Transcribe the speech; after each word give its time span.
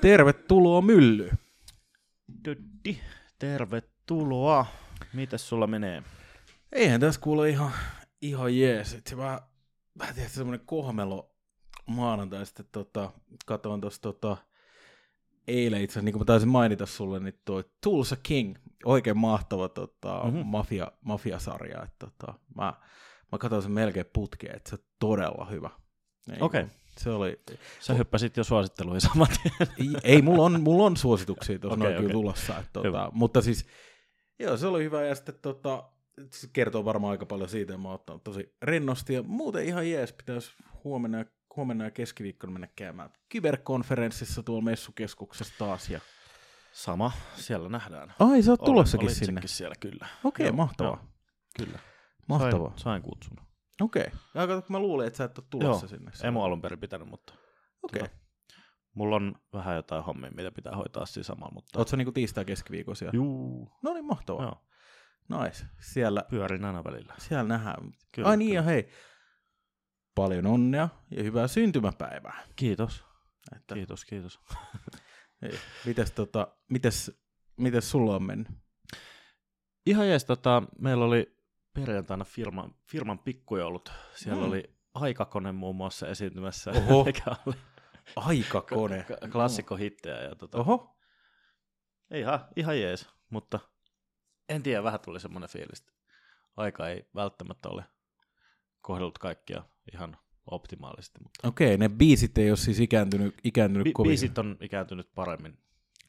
Tervetuloa 0.00 0.80
mylly. 0.82 1.30
Döddi, 2.44 2.98
tervetuloa. 3.38 4.66
Mitäs 5.12 5.48
sulla 5.48 5.66
menee? 5.66 6.02
Eihän 6.72 7.00
tässä 7.00 7.20
kuule 7.20 7.48
ihan, 7.48 7.72
ihan 8.22 8.58
jees. 8.58 8.94
Et 8.94 9.06
se 9.06 9.16
vähän, 9.16 9.40
vähän 9.98 10.14
tietysti 10.14 10.36
semmoinen 10.38 10.66
kohmelo 10.66 11.34
maanantai 11.86 12.46
sitten 12.46 12.66
tota, 12.72 13.10
katoin 13.46 13.80
tuossa 13.80 14.02
tota, 14.02 14.36
eilen 15.48 15.82
itse 15.82 15.92
asiassa, 15.92 16.04
niin 16.04 16.12
kuin 16.12 16.20
mä 16.20 16.24
taisin 16.24 16.48
mainita 16.48 16.86
sulle, 16.86 17.20
niin 17.20 17.40
toi 17.44 17.64
Tulsa 17.80 18.16
King, 18.22 18.56
oikein 18.84 19.18
mahtava 19.18 19.68
tota, 19.68 20.20
Mhm. 20.24 20.34
mm-hmm. 20.34 20.50
mafia, 20.50 20.92
mafiasarja. 21.00 21.82
Et, 21.82 21.98
tota, 21.98 22.34
mä, 22.54 22.74
mä 23.32 23.38
katsoin 23.38 23.62
sen 23.62 23.72
melkein 23.72 24.06
putkeen, 24.12 24.56
että 24.56 24.70
se 24.70 24.76
on 24.76 24.82
todella 24.98 25.44
hyvä. 25.44 25.70
Niin 26.26 26.42
Okei. 26.42 26.62
kuin, 26.64 26.72
Se 26.98 27.10
oli, 27.10 27.40
Sä 27.80 27.94
hyppäsit 27.94 28.36
jo 28.36 28.44
suositteluihin 28.44 29.00
saman 29.00 29.26
tien. 29.42 29.90
ei, 30.02 30.22
mulla, 30.22 30.44
on, 30.44 30.62
mulla 30.62 30.84
on 30.84 30.96
suosituksia 30.96 31.58
tuossa 31.58 31.78
okay, 31.78 31.92
kyllä 31.92 32.00
okei. 32.00 32.12
tulossa. 32.12 32.58
Että, 32.58 32.80
Hyvä. 32.84 33.08
mutta 33.12 33.42
siis, 33.42 33.66
joo, 34.38 34.56
se 34.56 34.66
oli 34.66 34.84
hyvä 34.84 35.02
ja 35.04 35.14
sitten 35.14 35.34
tota, 35.42 35.84
se 36.30 36.48
kertoo 36.52 36.84
varmaan 36.84 37.10
aika 37.10 37.26
paljon 37.26 37.48
siitä, 37.48 37.72
että 37.72 37.82
mä 37.82 37.88
oon 37.88 37.94
ottanut 37.94 38.24
tosi 38.24 38.54
rennosti 38.62 39.14
ja 39.14 39.22
muuten 39.22 39.64
ihan 39.64 39.90
jees, 39.90 40.12
pitäisi 40.12 40.52
huomenna, 40.84 41.24
huomenna 41.56 41.84
ja 41.84 41.90
keskiviikkona 41.90 42.52
mennä 42.52 42.68
käymään 42.76 43.10
kyberkonferenssissa 43.28 44.42
tuolla 44.42 44.62
messukeskuksessa 44.62 45.54
taas. 45.58 45.90
Ja... 45.90 46.00
Sama, 46.72 47.12
siellä 47.36 47.68
nähdään. 47.68 48.14
Ai, 48.18 48.42
sä 48.42 48.50
oot 48.50 48.64
tulossakin 48.64 49.14
sinne. 49.14 49.40
siellä, 49.44 49.74
kyllä. 49.80 50.06
Okei, 50.24 50.46
Joo, 50.46 50.56
mahtavaa. 50.56 50.98
joo, 51.02 51.10
Kyllä. 51.56 51.78
Mahtavaa. 52.28 52.68
Sain, 52.68 52.78
sain 52.78 53.02
kutsun. 53.02 53.36
Okei. 53.80 54.06
Ja 54.34 54.46
kato, 54.46 54.66
mä 54.68 54.78
luulin, 54.78 55.06
että 55.06 55.16
sä 55.16 55.24
et 55.24 55.38
ole 55.38 55.46
tulossa 55.50 55.86
Joo, 55.86 55.88
sinne. 55.98 56.10
Emo 56.24 56.44
alun 56.44 56.62
perin 56.62 56.78
pitänyt, 56.80 57.08
mutta 57.08 57.34
Okei. 57.82 58.00
tota, 58.02 58.14
mulla 58.94 59.16
on 59.16 59.34
vähän 59.52 59.76
jotain 59.76 60.04
hommia, 60.04 60.30
mitä 60.30 60.50
pitää 60.52 60.76
hoitaa 60.76 61.06
siinä 61.06 61.24
samalla, 61.24 61.54
mutta... 61.54 61.78
Oot 61.78 61.88
sä 61.88 61.96
niinku 61.96 62.12
tiistai 62.12 62.44
keskiviikon 62.44 62.96
siellä? 62.96 63.16
Juu, 63.16 63.72
No 63.82 63.92
niin, 63.94 64.04
mahtavaa. 64.04 64.42
joo, 64.42 64.56
Nice. 65.44 65.64
Siellä, 65.80 66.24
pyörin 66.30 66.64
aina 66.64 66.84
välillä. 66.84 67.14
siellä 67.18 67.44
nähdään. 67.48 67.92
Kyllä, 68.12 68.28
Ai 68.28 68.36
niin, 68.36 68.48
kyllä. 68.48 68.58
ja 68.58 68.62
hei. 68.62 68.88
Paljon 70.14 70.46
onnea 70.46 70.88
ja 71.16 71.22
hyvää 71.22 71.48
syntymäpäivää. 71.48 72.42
Kiitos, 72.56 73.04
Että, 73.56 73.74
kiitos, 73.74 74.04
kiitos. 74.04 74.40
Ei. 75.42 75.58
Mites, 75.86 76.10
tota, 76.12 76.56
mites, 76.70 77.20
mites 77.56 77.90
sulla 77.90 78.16
on 78.16 78.22
mennyt? 78.22 78.48
Ihan 79.86 80.08
jees, 80.08 80.24
tota, 80.24 80.62
meillä 80.78 81.04
oli 81.04 81.36
perjantaina 81.72 82.24
firman, 82.24 82.74
firman 82.86 83.18
pikkujoulut. 83.18 83.92
Siellä 84.14 84.42
Mm. 84.42 84.48
oli 84.48 84.74
aikakone 84.94 85.52
muun 85.52 85.76
muassa 85.76 86.08
esiintymässä, 86.08 86.70
Oho. 86.70 87.04
mikä 87.06 87.36
oli 87.46 87.56
Aikakone. 88.16 89.06
klassikkohittejä. 89.32 90.16
Ja 90.22 90.34
tota, 90.34 90.58
Oho. 90.58 90.96
ihan, 92.14 92.44
ihan 92.56 92.80
jees, 92.80 93.08
mutta 93.30 93.60
en 94.48 94.62
tiedä, 94.62 94.82
vähän 94.82 95.00
tuli 95.00 95.20
semmoinen 95.20 95.50
fiilis, 95.50 95.86
aika 96.56 96.88
ei 96.88 97.08
välttämättä 97.14 97.68
ole 97.68 97.84
kohdellut 98.80 99.18
kaikkia 99.18 99.62
ihan 99.92 100.16
optimaalisesti. 100.46 101.18
Mutta 101.22 101.48
Okei, 101.48 101.76
ne 101.78 101.88
biisit 101.88 102.38
ei 102.38 102.50
ole 102.50 102.56
siis 102.56 102.80
ikääntynyt, 102.80 103.34
ikääntynyt 103.44 103.86
bi- 103.86 103.92
kovin. 103.92 104.08
biisit 104.08 104.38
on 104.38 104.56
ikääntynyt 104.60 105.14
paremmin 105.14 105.58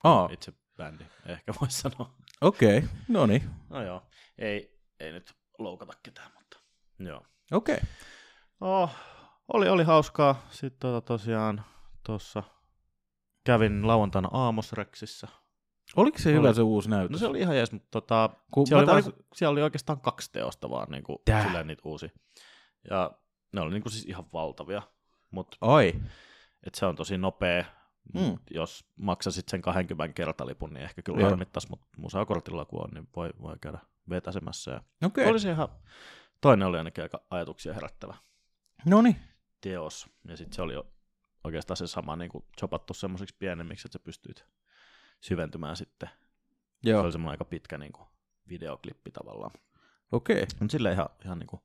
Aa, 0.04 0.30
itse 0.32 0.54
bändi, 0.78 1.04
ehkä 1.26 1.54
voisi 1.62 1.78
sanoa. 1.82 2.16
okei. 2.42 2.84
No 3.08 3.26
niin. 3.26 3.44
No 3.70 3.84
joo, 3.84 4.04
ei, 4.38 4.80
ei 5.00 5.12
nyt 5.12 5.34
loukata 5.60 5.94
ketään, 6.04 6.32
mutta 6.36 6.60
joo. 7.00 7.26
Okei. 7.52 7.80
Oh, 8.62 8.90
oli, 9.54 9.70
oli 9.70 9.84
hauskaa. 9.84 10.48
Sitten 10.50 10.80
tota 10.80 11.02
tosiaan 11.02 11.66
tuossa 12.06 12.44
kävin 13.44 13.88
lauantaina 13.88 14.30
Aamosreksissä. 14.32 15.28
Oliko 15.96 16.18
se 16.18 16.30
Oli. 16.30 16.38
hyvä 16.38 16.54
se 16.54 16.62
uusi 16.62 16.90
näytös? 16.90 17.12
No 17.12 17.18
se 17.18 17.28
oli 17.28 17.40
ihan 17.40 17.56
jees, 17.56 17.72
mutta 17.72 17.88
tota, 17.92 18.30
Kun 18.52 18.68
siellä, 18.68 18.80
oli, 18.82 18.86
taas- 19.02 19.06
vaan, 19.06 19.26
siellä 19.36 19.52
oli 19.52 19.62
oikeastaan 19.62 20.02
kaksi 20.02 20.32
teosta 20.32 20.70
vaan 20.70 20.88
niin 20.92 21.04
kuin, 21.04 21.18
silleen 21.44 21.68
niitä 21.68 21.82
uusi. 21.86 22.12
Ja 22.90 23.12
ne 23.52 23.62
oli 23.62 23.72
niin 23.72 23.82
kuin, 23.84 23.92
siis 23.94 24.06
ihan 24.06 24.26
valtavia, 24.34 24.82
mutta 25.32 25.58
Ai. 25.62 25.94
et 26.68 26.76
se 26.76 26.86
on 26.86 26.96
tosi 26.96 27.18
nopea. 27.18 27.66
Mm. 28.14 28.38
Jos 28.52 28.86
maksasit 28.96 29.50
sen 29.50 29.62
20 29.62 30.14
kertalipun, 30.14 30.74
niin 30.74 30.84
ehkä 30.84 31.02
kyllä 31.02 31.24
harmittaisi, 31.24 31.70
mutta 31.70 31.88
musakortilla 31.98 32.66
kun 32.66 32.84
on, 32.84 32.90
niin 32.94 33.08
voi, 33.16 33.30
voi 33.42 33.56
käydä 33.62 33.80
vetäsemässä. 34.12 34.72
Ja 34.72 34.82
Okei. 35.08 35.28
Oli 35.28 35.40
se 35.40 35.52
ihan, 35.52 35.70
toinen 36.42 36.68
oli 36.68 36.78
ainakin 36.78 37.04
aika 37.04 37.22
ajatuksia 37.30 37.74
herättävä. 37.74 38.16
No 38.86 39.02
niin. 39.02 39.16
teos. 39.62 40.10
Ja 40.28 40.38
sitten 40.38 40.56
se 40.56 40.62
oli 40.62 40.74
jo 40.74 40.94
oikeastaan 41.44 41.78
se 41.78 41.88
sama 41.88 42.16
niin 42.16 42.32
kuin 42.32 42.46
chopattu 42.60 42.94
semmoisiksi 42.94 43.36
pienemmiksi, 43.40 43.88
että 43.88 44.00
sä 44.00 44.04
pystyit 44.04 44.46
syventymään 45.22 45.76
sitten. 45.76 46.10
Se 46.84 46.90
Joo. 46.90 47.02
oli 47.02 47.12
semmoinen 47.12 47.32
aika 47.32 47.46
pitkä 47.46 47.78
niin 47.78 47.92
kuin 47.92 48.08
videoklippi 48.50 49.12
tavallaan. 49.12 49.52
Okei. 50.12 50.46
Mutta 50.60 50.72
silleen 50.72 50.94
ihan, 50.94 51.10
ihan, 51.26 51.40
niin 51.40 51.48
kuin, 51.48 51.62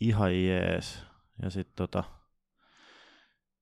ihan 0.00 0.44
jees. 0.44 1.02
Ja 1.42 1.50
sitten 1.50 1.76
tota, 1.76 2.04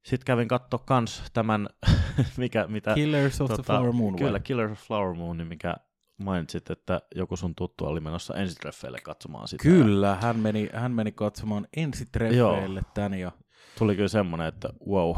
sit 0.04 0.24
kävin 0.24 0.48
katsoa 0.48 0.78
kans 0.78 1.22
tämän, 1.32 1.68
mikä, 2.36 2.66
mitä... 2.66 2.94
Killers 2.94 3.40
of 3.40 3.50
the 3.54 3.62
Flower 3.62 3.92
Moon. 3.92 4.12
vai? 4.12 4.18
Kyllä, 4.18 4.40
Killers 4.40 4.72
of 4.72 4.78
Flower 4.78 5.14
Moon, 5.14 5.46
mikä 5.46 5.76
mainitsit, 6.18 6.70
että 6.70 7.00
joku 7.14 7.36
sun 7.36 7.54
tuttu 7.54 7.84
oli 7.84 8.00
menossa 8.00 8.34
ensitreffeille 8.34 8.98
katsomaan 9.02 9.48
sitä. 9.48 9.62
Kyllä, 9.62 10.14
hän 10.22 10.38
meni, 10.38 10.68
hän 10.72 10.92
meni 10.92 11.12
katsomaan 11.12 11.66
ensitreffeille 11.76 12.82
tän 12.94 13.14
ja... 13.14 13.32
Tuli 13.78 13.96
kyllä 13.96 14.08
semmoinen, 14.08 14.46
että 14.46 14.68
wow, 14.88 15.16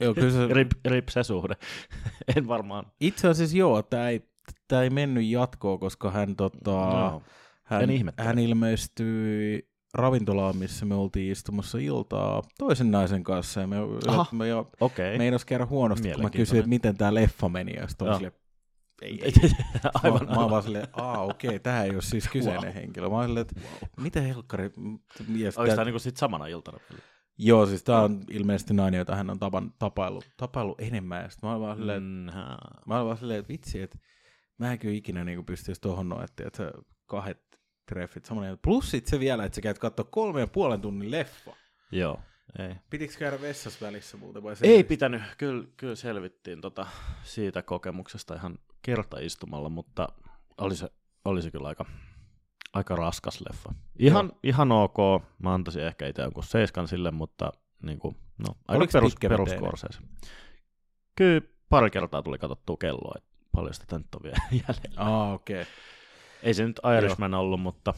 Joo, 0.00 0.14
kyllä 0.14 0.30
se, 0.30 0.54
rip, 0.54 0.72
rip 0.84 1.08
se 1.08 1.22
suhde. 1.22 1.54
en 2.36 2.48
varmaan. 2.48 2.86
itse 3.00 3.28
asiassa 3.28 3.56
joo, 3.56 3.82
tämä 3.82 4.08
ei, 4.08 4.28
tää 4.68 4.82
ei 4.82 4.90
mennyt 4.90 5.24
jatkoon, 5.24 5.80
koska 5.80 6.10
hän, 6.10 6.36
tota, 6.36 6.70
No, 6.70 7.22
hän, 7.64 7.88
hän 8.18 8.38
ilmestyi 8.38 9.68
ravintolaan, 9.94 10.56
missä 10.56 10.86
me 10.86 10.94
oltiin 10.94 11.32
istumassa 11.32 11.78
iltaa 11.78 12.42
toisen 12.58 12.90
naisen 12.90 13.24
kanssa. 13.24 13.60
Ja 13.60 13.66
me, 13.66 13.76
Aha. 14.06 14.26
me 14.32 14.48
jo 14.48 14.70
Okei. 14.80 15.18
meinas 15.18 15.44
käydä 15.44 15.66
huonosti, 15.66 16.12
kun 16.12 16.22
mä 16.22 16.30
kysyin, 16.30 16.58
että 16.58 16.68
miten 16.68 16.96
tämä 16.96 17.14
leffa 17.14 17.48
meni. 17.48 17.72
Ja 17.76 17.88
sitten 17.88 18.06
Joo. 18.06 18.30
Ei, 19.02 19.20
ei. 19.24 19.32
Aivan. 20.02 20.26
Mä, 20.26 20.34
mä 20.34 20.40
oon 20.40 20.50
vaan 20.50 20.62
silleen, 20.62 20.88
aa 20.92 21.22
okei, 21.22 21.48
okay, 21.48 21.58
tämä 21.58 21.82
ei 21.84 21.90
ole 21.90 22.02
siis 22.02 22.28
kyseinen 22.28 22.62
Wow. 22.64 22.74
henkilö. 22.74 23.08
Mä 23.08 23.14
oon 23.16 23.26
silleen, 23.26 23.46
että 23.50 23.60
mitä 24.00 24.20
helkkari. 24.20 24.70
Sit 25.16 25.26
Oliko 25.28 25.52
tää- 25.66 25.74
tämä 25.74 25.84
niinku 25.84 25.98
sit 25.98 26.16
samana 26.16 26.46
iltana? 26.46 26.78
Joo, 27.38 27.66
siis 27.66 27.84
tää 27.84 28.00
on 28.02 28.24
ilmeisesti 28.30 28.74
nainen, 28.74 28.98
jota 28.98 29.16
hän 29.16 29.30
on 29.30 29.38
tapan, 29.38 29.72
tapaillut, 29.78 30.24
tapaillut 30.36 30.80
enemmän. 30.80 31.22
Ja 31.22 31.28
sit 31.30 31.42
mä 31.42 31.52
oon 31.52 31.60
vaan 31.60 31.76
silleen. 31.76 32.02
Mm, 32.02 32.30
mä 32.86 32.96
oon 32.96 33.06
vaan 33.06 33.16
silleen, 33.16 33.40
että 33.40 33.52
vitsi, 33.52 33.80
että 33.82 33.98
mä 34.58 34.72
en 34.72 34.78
kyllä 34.78 34.94
ikinä 34.94 35.24
niinku 35.24 35.42
pystyisi 35.42 35.80
tohon 35.80 36.08
noin, 36.08 36.24
että, 36.24 36.44
että 36.46 36.72
kahdet 37.06 37.40
treffit 37.88 38.24
samoin. 38.24 38.58
Plus 38.62 38.90
sit 38.90 39.06
se 39.06 39.20
vielä, 39.20 39.44
että 39.44 39.54
sä 39.56 39.60
käyt 39.60 39.78
katsoa 39.78 40.04
kolme 40.10 40.40
ja 40.40 40.46
puolen 40.46 40.80
tunnin 40.80 41.10
leffa. 41.10 41.56
Joo, 41.92 42.20
ei. 42.58 42.74
Pitikö 42.90 43.14
käydä 43.18 43.40
vessassa 43.40 43.86
välissä 43.86 44.16
muuten 44.16 44.42
vai? 44.42 44.54
Ei 44.62 44.84
pitänyt, 44.84 45.22
kyllä, 45.38 45.64
kyllä 45.76 45.94
selvittiin 45.94 46.60
tota, 46.60 46.86
siitä 47.22 47.62
kokemuksesta 47.62 48.34
ihan 48.34 48.58
kertaistumalla, 48.82 49.68
mutta 49.68 50.08
oli 50.58 50.76
se, 50.76 50.88
oli 51.24 51.42
se 51.42 51.50
kyllä 51.50 51.68
aika, 51.68 51.84
aika 52.72 52.96
raskas 52.96 53.40
leffa. 53.40 53.74
Ihan, 53.98 54.32
ihan 54.42 54.72
ok, 54.72 54.96
mä 55.38 55.54
antaisin 55.54 55.82
ehkä 55.82 56.06
itse 56.06 56.22
jonkun 56.22 56.44
seiskan 56.44 56.88
sille, 56.88 57.10
mutta 57.10 57.52
niin 57.82 57.98
kuin, 57.98 58.16
no, 58.38 58.54
aika 58.68 58.78
Oliko 58.78 58.92
perus, 58.92 59.14
peruskorseis. 59.28 60.00
Kyllä 61.16 61.40
pari 61.68 61.90
kertaa 61.90 62.22
tuli 62.22 62.38
katsottua 62.38 62.76
kelloa, 62.76 63.14
että 63.16 63.30
paljon 63.52 63.74
sitä 63.74 63.98
nyt 63.98 64.14
on 64.14 64.22
vielä 64.22 64.38
jäljellä. 64.68 65.00
Aa, 65.00 65.32
okei. 65.32 65.62
Okay. 65.62 65.72
Ei 66.42 66.54
se 66.54 66.66
nyt 66.66 66.80
Irishman 66.98 67.34
ollut, 67.34 67.60
mutta 67.60 67.94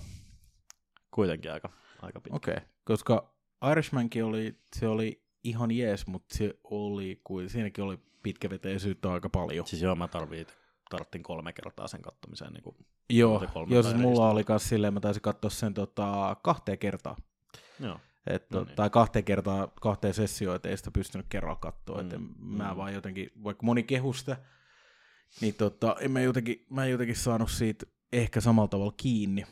kuitenkin 1.10 1.52
aika, 1.52 1.72
aika 2.02 2.20
pitkä. 2.20 2.36
Okei, 2.36 2.54
okay. 2.54 2.68
koska 2.84 3.35
Irishmankin 3.72 4.24
oli, 4.24 4.58
se 4.76 4.88
oli 4.88 5.22
ihan 5.44 5.70
jees, 5.70 6.06
mutta 6.06 6.36
se 6.36 6.58
oli, 6.64 7.20
kuin, 7.24 7.50
siinäkin 7.50 7.84
oli 7.84 7.98
pitkäveteisyyttä 8.22 9.12
aika 9.12 9.28
paljon. 9.28 9.66
Siis 9.66 9.82
joo, 9.82 9.94
mä 9.94 10.08
tarviin, 10.08 10.46
tarvittiin 10.90 11.22
kolme 11.22 11.52
kertaa 11.52 11.88
sen 11.88 12.02
kattomiseen. 12.02 12.52
Niin 12.52 12.62
kuin, 12.62 12.76
Joo, 13.10 13.44
joo 13.68 13.82
siis 13.82 13.96
mulla 13.96 14.30
oli 14.30 14.44
kans 14.44 14.68
silleen, 14.68 14.94
mä 14.94 15.00
taisin 15.00 15.22
katsoa 15.22 15.50
sen 15.50 15.74
tota, 15.74 16.36
kahteen 16.42 16.78
kertaan. 16.78 17.16
joo. 17.80 18.00
Et, 18.26 18.50
No 18.50 18.58
no 18.58 18.64
niin. 18.64 18.76
Tai 18.76 18.90
kahteen 18.90 19.24
kertaan, 19.24 19.68
kahteen 19.80 20.14
sessioon, 20.14 20.56
et 20.56 20.66
ei 20.66 20.76
sitä 20.76 20.90
pystynyt 20.90 21.26
kerralla 21.28 21.56
katsoa. 21.56 22.02
Mm, 22.02 22.08
Mm, 22.12 22.56
mä 22.56 22.70
mm. 22.70 22.76
vaan 22.76 22.94
jotenkin, 22.94 23.32
vaikka 23.44 23.66
moni 23.66 23.82
kehusta, 23.82 24.36
niin 25.40 25.54
tota, 25.54 25.96
en 26.00 26.10
mä 26.10 26.20
jotenkin, 26.20 26.66
mä 26.70 26.84
en 26.84 26.90
jotenkin 26.90 27.16
saanut 27.16 27.50
siitä 27.50 27.86
ehkä 28.12 28.40
samalla 28.40 28.68
tavalla 28.68 28.94
kiinni. 28.96 29.46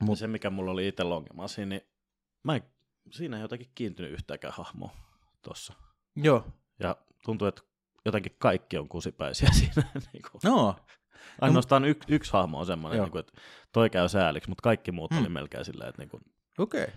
Mut. 0.00 0.18
Se, 0.18 0.26
mikä 0.26 0.50
mulla 0.50 0.70
oli 0.70 0.88
itse 0.88 1.02
ongelma 1.02 1.48
siinä, 1.48 1.68
niin 1.68 1.82
mä 2.44 2.56
en, 2.56 2.62
siinä 3.10 3.36
ei 3.36 3.42
jotenkin 3.42 3.70
kiintynyt 3.74 4.12
yhtäkään 4.12 4.54
hahmoa 4.56 4.90
tossa. 5.42 5.72
Joo, 6.16 6.46
Ja 6.78 6.96
tuntuu, 7.24 7.48
että 7.48 7.62
jotenkin 8.04 8.36
kaikki 8.38 8.78
on 8.78 8.88
kusipäisiä 8.88 9.48
siinä. 9.58 9.82
niin 10.12 10.22
kuin. 10.30 10.40
no, 10.44 10.76
Ainoastaan 11.40 11.84
y, 11.84 11.94
yksi 12.08 12.32
hahmo 12.32 12.58
on 12.58 12.66
semmoinen, 12.66 13.00
niin 13.00 13.10
kuin, 13.10 13.20
että 13.20 13.32
toi 13.72 13.90
käy 13.90 14.08
sääliksi, 14.08 14.48
mutta 14.48 14.62
kaikki 14.62 14.92
muut 14.92 15.10
Mm. 15.10 15.18
oli 15.20 15.28
melkein 15.28 15.64
silleen, 15.64 15.88
että 15.88 16.02
niin 16.02 16.08
kuin, 16.10 16.22
okei. 16.58 16.82
Okay. 16.84 16.94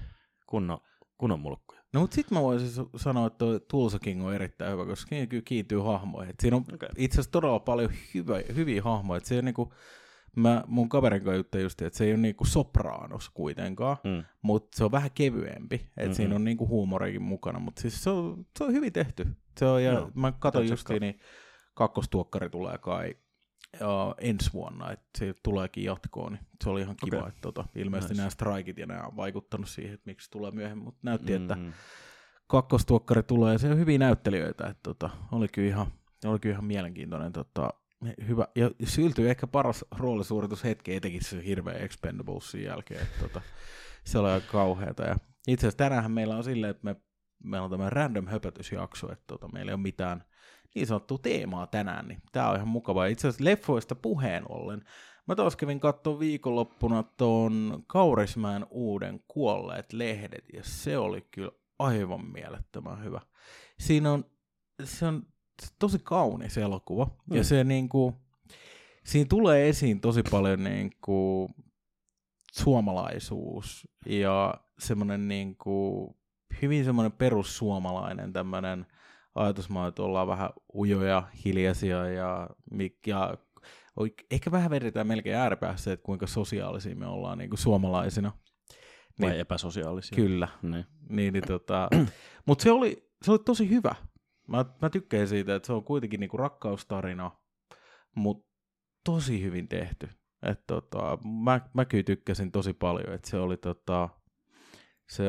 kunnon, 0.47 0.77
kunnon 1.17 1.39
mulkkuja. 1.39 1.81
No 1.93 2.01
mutta 2.01 2.15
sitten 2.15 2.37
mä 2.37 2.41
voisin 2.41 2.85
sanoa, 2.95 3.27
että 3.27 3.45
Tulsa 3.67 3.99
King 3.99 4.25
on 4.25 4.33
erittäin 4.33 4.71
hyvä, 4.73 4.85
koska 4.85 5.09
siinä 5.09 5.27
kyllä 5.27 5.43
kiintyy 5.45 5.79
hahmoihin. 5.79 6.29
Et 6.29 6.39
siinä 6.39 6.57
on 6.57 6.65
Okei. 6.73 6.89
itse 6.97 7.15
asiassa 7.15 7.31
todella 7.31 7.59
paljon 7.59 7.91
hyvä, 8.13 8.35
hyviä 8.55 8.81
hahmoja. 8.83 9.17
Et 9.17 9.25
se 9.25 9.37
on 9.37 9.45
niinku, 9.45 9.73
mä 10.35 10.63
mun 10.67 10.89
kaverin 10.89 11.21
kanssa 11.21 11.35
juttelin 11.37 11.63
just, 11.63 11.81
että 11.81 11.97
se 11.97 12.03
ei 12.05 12.11
ole 12.11 12.17
niinku 12.21 12.45
sopraanos 12.45 13.29
kuitenkaan, 13.29 13.97
Mm. 14.03 14.23
mutta 14.41 14.77
se 14.77 14.83
on 14.83 14.91
vähän 14.91 15.11
kevyempi. 15.13 15.75
Että 15.75 16.05
Mhm. 16.05 16.13
siinä 16.13 16.35
on 16.35 16.43
niinku 16.43 16.67
huumorikin 16.67 17.21
mukana, 17.21 17.59
mutta 17.59 17.81
siis 17.81 18.03
se 18.03 18.09
on, 18.09 18.45
se 18.57 18.63
on 18.63 18.73
hyvin 18.73 18.93
tehty. 18.93 19.27
Se 19.59 19.65
on, 19.65 19.83
ja 19.83 19.91
Joo, 19.93 20.11
mä 20.15 20.31
katsoin 20.39 20.69
justiin, 20.69 21.01
niin 21.01 21.19
kakkostuokkari 21.73 22.49
tulee 22.49 22.77
kai 22.77 23.15
uh, 23.81 24.15
ensi 24.17 24.53
vuonna, 24.53 24.91
että 24.91 25.05
se 25.17 25.33
tuleekin 25.43 25.83
jatkoon, 25.83 26.33
niin 26.33 26.45
se 26.63 26.69
oli 26.69 26.81
ihan 26.81 26.95
kiva, 27.05 27.17
Okei. 27.17 27.29
että 27.29 27.41
tota, 27.41 27.65
ilmeisesti 27.75 28.13
Nice. 28.13 28.21
nämä 28.21 28.29
strikit 28.29 28.77
ja 28.77 28.85
nämä 28.85 29.03
on 29.07 29.15
vaikuttanut 29.15 29.69
siihen, 29.69 29.93
että 29.93 30.09
miksi 30.09 30.31
tulee 30.31 30.51
myöhemmin, 30.51 30.85
mutta 30.85 30.99
näytti, 31.03 31.33
että 31.33 31.55
Mm. 31.55 31.73
kakkostuokkari 32.47 33.23
tulee 33.23 33.53
ja 33.53 33.59
se 33.59 33.69
on 33.71 33.77
hyviä 33.77 33.97
näyttelijöitä, 33.97 34.67
että 34.67 34.83
tota, 34.83 35.09
oli, 35.31 35.47
kyllä 35.47 35.67
ihan, 35.67 35.87
oli 36.25 36.39
kyllä 36.39 36.53
ihan 36.53 36.65
mielenkiintoinen 36.65 37.31
tota, 37.33 37.69
hyvä, 38.27 38.47
ja 38.55 38.69
syltyi 38.83 39.29
ehkä 39.29 39.47
paras 39.47 39.85
roolisuoritus 39.97 40.63
hetki, 40.63 40.95
etenkin 40.95 41.23
se 41.23 41.45
hirveä 41.45 41.73
Expendablesin 41.73 42.63
jälkeen, 42.63 43.01
että 43.01 43.19
tota, 43.19 43.41
se 44.03 44.19
oli 44.19 44.29
aika 44.29 44.51
kauheata, 44.51 45.03
ja 45.03 45.15
itse 45.47 45.67
asiassa 45.67 45.77
tänäänhän 45.77 46.11
meillä 46.11 46.37
on 46.37 46.43
silleen, 46.43 46.71
että 46.71 46.83
me, 46.83 46.95
meillä 47.43 47.65
on 47.65 47.71
tämä 47.71 47.89
random 47.89 48.27
höpötysjakso, 48.27 49.11
että 49.11 49.23
tota, 49.27 49.47
meillä 49.47 49.69
ei 49.69 49.73
ole 49.73 49.81
mitään 49.81 50.23
niin 50.75 50.87
sanottua 50.87 51.17
teemaa 51.17 51.67
tänään, 51.67 52.07
niin 52.07 52.21
tämä 52.31 52.49
on 52.49 52.55
ihan 52.55 52.67
mukavaa. 52.67 53.05
Itse 53.05 53.27
asiassa 53.27 53.43
leffoista 53.43 53.95
puheen 53.95 54.43
ollen, 54.49 54.81
mä 55.27 55.35
taas 55.35 55.55
kävin 55.55 55.79
katsoa 55.79 56.19
viikonloppuna 56.19 57.03
tuon 57.03 57.83
Kaurismäen 57.87 58.65
uuden 58.69 59.19
Kuolleet 59.27 59.93
lehdet, 59.93 60.45
ja 60.53 60.63
se 60.63 60.97
oli 60.97 61.27
kyllä 61.31 61.51
aivan 61.79 62.25
mielettömän 62.25 63.03
hyvä. 63.03 63.21
Siinä 63.79 64.11
on, 64.11 64.25
se 64.83 65.05
on 65.05 65.23
tosi 65.79 65.99
kaunis 66.03 66.57
elokuva, 66.57 67.05
mm. 67.05 67.37
ja 67.37 67.43
se 67.43 67.63
niinku, 67.63 68.13
siinä 69.05 69.27
tulee 69.29 69.69
esiin 69.69 70.01
tosi 70.01 70.23
paljon 70.31 70.63
niinku 70.63 71.49
suomalaisuus 72.51 73.87
ja 74.05 74.53
semmoinen 74.79 75.27
niinku, 75.27 76.07
hyvin 76.61 76.85
semmoinen 76.85 77.11
perussuomalainen 77.11 78.33
tämmöinen 78.33 78.85
ajatusmaa, 79.35 79.87
että 79.87 80.03
ollaan 80.03 80.27
vähän 80.27 80.49
ujoja, 80.75 81.23
hiljaisia 81.45 82.09
ja, 82.09 82.49
ja 83.07 83.37
ehkä 84.31 84.51
vähän 84.51 84.71
vedetään 84.71 85.07
melkein 85.07 85.35
ääripäässä, 85.35 85.93
että 85.93 86.03
kuinka 86.03 86.27
sosiaalisia 86.27 86.95
me 86.95 87.07
ollaan 87.07 87.37
niin 87.37 87.49
kuin 87.49 87.59
suomalaisina. 87.59 88.31
Vai 89.21 89.29
Niin, 89.29 89.39
epäsosiaalisia. 89.39 90.15
kyllä. 90.15 90.47
Niin. 90.61 90.85
Niin, 91.09 91.33
niin 91.33 91.43
tota, 91.47 91.89
Mutta 92.45 92.63
se 92.63 92.71
oli, 92.71 93.09
se 93.21 93.31
oli 93.31 93.39
tosi 93.39 93.69
hyvä. 93.69 93.95
Mä, 94.47 94.65
mä 94.81 94.89
tykkään 94.89 95.27
siitä, 95.27 95.55
että 95.55 95.67
se 95.67 95.73
on 95.73 95.83
kuitenkin 95.83 96.19
niinku 96.19 96.37
rakkaustarina, 96.37 97.31
mutta 98.15 98.51
tosi 99.03 99.41
hyvin 99.41 99.67
tehty. 99.67 100.09
Et 100.43 100.67
tota, 100.67 101.17
mä, 101.43 101.61
mä 101.73 101.85
kyllä 101.85 102.03
tykkäsin 102.03 102.51
tosi 102.51 102.73
paljon, 102.73 103.13
että 103.13 103.29
se 103.29 103.37
oli 103.37 103.57
tota, 103.57 104.09
se 105.09 105.23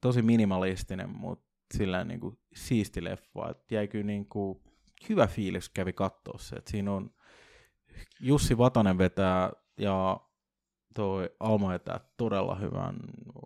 tosi 0.00 0.22
minimalistinen, 0.22 1.10
mutta 1.10 1.48
sillä 1.74 2.04
niinku 2.04 2.38
siisti 2.54 3.04
leffa. 3.04 3.50
Et 3.50 3.72
jäi 3.72 3.88
kyllä 3.88 4.06
niinku 4.06 4.62
hyvä 5.08 5.26
fiilis 5.26 5.68
kävi 5.68 5.92
katsoa 5.92 6.38
se. 6.38 6.56
Et 6.56 6.66
siinä 6.66 6.92
on 6.92 7.10
Jussi 8.20 8.58
Vatanen 8.58 8.98
vetää 8.98 9.52
ja 9.78 10.20
toi 10.94 11.30
Alma 11.40 11.68
vetää 11.68 12.00
todella 12.16 12.54
hyvän 12.54 12.96
ö, 12.96 13.40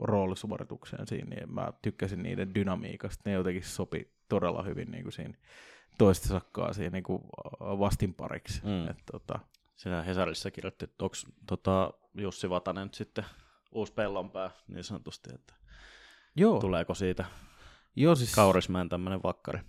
roolisuorituksen 0.00 1.06
siinä, 1.06 1.36
niin 1.36 1.54
mä 1.54 1.72
tykkäsin 1.82 2.22
niiden 2.22 2.54
dynamiikasta. 2.54 3.22
Ne 3.24 3.32
jotenkin 3.32 3.64
sopi 3.64 4.14
todella 4.28 4.62
hyvin 4.62 4.90
niin 4.90 5.02
kuin 5.02 5.12
siinä 5.12 5.34
toista 5.98 6.28
sakkaa 6.28 6.72
siihen 6.72 6.92
niin 6.92 7.04
kuin 7.04 7.22
vastinpariksi. 7.62 8.60
Mm. 8.64 8.88
Et, 8.88 8.96
tota, 9.12 9.38
Siinä 9.76 10.02
Hesarissa 10.02 10.50
kirjoitti, 10.50 10.84
että 10.84 11.04
onko 11.04 11.16
tota, 11.46 11.92
Jussi 12.14 12.50
Vatanen 12.50 12.84
nyt 12.84 12.94
sitten 12.94 13.24
uusi 13.72 13.92
pellonpää 13.92 14.50
niin 14.68 14.84
sanotusti, 14.84 15.30
että 15.34 15.54
joo, 16.36 16.60
tuleeko 16.60 16.94
siitä 16.94 17.24
joo 17.96 18.14
siis, 18.14 18.34
Kaurismäen 18.34 18.88
tämmöinen 18.88 19.22
vakkari. 19.22 19.60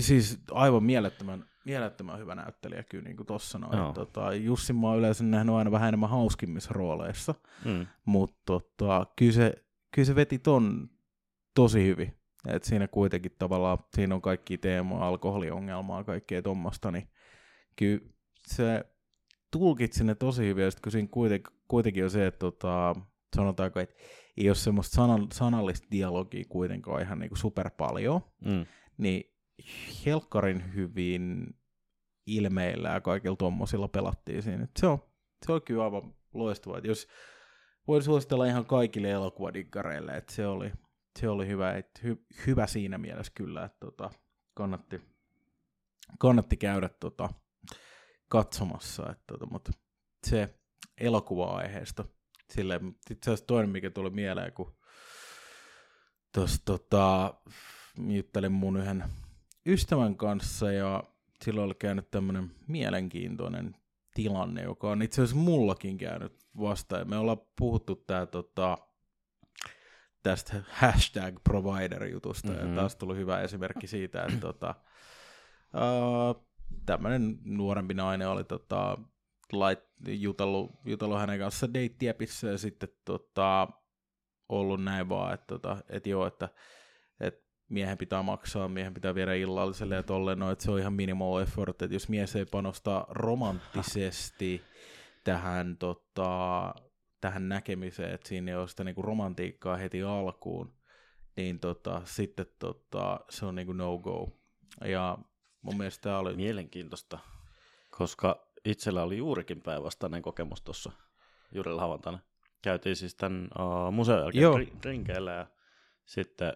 siis 0.00 0.38
aivan 0.50 0.84
mielettömän, 0.84 1.44
mielettömän 1.66 2.18
hyvä 2.18 2.34
näyttelijä 2.34 2.82
kyllä 2.82 3.04
niin 3.04 3.16
kuin 3.16 3.26
tossa 3.26 3.58
noin. 3.58 3.78
Tota, 3.92 4.34
Jussi 4.34 4.72
mä 4.72 4.86
oon 4.86 4.98
yleensä 4.98 5.24
nähnyt 5.24 5.54
aina 5.54 5.70
vähän 5.70 5.88
enemmän 5.88 6.10
hauskimmissa 6.10 6.70
rooleissa, 6.74 7.34
Mm. 7.64 7.86
mutta 8.04 8.36
tota, 8.46 9.06
kyllä, 9.16 9.32
se, 9.32 9.52
kyllä 9.94 10.06
se 10.06 10.14
veti 10.14 10.38
ton 10.38 10.88
tosi 11.54 11.84
hyvin. 11.86 12.12
Et 12.48 12.64
siinä 12.64 12.88
kuitenkin 12.88 13.32
tavallaan, 13.38 13.78
siinä 13.94 14.14
on 14.14 14.22
kaikki 14.22 14.58
teemaa, 14.58 15.08
alkoholiongelmaa, 15.08 16.04
kaikkea 16.04 16.42
tuommoista, 16.42 16.90
niin 16.90 17.08
kyllä 17.76 18.00
se 18.46 18.84
tulkitsi 19.52 20.04
ne 20.04 20.14
tosi 20.14 20.42
hyvin, 20.46 20.64
ja 20.64 20.70
sitten 20.70 20.82
kun 20.82 20.92
siinä 20.92 21.08
kuitenkin, 21.10 21.52
kuitenkin 21.68 22.04
on 22.04 22.10
se, 22.10 22.26
että 22.26 22.38
tota, 22.38 22.94
sanotaanko, 23.36 23.80
että 23.80 23.94
ei 24.36 24.48
ole 24.48 24.54
semmoista 24.54 24.94
sanan, 24.94 25.26
sanallista 25.32 25.86
dialogia 25.90 26.44
kuitenkaan 26.48 27.02
ihan 27.02 27.18
niinku 27.18 27.36
super 27.36 27.70
paljon, 27.70 28.20
Mm. 28.44 28.66
niin 28.98 29.35
helkkarin 30.06 30.74
hyvin 30.74 31.54
ilmeillä 32.26 32.88
ja 32.88 33.00
kaikilla 33.00 33.36
tuommoisilla 33.36 33.88
pelattiin 33.88 34.42
siinä. 34.42 34.64
Et 34.64 34.70
se 34.78 34.86
on, 34.86 34.98
se 35.46 35.52
on 35.52 35.62
kyllä 35.62 35.84
aivan 35.84 36.14
loistavaa. 36.34 36.78
Jos 36.78 37.08
voin 37.88 38.02
suositella 38.02 38.46
ihan 38.46 38.66
kaikille 38.66 39.10
elokuvadiggareille, 39.10 40.16
että 40.16 40.32
se 40.32 40.46
oli, 40.46 40.72
se 41.18 41.28
oli 41.28 41.46
hyvä, 41.46 41.72
et 41.72 42.02
hy, 42.02 42.26
hyvä 42.46 42.66
siinä 42.66 42.98
mielessä 42.98 43.32
kyllä, 43.34 43.64
että 43.64 43.78
tota, 43.80 44.10
kannatti, 44.54 45.00
kannatti 46.18 46.56
käydä 46.56 46.88
tota, 46.88 47.28
katsomassa. 48.28 49.10
Et 49.12 49.26
tota, 49.26 49.46
mutta 49.46 49.72
se 50.26 50.54
elokuva-aiheesta, 50.98 52.04
sille 52.50 52.80
itse 53.10 53.30
asiassa 53.30 53.46
toinen, 53.46 53.70
mikä 53.70 53.90
tuli 53.90 54.10
mieleen, 54.10 54.52
kun 54.52 54.76
tuossa 56.34 56.62
tota, 56.64 57.34
juttelin 58.08 58.52
mun 58.52 58.76
yhden 58.76 59.04
ystävän 59.66 60.16
kanssa 60.16 60.72
ja 60.72 61.04
silloin 61.44 61.64
oli 61.64 61.74
käynyt 61.74 62.10
tämmöinen 62.10 62.50
mielenkiintoinen 62.68 63.76
tilanne, 64.14 64.62
joka 64.62 64.90
on 64.90 65.02
itse 65.02 65.22
asiassa 65.22 65.36
mullakin 65.36 65.98
käynyt 65.98 66.32
vastaan. 66.60 67.08
Me 67.08 67.18
ollaan 67.18 67.40
puhuttu 67.58 67.96
tää, 67.96 68.26
tota, 68.26 68.78
tästä 70.22 70.62
hashtag 70.68 71.36
provider-jutusta 71.48 72.48
mm-hmm. 72.48 72.64
Mhm. 72.64 72.70
ja 72.70 72.80
taas 72.80 72.96
tuli 72.96 73.16
hyvä 73.16 73.40
esimerkki 73.40 73.86
siitä, 73.86 74.24
että 74.24 74.40
tota, 74.40 74.74
uh, 75.74 76.46
tämmöinen 76.86 77.38
nuorempi 77.44 77.94
nainen 77.94 78.28
oli 78.28 78.44
tota, 78.44 78.98
lait, 79.52 79.78
jutellut, 80.06 80.70
jutellut 80.84 81.18
hänen 81.18 81.38
kanssa 81.38 81.74
deittiäpissä 81.74 82.48
ja 82.48 82.58
sitten 82.58 82.88
tota, 83.04 83.68
ollut 84.48 84.84
näin 84.84 85.08
vaan, 85.08 85.34
että, 85.34 85.46
tota, 85.46 85.76
että 85.88 86.08
joo, 86.08 86.26
että 86.26 86.48
miehen 87.68 87.98
pitää 87.98 88.22
maksaa, 88.22 88.68
miehen 88.68 88.94
pitää 88.94 89.14
viedä 89.14 89.34
illalliselle 89.34 89.94
ja 89.94 90.02
tolleen, 90.02 90.38
no, 90.38 90.50
että 90.50 90.64
se 90.64 90.70
on 90.70 90.78
ihan 90.78 90.92
minimal 90.92 91.42
effort, 91.42 91.82
että 91.82 91.94
jos 91.94 92.08
mies 92.08 92.36
ei 92.36 92.44
panosta 92.44 93.06
romanttisesti 93.08 94.62
tähän, 95.24 95.76
tota, 95.76 96.74
tähän 97.20 97.48
näkemiseen, 97.48 98.14
että 98.14 98.28
siinä 98.28 98.50
ei 98.50 98.56
ole 98.56 98.68
sitä 98.68 98.84
niinku 98.84 99.02
romantiikkaa 99.02 99.76
heti 99.76 100.02
alkuun, 100.02 100.74
niin 101.36 101.60
tota, 101.60 102.02
sitten 102.04 102.46
tota, 102.58 103.20
se 103.30 103.46
on 103.46 103.54
niinku 103.54 103.72
no-go. 103.72 104.28
Ja 104.84 105.18
mun 105.62 105.76
mielestä 105.76 106.02
tämä 106.02 106.18
oli... 106.18 106.36
Mielenkiintoista, 106.36 107.18
koska 107.90 108.46
itsellä 108.64 109.02
oli 109.02 109.16
juurikin 109.16 109.62
päinvastainen 109.62 110.22
kokemus 110.22 110.62
tuossa 110.62 110.92
juuri 111.52 111.72
lauantaina. 111.72 112.18
Käytiin 112.62 112.96
siis 112.96 113.14
tämän 113.14 113.48
uh, 113.58 113.92
museon 113.92 114.32
jälkeen 114.34 114.82
drinkeillä 114.82 115.32
ja 115.32 115.46
sitten 116.04 116.52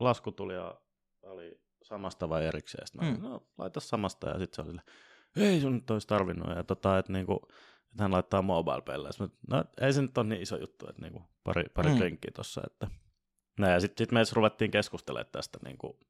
lasku 0.00 0.32
tuli 0.32 0.54
ja 0.54 0.80
oli 1.22 1.60
samasta 1.82 2.28
vai 2.28 2.46
erikseen. 2.46 2.86
Sitten 2.86 3.08
mm. 3.08 3.16
Mm. 3.16 3.22
no 3.22 3.46
laita 3.58 3.80
samasta 3.80 4.28
ja 4.28 4.38
sitten 4.38 4.54
se 4.54 4.62
oli 4.62 4.70
sille, 4.70 4.82
ei 5.36 5.60
sun 5.60 5.74
nyt 5.74 5.90
olisi 5.90 6.08
tarvinnut. 6.08 6.56
Ja 6.56 6.64
tota, 6.64 6.98
että 6.98 7.12
niinku, 7.12 7.40
että 7.90 8.02
hän 8.02 8.12
laittaa 8.12 8.42
mobile 8.42 8.82
paylle. 8.82 9.08
No 9.48 9.64
ei 9.80 9.92
se 9.92 10.02
nyt 10.02 10.18
ole 10.18 10.26
niin 10.26 10.42
iso 10.42 10.56
juttu, 10.56 10.88
että 10.88 11.02
niinku 11.02 11.22
pari, 11.44 11.64
pari 11.74 11.90
mm. 11.90 11.98
Drinkkiä 11.98 12.30
tuossa. 12.34 12.62
Että... 12.66 12.88
No, 13.58 13.68
ja 13.68 13.80
sitten 13.80 14.04
sit 14.04 14.12
me 14.12 14.18
edes 14.18 14.32
ruvettiin 14.32 14.70
keskustelemaan 14.70 15.32
tästä 15.32 15.58
niinku, 15.64 16.00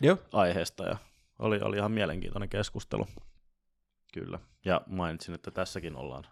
Joo. 0.00 0.18
aiheesta 0.32 0.84
ja 0.84 0.96
oli, 1.38 1.60
oli 1.60 1.76
ihan 1.76 1.92
mielenkiintoinen 1.92 2.48
keskustelu. 2.48 3.06
Kyllä. 4.14 4.38
Ja 4.64 4.80
mainitsin, 4.86 5.34
että 5.34 5.50
tässäkin 5.50 5.96
ollaan, 5.96 6.24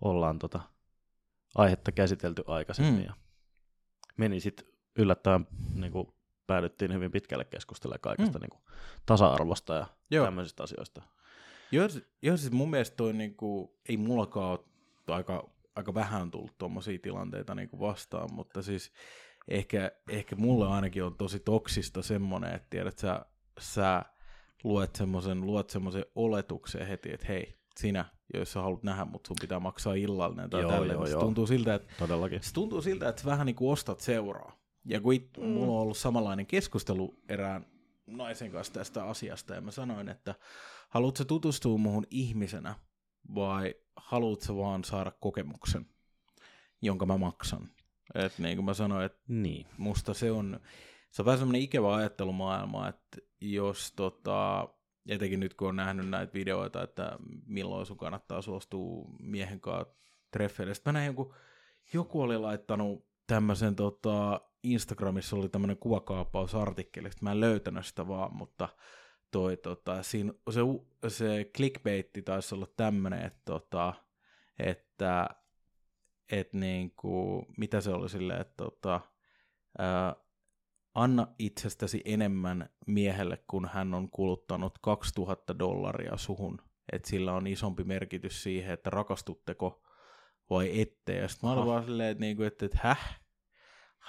ollaan 0.00 0.38
tota 0.38 0.60
aihetta 1.54 1.92
käsitelty 1.92 2.44
aikaisemmin 2.46 2.94
Mm. 2.94 3.04
ja 3.04 3.14
meni 4.16 4.40
sitten 4.40 4.66
yllättäen 4.98 5.46
niin 5.74 5.92
kuin 5.92 6.15
päädyttiin 6.46 6.92
hyvin 6.94 7.10
pitkälle 7.10 7.44
keskustelemaan 7.44 8.00
kaikesta 8.00 8.38
Mm. 8.38 8.42
niin 8.42 8.50
kuin 8.50 8.62
tasa-arvosta 9.06 9.74
ja 9.74 9.86
Joo. 10.10 10.24
tämmöisistä 10.24 10.62
asioista. 10.62 11.02
Joo, 11.72 11.88
joo, 12.22 12.36
siis 12.36 12.52
mun 12.52 12.70
mielestä 12.70 12.96
toi 12.96 13.12
niinku, 13.12 13.76
ei 13.88 13.96
mullakaan 13.96 14.50
ole 14.50 14.60
aika, 15.16 15.50
aika 15.76 15.94
vähän 15.94 16.30
tullut 16.30 16.58
tuommoisia 16.58 16.98
tilanteita 17.02 17.54
niinku 17.54 17.80
vastaan, 17.80 18.28
mutta 18.34 18.62
siis 18.62 18.92
ehkä, 19.48 19.90
ehkä 20.10 20.36
mulle 20.36 20.68
ainakin 20.68 21.04
on 21.04 21.14
tosi 21.16 21.40
toksista 21.40 22.02
semmoinen, 22.02 22.54
että 22.54 22.66
tiedät, 22.70 22.98
sä, 22.98 23.26
sä 23.60 24.02
luet 24.64 24.96
semmoisen 24.96 25.40
luot 25.46 25.70
semmoisen 25.70 26.04
oletuksen 26.14 26.86
heti, 26.86 27.12
että 27.12 27.26
hei, 27.26 27.58
sinä, 27.76 28.04
jos 28.34 28.52
sä 28.52 28.62
haluat 28.62 28.82
nähdä, 28.82 29.04
mutta 29.04 29.28
sun 29.28 29.36
pitää 29.40 29.60
maksaa 29.60 29.94
illallinen 29.94 30.50
tai 30.50 30.60
Joo, 30.62 30.70
tälleen. 30.70 30.92
joo, 30.94 31.06
se 31.06 31.12
joo. 31.12 31.20
tuntuu 31.20 31.46
siltä, 31.46 31.74
että 31.74 31.94
Todellakin. 31.98 32.42
se 32.42 32.52
tuntuu 32.54 32.82
siltä, 32.82 33.08
että 33.08 33.22
sä 33.22 33.26
vähän 33.30 33.46
niin 33.46 33.56
kuin 33.56 33.72
ostat 33.72 34.00
seuraa. 34.00 34.58
Ja 34.86 35.00
kun 35.00 35.14
it, 35.14 35.36
mm. 35.36 35.44
mulla 35.44 35.72
on 35.72 35.82
ollut 35.82 35.96
samanlainen 35.96 36.46
keskustelu 36.46 37.18
erään 37.28 37.66
naisen 38.06 38.50
kanssa 38.50 38.72
tästä 38.72 39.04
asiasta, 39.04 39.54
ja 39.54 39.60
mä 39.60 39.70
sanoin, 39.70 40.08
että 40.08 40.34
haluatko 40.88 41.24
tutustua 41.24 41.78
muuhun 41.78 42.06
ihmisenä, 42.10 42.74
vai 43.34 43.74
haluatko 43.96 44.56
vaan 44.56 44.84
saada 44.84 45.10
kokemuksen, 45.10 45.86
jonka 46.82 47.06
mä 47.06 47.18
maksan? 47.18 47.68
Et 48.14 48.38
niin 48.38 48.56
kuin 48.56 48.64
mä 48.64 48.74
sanoin, 48.74 49.06
että 49.06 49.18
Niin. 49.28 49.66
musta 49.78 50.14
se 50.14 50.30
on, 50.30 50.60
se 51.10 51.22
on 51.22 51.26
vähän 51.26 51.38
semmoinen 51.38 51.62
ikävä 51.62 51.94
ajattelumaailma, 51.94 52.88
että 52.88 53.18
jos 53.40 53.92
tota, 53.96 54.68
etenkin 55.08 55.40
nyt 55.40 55.54
kun 55.54 55.68
on 55.68 55.76
nähnyt 55.76 56.08
näitä 56.08 56.32
videoita, 56.32 56.82
että 56.82 57.18
milloin 57.46 57.86
sun 57.86 57.96
kannattaa 57.96 58.42
suostua 58.42 59.08
miehen 59.20 59.60
kanssa 59.60 59.94
treffeille. 60.30 60.74
Sitten 60.74 60.92
mä 60.94 60.98
näin 60.98 61.06
joku, 61.06 61.34
joku 61.92 62.20
oli 62.20 62.38
laittanut 62.38 63.06
tämmöisen 63.26 63.76
tota, 63.76 64.40
Instagramissa 64.72 65.36
oli 65.36 65.48
tämmöinen 65.48 65.76
kuvakaappausartikkeli, 65.76 67.10
mä 67.20 67.32
en 67.32 67.40
löytänyt 67.40 67.86
sitä 67.86 68.08
vaan, 68.08 68.36
mutta 68.36 68.68
toi, 69.30 69.56
tota, 69.56 70.02
siinä, 70.02 70.32
se, 70.50 70.60
se 71.08 71.50
clickbaitti 71.56 72.22
taisi 72.22 72.54
olla 72.54 72.66
tämmöinen, 72.76 73.26
että, 73.26 73.42
tota, 73.44 73.94
että 74.58 75.28
et 76.32 76.52
niinku, 76.52 77.44
mitä 77.58 77.80
se 77.80 77.90
oli 77.90 78.08
silleen, 78.08 78.40
että 78.40 78.54
tota, 78.56 79.00
ää, 79.78 80.16
anna 80.94 81.26
itsestäsi 81.38 82.02
enemmän 82.04 82.70
miehelle, 82.86 83.36
kun 83.46 83.68
hän 83.72 83.94
on 83.94 84.10
kuluttanut 84.10 84.78
2000 84.78 85.58
dollaria 85.58 86.16
suhun. 86.16 86.58
Että 86.92 87.08
sillä 87.08 87.32
on 87.32 87.46
isompi 87.46 87.84
merkitys 87.84 88.42
siihen, 88.42 88.72
että 88.72 88.90
rakastutteko 88.90 89.82
vai 90.50 90.80
ette. 90.80 91.14
Ja 91.16 91.28
sitten 91.28 91.48
mä 91.48 91.52
olin 91.52 91.62
Aha. 91.62 91.72
vaan 91.72 91.84
silleen, 91.84 92.10
että, 92.10 92.20
niinku, 92.20 92.42
että, 92.42 92.66
että 92.66 92.78
häh? 92.82 93.20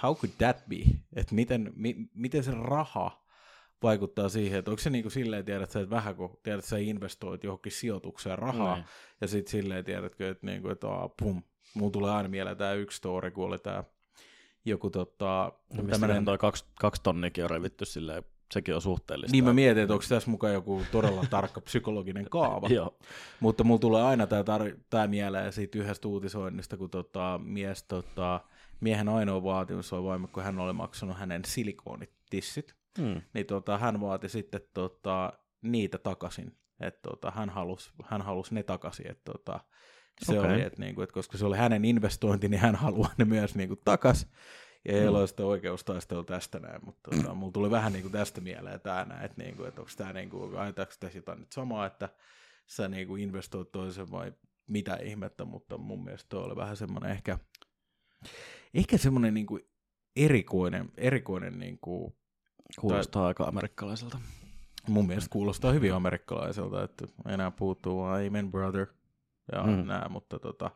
How 0.02 0.14
could 0.16 0.32
that 0.38 0.56
be? 0.68 0.76
Että 1.16 1.34
miten, 1.34 1.72
mi, 1.76 1.96
miten 2.14 2.44
se 2.44 2.50
raha 2.54 3.24
vaikuttaa 3.82 4.28
siihen, 4.28 4.58
että 4.58 4.70
onko 4.70 4.80
se 4.82 4.90
niinku 4.90 5.10
silleen, 5.10 5.44
tiedät 5.44 5.70
sä, 5.70 5.80
että 5.80 5.96
vähän 5.96 6.16
kun 6.16 6.38
tiedät, 6.42 6.64
sä 6.64 6.78
investoit 6.78 7.44
johonkin 7.44 7.72
sijoitukseen 7.72 8.38
rahaa, 8.38 8.74
Niin. 8.74 8.84
ja 9.20 9.28
sitten 9.28 9.50
silleen, 9.50 9.84
tiedätkö, 9.84 10.30
että, 10.30 10.46
niinku, 10.46 10.68
että 10.68 10.88
aa, 10.88 11.08
pum, 11.08 11.42
mulla 11.74 11.92
tulee 11.92 12.10
aina 12.10 12.28
mieleen 12.28 12.56
tämä 12.56 12.72
yksi 12.72 12.96
story, 12.96 13.30
kun 13.30 13.46
oli 13.46 13.58
tämä 13.58 13.84
joku 14.64 14.90
tota, 14.90 15.52
Tämmöinen 15.90 16.24
toi 16.24 16.38
kaksi, 16.38 16.64
kaksi 16.80 17.02
tonnikin 17.02 17.44
on 17.44 17.50
revitty 17.50 17.84
silleen, 17.84 18.22
sekin 18.52 18.74
on 18.74 18.82
suhteellista. 18.82 19.32
Niin 19.32 19.44
mä 19.44 19.52
mietin, 19.52 19.82
että 19.82 19.94
onko 19.94 20.04
tässä 20.08 20.30
mukaan 20.30 20.52
joku 20.52 20.82
todella 20.92 21.24
tarkka 21.30 21.60
psykologinen 21.60 22.30
kaava. 22.30 22.68
Joo. 22.68 22.98
Mutta 23.40 23.64
mulla 23.64 23.78
tulee 23.80 24.02
aina 24.02 24.26
tämä 24.26 24.42
tar- 24.42 24.78
tää 24.90 25.06
mieleen 25.06 25.52
siitä 25.52 25.78
yhdestä 25.78 26.08
uutisoinnista, 26.08 26.76
kun 26.76 26.90
tota, 26.90 27.40
mies, 27.44 27.82
tota, 27.82 28.40
miehen 28.80 29.08
ainoa 29.08 29.42
vaatimus 29.42 29.92
oli 29.92 30.04
vain, 30.04 30.28
kun 30.28 30.42
hän 30.42 30.58
oli 30.58 30.72
maksanut 30.72 31.16
hänen 31.18 31.44
silikoonitissit, 31.44 32.74
Hmm. 32.98 33.22
niin 33.34 33.46
tota, 33.46 33.78
hän 33.78 34.00
vaati 34.00 34.28
sitten 34.28 34.60
tota, 34.74 35.32
niitä 35.62 35.98
takaisin. 35.98 36.56
Että 36.80 37.00
tota, 37.02 37.30
hän 37.30 37.50
halusi 37.50 37.90
hän 38.04 38.22
halus 38.22 38.52
ne 38.52 38.62
takaisin. 38.62 39.10
Että 39.10 39.32
tota, 39.32 39.60
se 40.24 40.38
Okei. 40.40 40.52
oli, 40.52 40.62
että 40.62 40.80
niinku, 40.82 41.02
et 41.02 41.12
koska 41.12 41.38
se 41.38 41.46
oli 41.46 41.56
hänen 41.56 41.84
investointi, 41.84 42.48
niin 42.48 42.60
hän 42.60 42.74
haluaa 42.74 43.10
ne 43.18 43.24
myös 43.24 43.54
niinku 43.54 43.76
takaisin. 43.76 44.28
Ja 44.88 44.94
ei 44.94 45.00
Mm. 45.08 45.08
ole 45.14 45.26
sitä 45.26 45.46
oikeustaistelua 45.46 46.24
tästä 46.24 46.58
näin, 46.58 46.84
mutta 46.84 47.10
tota, 47.10 47.34
mulla 47.34 47.52
tuli 47.52 47.70
vähän 47.70 47.92
niinku 47.92 48.08
tästä 48.10 48.40
mieleen 48.40 48.80
tämä 48.80 49.04
näin, 49.04 49.24
että 49.24 49.42
niinku, 49.42 49.64
et 49.64 49.78
onko 49.78 49.90
tämä 49.96 50.12
niinku, 50.12 50.50
tässä 50.74 51.18
jotain 51.18 51.40
nyt 51.40 51.52
samaa, 51.52 51.86
että 51.86 52.08
sä 52.66 52.88
niinku 52.88 53.16
investoit 53.16 53.72
toisen 53.72 54.10
vai 54.10 54.32
mitä 54.66 54.96
ihmettä, 54.96 55.44
mutta 55.44 55.78
mun 55.78 56.04
mielestä 56.04 56.28
toi 56.28 56.42
oli 56.44 56.56
vähän 56.56 56.76
semmoinen 56.76 57.10
ehkä, 57.10 57.38
ehkä 58.74 58.98
semmoinen 58.98 59.34
niinku 59.34 59.58
erikoinen, 60.16 60.92
erikoinen 60.96 61.58
niinku, 61.58 62.18
Kuulostaa 62.80 63.26
aika 63.26 63.44
amerikkalaiselta. 63.44 64.20
mun 64.88 65.06
mielestä 65.06 65.30
kuulostaa 65.32 65.72
hyvin 65.72 65.94
amerikkalaiselta, 65.94 66.84
että 66.84 67.06
enää 67.28 67.50
puuttuu 67.50 68.02
amen 68.02 68.50
brother 68.50 68.86
ja 69.52 69.62
mm. 69.62 69.70
Mm. 69.70 69.86
nää, 69.86 70.08
mutta 70.08 70.38
tota, 70.38 70.70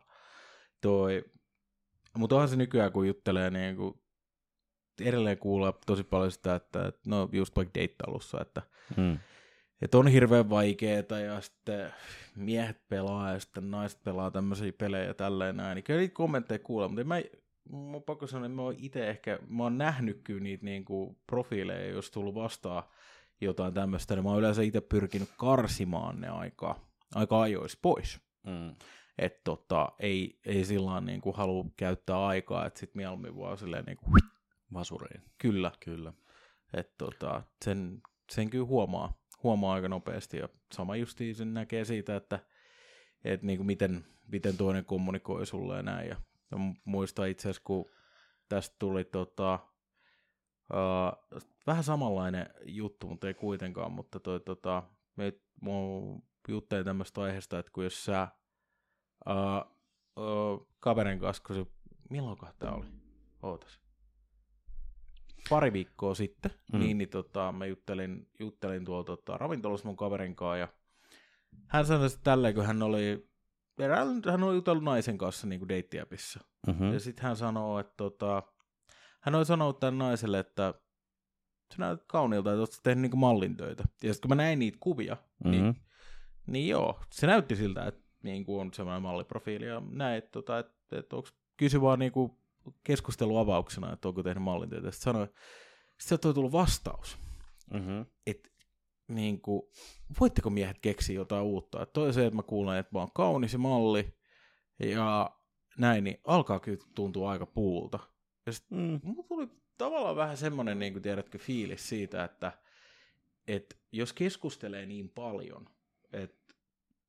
toi, 0.81 1.25
mutta 2.17 2.35
onhan 2.35 2.49
se 2.49 2.55
nykyään, 2.55 2.91
kun 2.91 3.07
juttelee, 3.07 3.49
niin 3.49 3.75
kuin, 3.75 3.93
edelleen 5.01 5.37
kuulla 5.37 5.73
tosi 5.85 6.03
paljon 6.03 6.31
sitä, 6.31 6.55
että, 6.55 6.91
no 7.07 7.29
just 7.31 7.55
vaikka 7.55 7.73
deittailussa, 7.79 8.41
että, 8.41 8.61
Hmm. 8.95 9.19
että 9.81 9.97
on 9.97 10.07
hirveän 10.07 10.49
vaikeeta 10.49 11.19
ja 11.19 11.41
sitten 11.41 11.93
miehet 12.35 12.87
pelaa 12.87 13.31
ja 13.31 13.39
sitten 13.39 13.71
naiset 13.71 14.03
pelaa 14.03 14.31
tämmöisiä 14.31 14.73
pelejä 14.77 15.03
ja 15.05 15.13
tälleen 15.13 15.57
näin, 15.57 15.75
niin 15.75 15.83
kyllä 15.83 15.99
niitä 15.99 16.13
kommentteja 16.13 16.59
kuulla, 16.59 16.87
mutta 16.87 17.01
en 17.01 17.07
mä, 17.07 17.21
mun 17.69 18.03
pakko 18.03 18.27
sanoa, 18.27 18.45
että 18.45 18.55
mä 18.55 18.61
oon 18.61 18.75
itse 18.77 19.09
ehkä, 19.09 19.39
mä 19.47 19.63
oon 19.63 19.77
nähnyt 19.77 20.21
kyllä 20.23 20.43
niitä 20.43 20.65
niinku 20.65 21.17
profiileja, 21.27 21.93
jos 21.93 22.11
tullut 22.11 22.35
vastaan 22.35 22.83
jotain 23.41 23.73
tämmöistä, 23.73 24.15
niin 24.15 24.23
mä 24.23 24.29
oon 24.29 24.39
yleensä 24.39 24.61
itse 24.61 24.81
pyrkinyt 24.81 25.29
karsimaan 25.37 26.21
ne 26.21 26.29
aika, 26.29 26.79
aika 27.15 27.41
ajoissa 27.41 27.79
pois. 27.81 28.19
Hmm. 28.47 28.75
Että 29.17 29.41
tota, 29.43 29.91
ei, 29.99 30.39
ei 30.45 30.65
sillä 30.65 31.01
niin 31.01 31.21
kuin 31.21 31.35
halua 31.35 31.65
käyttää 31.77 32.25
aikaa, 32.25 32.65
että 32.65 32.79
sitten 32.79 32.99
mieluummin 32.99 33.37
vaan 33.37 33.57
silleen 33.57 33.85
niin 33.85 33.97
kuin, 33.97 34.13
Vasuriin. 34.73 35.21
kyllä, 35.37 35.71
Kyllä. 35.79 36.13
että 36.73 36.93
tota, 36.97 37.43
sen, 37.65 38.01
sen 38.31 38.49
kyllä 38.49 38.65
huomaa, 38.65 39.13
huomaa 39.43 39.73
aika 39.73 39.87
nopeasti 39.87 40.37
ja 40.37 40.49
sama 40.73 40.95
justiin 40.95 41.35
sen 41.35 41.53
näkee 41.53 41.85
siitä, 41.85 42.15
että 42.15 42.39
et 43.23 43.43
niin 43.43 43.57
kuin 43.57 43.67
miten, 43.67 44.05
miten 44.27 44.57
toinen 44.57 44.85
kommunikoi 44.85 45.45
sulle 45.45 45.75
ja 45.75 45.83
näin. 45.83 46.09
Ja, 46.09 46.15
ja 46.51 46.57
mu- 46.57 46.81
muistan 46.85 47.29
itse 47.29 47.41
asiassa, 47.49 47.61
kun 47.65 47.85
tästä 48.49 48.75
tuli 48.79 49.03
tota, 49.05 49.59
uh, 50.73 51.41
vähän 51.67 51.83
samanlainen 51.83 52.49
juttu, 52.65 53.07
mutta 53.07 53.27
ei 53.27 53.33
kuitenkaan, 53.33 53.91
mutta 53.91 54.19
toi, 54.19 54.39
tota, 54.39 54.83
me 55.15 55.33
mä 55.61 55.71
juttelin 56.47 56.85
tämmöistä 56.85 57.21
aiheesta, 57.21 57.59
että 57.59 57.71
kun 57.71 57.83
jos 57.83 58.05
sä 58.05 58.27
uh, 59.29 59.71
uh, 60.23 60.67
kaverin 60.79 61.19
kanssa, 61.19 61.43
kun 61.47 61.55
se, 61.55 61.65
milloinkohan 62.09 62.53
tämä 62.59 62.71
oli? 62.75 62.85
Ootas 63.43 63.79
pari 65.49 65.73
viikkoa 65.73 66.15
sitten, 66.15 66.51
Mm. 66.73 66.79
niin, 66.79 66.97
niin 66.97 67.09
tota, 67.09 67.51
mä 67.51 67.65
juttelin, 67.65 68.29
juttelin 68.39 68.85
tuolla 68.85 69.03
tota, 69.03 69.37
ravintolassa 69.37 69.87
mun 69.87 69.97
kaverin 69.97 70.35
kanssa, 70.35 70.57
ja 70.57 70.67
hän 71.67 71.85
sanoi 71.85 72.09
sitten 72.09 72.23
tälleen, 72.23 72.55
kun 72.55 72.65
hän 72.65 72.83
oli, 72.83 73.29
erään, 73.79 74.21
hän 74.31 74.43
oli 74.43 74.55
jutellut 74.55 74.83
naisen 74.83 75.17
kanssa 75.17 75.47
niin 75.47 75.69
deittiäpissä, 75.69 76.39
Mm-hmm. 76.67 76.93
ja 76.93 76.99
sitten 76.99 77.23
hän 77.23 77.35
sanoo, 77.35 77.79
että 77.79 77.93
tota, 77.97 78.43
hän 79.21 79.35
oli 79.35 79.45
sanonut 79.45 79.79
tämän 79.79 79.97
naiselle, 79.97 80.39
että 80.39 80.73
sä 81.73 81.79
näytät 81.79 82.05
kauniilta, 82.07 82.51
että 82.51 82.59
oot 82.59 82.79
tehnyt 82.83 83.11
niin 83.11 83.19
mallin 83.19 83.57
töitä. 83.57 83.83
Ja 84.03 84.13
sitten 84.13 84.29
kun 84.29 84.37
mä 84.37 84.43
näin 84.43 84.59
niitä 84.59 84.77
kuvia, 84.81 85.13
mm-hmm. 85.15 85.51
niin, 85.51 85.63
Mm-hmm. 85.63 85.81
niin 86.47 86.67
joo, 86.67 86.99
se 87.11 87.27
näytti 87.27 87.55
siltä, 87.55 87.85
että 87.87 88.01
niin 88.23 88.45
kuin 88.45 88.61
on 88.61 88.73
semmoinen 88.73 89.01
malliprofiili, 89.01 89.65
ja 89.65 89.81
näin, 89.89 90.17
että, 90.17 90.31
tota, 90.31 90.59
että, 90.59 90.73
että 90.91 91.15
onko 91.15 91.29
kysy 91.57 91.81
vaan 91.81 91.99
niin 91.99 92.11
kuin 92.11 92.31
keskusteluavauksena, 92.83 93.93
että 93.93 94.07
onko 94.07 94.23
tehnyt 94.23 94.43
mallin 94.43 94.69
töitä. 94.69 94.91
Sitten 94.91 95.13
sanoi, 95.13 95.27
sitten 95.99 96.19
toi 96.19 96.33
tullut 96.33 96.51
vastaus, 96.51 97.17
Mm-hmm. 97.73 98.05
että 98.27 98.49
niin 99.15 99.41
kuin, 99.41 99.61
voitteko 100.19 100.49
miehet 100.49 100.79
keksiä 100.81 101.15
jotain 101.15 101.43
uutta? 101.43 101.81
Että 101.81 101.93
toi 101.93 102.13
se, 102.13 102.25
että 102.25 102.35
mä 102.35 102.43
kuulen, 102.43 102.77
että 102.79 102.89
mä 102.93 102.99
oon 102.99 103.11
kaunis 103.15 103.57
malli, 103.57 104.17
ja 104.79 105.31
näin, 105.77 106.03
niin 106.03 106.17
alkaa 106.27 106.59
kyllä 106.59 106.83
tuntua 106.95 107.31
aika 107.31 107.45
puulta. 107.45 107.99
Ja 108.45 108.53
sit 108.53 108.65
Mm. 108.71 108.99
mulla 109.03 109.27
tuli 109.27 109.47
tavallaan 109.77 110.15
vähän 110.15 110.37
semmoinen, 110.37 110.79
niin 110.79 110.93
kuin 110.93 111.03
tiedätkö, 111.03 111.37
fiilis 111.37 111.89
siitä, 111.89 112.23
että, 112.23 112.51
että 113.47 113.75
jos 113.91 114.13
keskustelee 114.13 114.85
niin 114.85 115.09
paljon, 115.09 115.69
että 116.13 116.53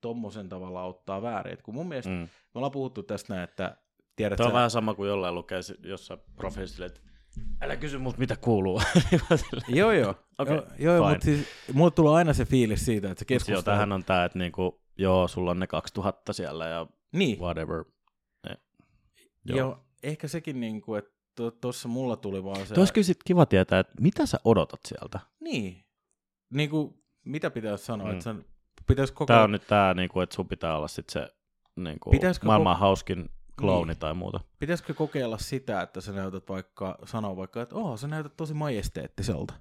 tommosen 0.01 0.49
tavalla 0.49 0.85
ottaa 0.85 1.23
väärin. 1.23 1.53
Et 1.53 1.63
kun 1.63 1.75
mun 1.75 1.89
mielestä, 1.89 2.11
mm. 2.11 2.17
Me 2.17 2.29
ollaan 2.55 2.73
puhuttu 2.73 3.03
tästä 3.03 3.35
näin, 3.35 3.45
että 3.45 3.77
tiedät 4.17 4.37
Tämä 4.37 4.47
on 4.47 4.51
sä- 4.51 4.55
vähän 4.55 4.71
sama 4.71 4.95
kuin 4.95 5.09
jollain 5.09 5.35
lukee 5.35 5.61
jossain 5.83 6.21
profiilissa, 6.37 6.85
että 6.87 7.01
älä 7.63 7.77
kysy 7.77 7.99
multa 7.99 8.19
mitä 8.19 8.37
kuuluu. 8.37 8.83
Joo, 9.69 9.93
joo. 9.93 10.15
Okei, 10.39 10.55
joo, 10.79 10.95
joo 10.97 11.09
mutta 11.09 11.25
siis, 11.25 11.47
mulle 11.73 11.91
tulee 11.91 12.15
aina 12.15 12.33
se 12.33 12.45
fiilis 12.45 12.85
siitä, 12.85 13.11
että 13.11 13.19
se 13.19 13.25
Joo, 13.25 13.39
keskustelu... 13.39 13.63
tämähän 13.63 13.93
on 13.93 14.05
tämä, 14.05 14.25
että 14.25 14.39
niinku, 14.39 14.81
joo, 14.99 15.29
sulla 15.29 15.51
on 15.51 15.59
ne 15.61 15.67
2000 15.67 16.33
siellä 16.33 16.67
ja 16.67 16.87
Niin, 17.13 17.39
whatever. 17.41 17.85
Ne. 18.49 18.57
joo. 19.45 19.59
joo. 19.59 19.85
ehkä 20.03 20.29
sekin, 20.29 20.61
niin 20.61 20.81
kuin, 20.81 20.99
että 20.99 21.15
tuossa 21.61 21.89
mulla 21.89 22.17
tuli 22.17 22.45
vaan 22.45 22.67
se... 22.67 22.75
Tuo 22.75 22.81
olisi 22.81 22.93
kyllä 22.93 23.05
sit 23.05 23.19
kiva 23.25 23.47
tietää, 23.47 23.79
että 23.79 23.93
mitä 24.01 24.27
sä 24.27 24.41
odotat 24.45 24.81
sieltä. 24.87 25.21
Niin. 25.41 25.85
Niin 26.51 26.71
kuin, 26.71 26.95
mitä 27.25 27.51
pitäisi 27.51 27.85
sanoa, 27.85 28.07
Mm. 28.07 28.13
että 28.13 28.25
sen 28.25 28.45
pitäisi 28.87 29.13
koko 29.13 29.27
Tämä 29.27 29.43
on 29.43 29.53
nyt 29.53 29.67
tämä, 29.67 29.95
niinku, 29.95 30.21
että 30.21 30.35
sun 30.35 30.49
pitää 30.49 30.77
olla 30.77 30.89
sit 30.89 31.09
se 31.09 31.29
niinku, 31.77 32.11
Pitäisikö 32.11 32.47
maailman 32.47 32.79
hauskin 32.79 33.31
klouni 33.59 33.89
Niin. 33.93 33.99
tai 33.99 34.15
muuta. 34.15 34.41
Pitäisikö 34.59 34.95
kokeilla 34.95 35.39
sitä, 35.39 35.83
että 35.83 36.01
sä 36.01 36.13
näytät 36.13 36.49
vaikka, 36.49 36.99
sanoa 37.05 37.37
vaikka, 37.37 37.63
että 37.63 37.75
oh, 37.75 37.99
sä 37.99 38.09
näytät 38.09 38.37
tosi 38.37 38.55
majesteettiselta. 38.55 39.55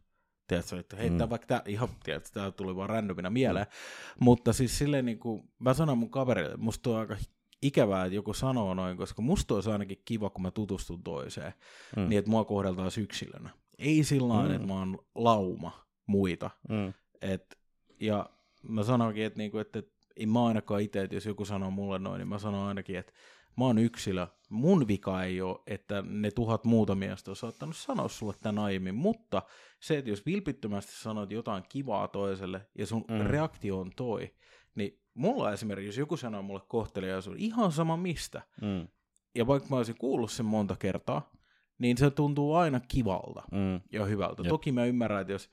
Tiedätkö, 0.47 0.79
että 0.79 0.95
heittää 0.95 1.25
Mm. 1.27 1.29
vaikka 1.29 1.47
tää, 1.47 1.62
ihan, 1.67 1.89
tiedätkö, 2.03 2.29
tää 2.33 2.51
tuli 2.51 2.75
vaan 2.75 2.89
randomina 2.89 3.29
mieleen. 3.29 3.65
Mm. 3.65 4.23
Mutta 4.23 4.53
siis 4.53 4.77
silleen 4.77 5.05
niin 5.05 5.19
kuin, 5.19 5.51
mä 5.59 5.73
sanon 5.73 5.97
mun 5.97 6.12
kaverille, 6.12 6.57
musta 6.57 6.89
on 6.89 6.95
aika 7.00 7.17
ikävää, 7.62 8.05
että 8.05 8.15
joku 8.15 8.33
sanoo 8.33 8.73
noin, 8.73 8.97
koska 8.97 9.21
musta 9.21 9.55
olisi 9.55 9.69
ainakin 9.71 10.01
kiva, 10.05 10.29
kun 10.29 10.41
mä 10.41 10.51
tutustun 10.51 11.03
toiseen, 11.03 11.53
Mm. 11.95 12.09
niin 12.09 12.19
että 12.19 12.31
mua 12.31 12.45
kohdeltaan 12.45 12.91
yksilönä. 13.01 13.50
Ei 13.77 14.03
sillä 14.03 14.43
Mm. 14.47 14.51
että 14.55 14.67
mä 14.67 14.73
oon 14.73 15.00
lauma 15.15 15.85
muita. 16.07 16.50
Mm. 16.69 16.93
Et, 17.21 17.59
ja 18.00 18.29
mä 18.62 18.83
sanoinkin, 18.83 19.23
että, 19.25 19.38
niinku, 19.38 19.57
että, 19.57 19.79
että 19.79 19.93
en 20.17 20.29
mä 20.29 20.46
ainakaan 20.46 20.82
itse, 20.82 21.01
että 21.01 21.15
jos 21.15 21.25
joku 21.25 21.46
sanoo 21.46 21.72
mulle 21.72 22.00
noin, 22.00 22.20
niin 22.20 22.27
mä 22.27 22.38
sanon 22.38 22.67
ainakin, 22.67 22.98
että 22.98 23.13
mä 23.58 23.65
oon 23.65 23.77
yksilö. 23.77 24.27
Mun 24.50 24.88
vika 24.88 25.24
ei 25.24 25.41
ole, 25.41 25.60
että 25.67 26.01
ne 26.08 26.32
tuhat 26.32 26.63
muuta 26.65 26.96
miestä 26.96 27.32
on 27.32 27.36
saattanut 27.36 27.75
sanoa 27.75 28.08
sulle 28.08 28.34
tämän 28.41 28.63
aiemmin, 28.63 28.96
mutta 28.96 29.41
se, 29.79 29.98
että 29.98 30.10
jos 30.10 30.25
vilpittömästi 30.25 30.91
sanot 30.96 31.32
jotain 31.32 31.63
kivaa 31.70 32.08
toiselle 32.08 32.67
ja 32.77 32.86
sun 32.86 33.05
Mm. 33.10 33.17
reaktio 33.25 33.79
on 33.79 33.91
toi, 33.96 34.34
niin 34.75 35.00
mulla 35.13 35.51
esimerkiksi, 35.53 35.88
jos 35.88 35.98
joku 35.98 36.17
sanoo 36.17 36.41
mulle 36.41 36.62
kohteliaisuus, 36.67 37.36
ihan 37.39 37.72
sama 37.72 37.98
mistä, 37.98 38.41
Mm. 38.62 38.88
ja 39.36 39.48
vaikka 39.48 39.70
mä 39.70 39.75
olisin 39.77 39.98
kuullut 39.98 40.32
sen 40.32 40.46
monta 40.46 40.75
kertaa, 40.75 41.32
niin 41.77 41.98
se 41.98 42.12
tuntuu 42.12 42.53
aina 42.55 42.79
kivalta 42.88 43.43
Mm. 43.51 43.82
ja 43.91 44.05
hyvältä. 44.05 44.41
Jep. 44.41 44.50
Toki 44.50 44.72
mä 44.72 44.86
ymmärrän, 44.86 45.22
että 45.22 45.34
jos 45.34 45.50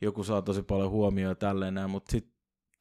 joku 0.00 0.24
saa 0.24 0.42
tosi 0.42 0.62
paljon 0.62 0.90
huomioon 0.90 1.36
tälleen 1.36 1.74
näin, 1.74 1.90
mutta 1.90 2.10
sit 2.12 2.33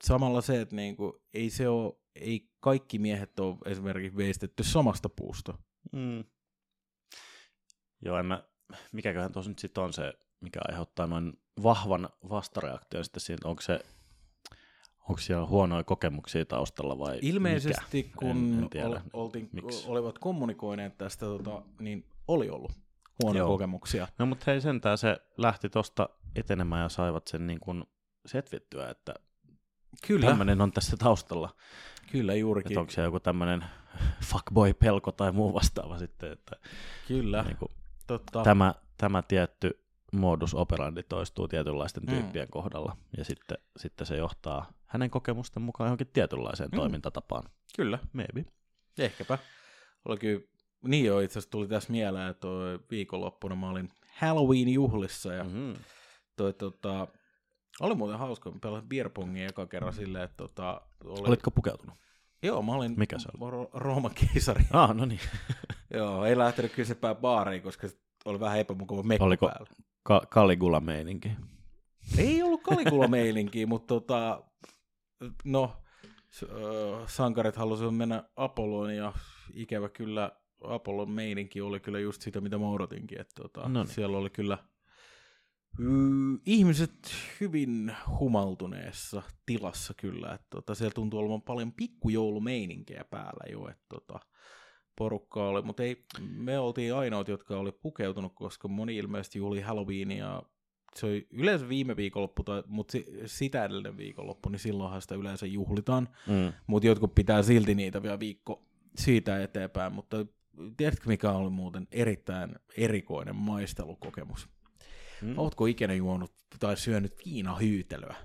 samalla 0.03 0.41
se, 0.41 0.61
että 0.61 0.75
niinku, 0.75 1.21
ei 1.33 1.49
se 1.49 1.69
ole, 1.69 1.93
ei 2.15 2.49
kaikki 2.59 2.99
miehet 2.99 3.39
ole 3.39 3.57
esimerkiksi 3.65 4.17
veistetty 4.17 4.63
samasta 4.63 5.09
puusta. 5.09 5.57
Mm. 5.91 6.23
Joo, 8.01 8.17
en 8.19 8.25
mä, 8.25 8.43
mikäköhän 8.91 9.31
tuossa 9.31 9.51
nyt 9.51 9.59
sitten 9.59 9.83
on 9.83 9.93
se, 9.93 10.13
mikä 10.39 10.59
aiheuttaa 10.67 11.07
noin 11.07 11.33
vahvan 11.63 12.09
vastareaktion 12.29 13.03
sitten 13.03 13.21
siinä, 13.21 13.49
onko 13.49 13.61
se, 13.61 13.79
onko 15.09 15.17
siellä 15.21 15.45
huonoja 15.45 15.83
kokemuksia 15.83 16.45
taustalla 16.45 16.99
vai 16.99 17.19
Ilmeisesti 17.21 17.97
mikä? 18.03 18.15
kun 18.15 18.29
En- 18.29 18.59
en 18.63 18.69
tiedä. 18.69 18.87
ol, 18.87 18.97
oltiin, 19.13 19.49
Miksi? 19.51 19.87
olivat 19.87 20.19
kommunikoineet 20.19 20.97
tästä, 20.97 21.25
tota, 21.25 21.61
niin 21.79 22.05
oli 22.27 22.49
ollut 22.49 22.71
huonoja 23.23 23.39
Joo. 23.39 23.47
kokemuksia. 23.47 24.07
No 24.19 24.25
mutta 24.25 24.43
hei 24.47 24.61
sentään 24.61 24.97
se 24.97 25.17
lähti 25.37 25.69
tosta 25.69 26.09
etenemään 26.35 26.81
ja 26.83 26.89
saivat 26.89 27.27
sen 27.27 27.47
niin 27.47 27.59
kuin 27.59 27.83
setvittyä, 28.25 28.89
että 28.89 29.13
Kyllä, 30.07 30.25
tämmöinen 30.27 30.61
on 30.61 30.71
tässä 30.71 30.97
taustalla. 30.97 31.55
kyllä 32.11 32.35
juurikin. 32.35 32.71
Että 32.71 32.79
onko 32.79 32.91
se 32.91 33.01
joku 33.01 33.19
tämmöinen 33.19 33.65
fuckboy-pelko 34.23 35.11
tai 35.11 35.31
muu 35.31 35.53
vastaava 35.53 35.97
sitten, 35.99 36.31
että 36.31 36.55
Kyllä, 37.07 37.43
niin 37.43 37.57
kuin, 37.57 37.69
totta. 38.07 38.43
tämä, 38.43 38.73
tämä 38.97 39.21
tietty 39.21 39.79
modus 40.11 40.53
operandi 40.53 41.03
toistuu 41.03 41.47
tietynlaisten 41.47 42.03
Mm. 42.03 42.09
tyyppien 42.09 42.47
kohdalla, 42.51 42.97
ja 43.17 43.25
sitten, 43.25 43.57
sitten 43.77 44.07
se 44.07 44.15
johtaa 44.17 44.71
hänen 44.85 45.09
kokemusten 45.09 45.63
mukaan 45.63 45.87
johonkin 45.87 46.07
tietynlaiseen 46.13 46.69
Mm. 46.71 46.75
toimintatapaan. 46.75 47.43
Kyllä. 47.75 47.99
Maybe. 48.13 48.45
Ehkäpä. 48.97 49.37
Oli 50.05 50.17
kyllä, 50.17 50.41
niin 50.87 51.05
joo, 51.05 51.19
itse 51.19 51.33
asiassa 51.39 51.51
tuli 51.51 51.67
tässä 51.67 51.91
mieleen, 51.91 52.29
että 52.29 52.47
viikonloppuna 52.91 53.55
mä 53.55 53.69
olin 53.69 53.89
Halloween-juhlissa 54.21 55.33
ja 55.33 55.43
Mm-hmm. 55.43 55.73
toi, 56.35 56.53
tota, 56.53 57.07
oli 57.79 57.95
muuten 57.95 58.19
hauska, 58.19 58.51
mä 58.51 58.59
pelasin 58.61 58.89
beerpongia 58.89 59.47
eka 59.49 59.65
kerran 59.67 59.93
silleen, 59.93 60.23
että 60.23 60.37
tota, 60.37 60.81
oli, 61.05 61.27
Olitko 61.27 61.51
pukeutunut? 61.51 61.95
joo, 62.43 62.61
mä 62.61 62.71
olin 62.73 62.93
Mikä 62.97 63.19
se 63.19 63.29
oli? 63.41 63.51
Ro- 63.51 63.69
Rooman 63.73 64.11
keisari. 64.15 64.63
Ah, 64.71 64.95
no 64.95 65.05
niin. 65.05 65.19
joo, 65.93 66.25
ei 66.25 66.37
lähtenyt 66.37 66.71
kysepään 66.73 67.15
baariin, 67.15 67.61
koska 67.63 67.87
oli 68.25 68.39
vähän 68.39 68.59
epämukava 68.59 69.03
mekko 69.03 69.25
Oliko- 69.25 69.47
päällä. 69.47 69.67
Ka- 70.03 70.25
Caligula-meininki. 70.31 71.31
Ei 72.17 72.43
ollut 72.43 72.63
kalikula 72.63 73.07
meilinkiä, 73.17 73.67
mutta 73.67 73.87
tota, 73.87 74.43
no, 75.43 75.71
sankarit 77.07 77.55
halusivat 77.55 77.95
mennä 77.97 78.23
Apolloon 78.35 78.95
ja 78.95 79.13
ikävä 79.53 79.89
kyllä 79.89 80.31
Apollon 80.63 81.11
meininki 81.11 81.61
oli 81.61 81.79
kyllä 81.79 81.99
just 81.99 82.21
sitä, 82.21 82.41
mitä 82.41 82.57
mä 82.57 82.69
odotinkin. 82.69 83.21
Että 83.21 83.33
tota, 83.41 83.61
Noniin. 83.69 83.87
siellä 83.87 84.17
oli 84.17 84.29
kyllä 84.29 84.57
ihmiset 86.45 87.11
hyvin 87.41 87.91
humaltuneessa 88.19 89.21
tilassa 89.45 89.93
kyllä. 89.93 90.33
Että 90.33 90.47
tota, 90.49 90.75
siellä 90.75 90.93
tuntuu 90.93 91.19
olevan 91.19 91.41
paljon 91.41 91.71
pikkujoulumeininkiä 91.71 93.05
päällä 93.09 93.51
jo. 93.51 93.67
Että 93.67 93.85
tota, 93.89 94.19
porukkaa 94.95 95.47
oli, 95.49 95.61
mutta 95.61 95.83
ei, 95.83 96.05
me 96.19 96.59
oltiin 96.59 96.95
ainoat, 96.95 97.27
jotka 97.27 97.57
oli 97.59 97.71
pukeutunut, 97.71 98.33
koska 98.35 98.67
moni 98.67 98.97
ilmeisesti 98.97 99.39
juhli 99.39 99.61
Halloweenia 99.61 100.43
se 100.95 101.05
oli 101.05 101.27
yleensä 101.31 101.69
viime 101.69 101.95
viikonloppu, 101.95 102.43
tai, 102.43 102.63
mutta 102.67 102.91
si, 102.91 103.05
sitä 103.25 103.65
edellinen 103.65 103.97
viikonloppu, 103.97 104.49
niin 104.49 104.59
silloinhan 104.59 105.01
sitä 105.01 105.15
yleensä 105.15 105.45
juhlitaan, 105.45 106.09
Mm. 106.27 106.53
mutta 106.67 106.87
jotkut 106.87 107.15
pitää 107.15 107.43
silti 107.43 107.75
niitä 107.75 108.03
vielä 108.03 108.19
viikko 108.19 108.65
siitä 108.97 109.43
eteenpäin, 109.43 109.93
mutta 109.93 110.25
tiedätkö 110.77 111.03
mikä 111.09 111.31
oli 111.31 111.49
muuten 111.49 111.87
erittäin 111.91 112.55
erikoinen 112.77 113.35
maistelukokemus? 113.35 114.49
Mm. 115.23 115.33
Ootko 115.37 115.65
ikinä 115.65 115.93
juonut 115.93 116.31
tai 116.59 116.77
syönyt 116.77 117.13
viinahyytelöä? 117.25 118.15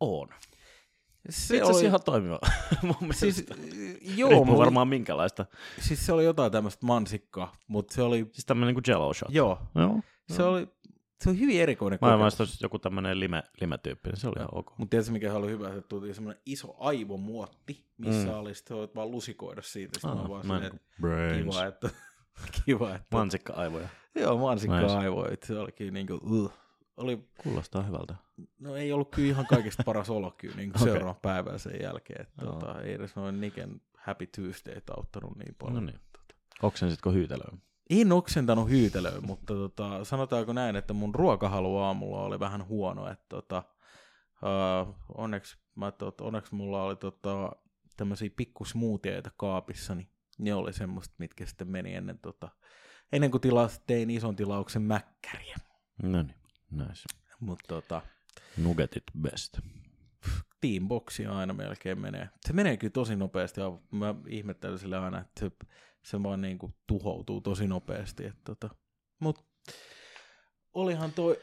On. 0.00 0.28
Se 1.30 1.56
Itse 1.56 1.62
asiassa 1.62 1.86
ihan 1.86 2.00
toimiva. 2.04 2.38
Mun 2.82 2.96
mielestä. 3.00 3.20
siis, 3.20 3.36
Siis, 3.36 4.18
joo, 4.18 4.28
Riippuu 4.30 4.44
mulla- 4.44 4.58
varmaan 4.58 4.88
minkälaista. 4.88 5.46
siis 5.80 6.06
se 6.06 6.12
oli 6.12 6.24
jotain 6.24 6.52
tämmöistä 6.52 6.86
mansikkaa, 6.86 7.56
mutta 7.66 7.94
se 7.94 8.02
oli, 8.02 8.26
Siis 8.32 8.44
tämmöinen 8.46 8.74
niin 8.74 8.82
jello 8.88 9.14
shot. 9.14 9.28
joo, 9.34 9.58
Joo. 9.74 10.00
se 10.32 10.42
oli, 10.42 10.68
se 11.20 11.30
oli 11.30 11.38
hyvin 11.38 11.60
erikoinen 11.60 11.98
Mä 12.02 12.08
en 12.08 12.12
kokemus. 12.18 12.40
olisi 12.40 12.58
joku 12.64 12.78
tämmöinen 12.78 13.20
lime, 13.20 13.42
limetyyppi, 13.60 14.08
niin 14.10 14.20
se 14.20 14.26
oli 14.28 14.34
ihan 14.38 14.48
ok. 14.52 14.78
Mutta 14.78 14.90
tiedätkö 14.90 15.12
mikä 15.12 15.34
oli 15.34 15.50
hyvä, 15.50 15.68
että 15.68 15.80
tuli 15.88 16.14
semmoinen 16.14 16.42
iso 16.46 16.74
aivomuotti, 16.78 17.84
missä 17.98 18.28
Mm. 18.28 18.34
oli 18.34 18.54
sitten 18.54 18.76
voit 18.76 18.94
vaan 18.94 19.10
lusikoida 19.10 19.62
siitä. 19.62 19.94
Sitten 20.00 20.10
Ah, 20.10 20.22
mä 20.22 20.28
vaan 20.28 20.46
mä 20.46 20.54
silleen, 20.54 20.74
että 20.76 20.86
Brains. 21.00 21.44
kiva, 21.44 21.64
että, 21.66 21.90
kiva, 22.66 22.94
että 22.94 23.16
Mansikka-aivoja. 23.16 23.88
joo, 24.14 24.38
mansikkaa 24.38 24.80
Nice. 24.80 24.94
nice. 24.94 25.04
aivoja. 25.04 25.36
Se 25.44 25.58
olikin 25.58 25.94
niinku, 25.94 26.14
uh. 26.14 26.52
oli, 26.96 27.28
Kuulostaa 27.42 27.82
hyvältä. 27.82 28.14
no 28.60 28.76
ei 28.76 28.92
ollut 28.92 29.10
kyllä 29.10 29.28
ihan 29.28 29.46
kaikista 29.46 29.82
paras 29.86 30.10
olo 30.10 30.30
kyllä 30.30 30.56
niin 30.56 30.70
okay. 30.70 30.82
seuraavan 30.82 31.20
päivän 31.22 31.58
sen 31.58 31.80
jälkeen. 31.82 32.20
Että, 32.20 32.44
tota, 32.44 32.82
ei 32.82 32.92
edes 32.92 33.16
noin 33.16 33.40
Niken 33.40 33.80
Happy 33.96 34.26
Tuesday 34.26 34.80
auttanut 34.96 35.36
niin 35.36 35.54
paljon. 35.54 35.74
No 35.74 35.90
niin. 35.90 36.00
Oksensitko 36.62 37.12
hyytelöön? 37.12 37.62
En 37.90 38.12
oksentanut 38.12 38.70
hyytelöön, 38.70 39.26
mutta 39.26 39.54
tota, 39.54 40.04
sanotaanko 40.04 40.52
näin, 40.52 40.76
että 40.76 40.92
mun 40.92 41.14
ruokahalu 41.14 41.76
aamulla 41.76 42.22
oli 42.22 42.40
vähän 42.40 42.68
huono. 42.68 43.08
Että 43.10 43.26
tota, 43.28 43.62
uh, 44.42 44.94
onneksi, 45.14 45.58
mä, 45.74 45.92
tot, 45.92 46.20
onneksi 46.20 46.54
mulla 46.54 46.82
oli 46.82 46.96
tota, 46.96 47.52
tämmöisiä 47.96 48.30
pikkusmoothieita 48.36 49.30
kaapissa, 49.36 49.94
niin 49.94 50.08
ne 50.38 50.54
oli 50.54 50.72
semmoista, 50.72 51.14
mitkä 51.18 51.46
sitten 51.46 51.68
meni 51.68 51.94
ennen, 51.94 52.18
tota, 52.18 52.48
ennen 53.12 53.30
kuin 53.30 53.40
tilas, 53.40 53.82
tein 53.86 54.10
ison 54.10 54.36
tilauksen 54.36 54.82
mäkkäriä. 54.82 55.56
No 56.02 56.22
niin. 56.22 56.34
Nice. 56.70 57.04
Mutta 57.40 57.64
tota, 57.68 58.02
Nuggetit 58.56 59.04
best. 59.20 59.58
teamboxia 60.60 61.32
aina 61.32 61.54
melkein 61.54 62.00
menee. 62.00 62.28
Se 62.46 62.52
menee 62.52 62.76
kyllä 62.76 62.90
tosi 62.92 63.16
nopeasti. 63.16 63.60
ja 63.60 63.78
Mä 63.90 64.14
ihmettelen 64.28 64.78
sille 64.78 64.98
aina, 64.98 65.20
että 65.20 65.40
se, 65.40 65.50
se 66.02 66.22
vaan 66.22 66.40
niin 66.40 66.58
kuin 66.58 66.74
tuhoutuu 66.86 67.40
tosi 67.40 67.66
nopeasti. 67.66 68.24
Että 68.24 68.40
tota. 68.44 68.70
Mut 69.18 69.44
olihan 70.74 71.12
toi 71.12 71.38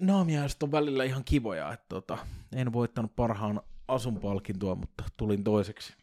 naamiaiset 0.00 0.62
on 0.62 0.72
välillä 0.72 1.04
ihan 1.04 1.24
kivoja. 1.24 1.72
Että 1.72 1.86
tota, 1.88 2.18
en 2.56 2.72
voittanut 2.72 3.16
parhaan 3.16 3.60
asun 3.88 4.20
palkintoa, 4.20 4.74
mutta 4.74 5.04
tulin 5.16 5.44
toiseksi. 5.44 5.94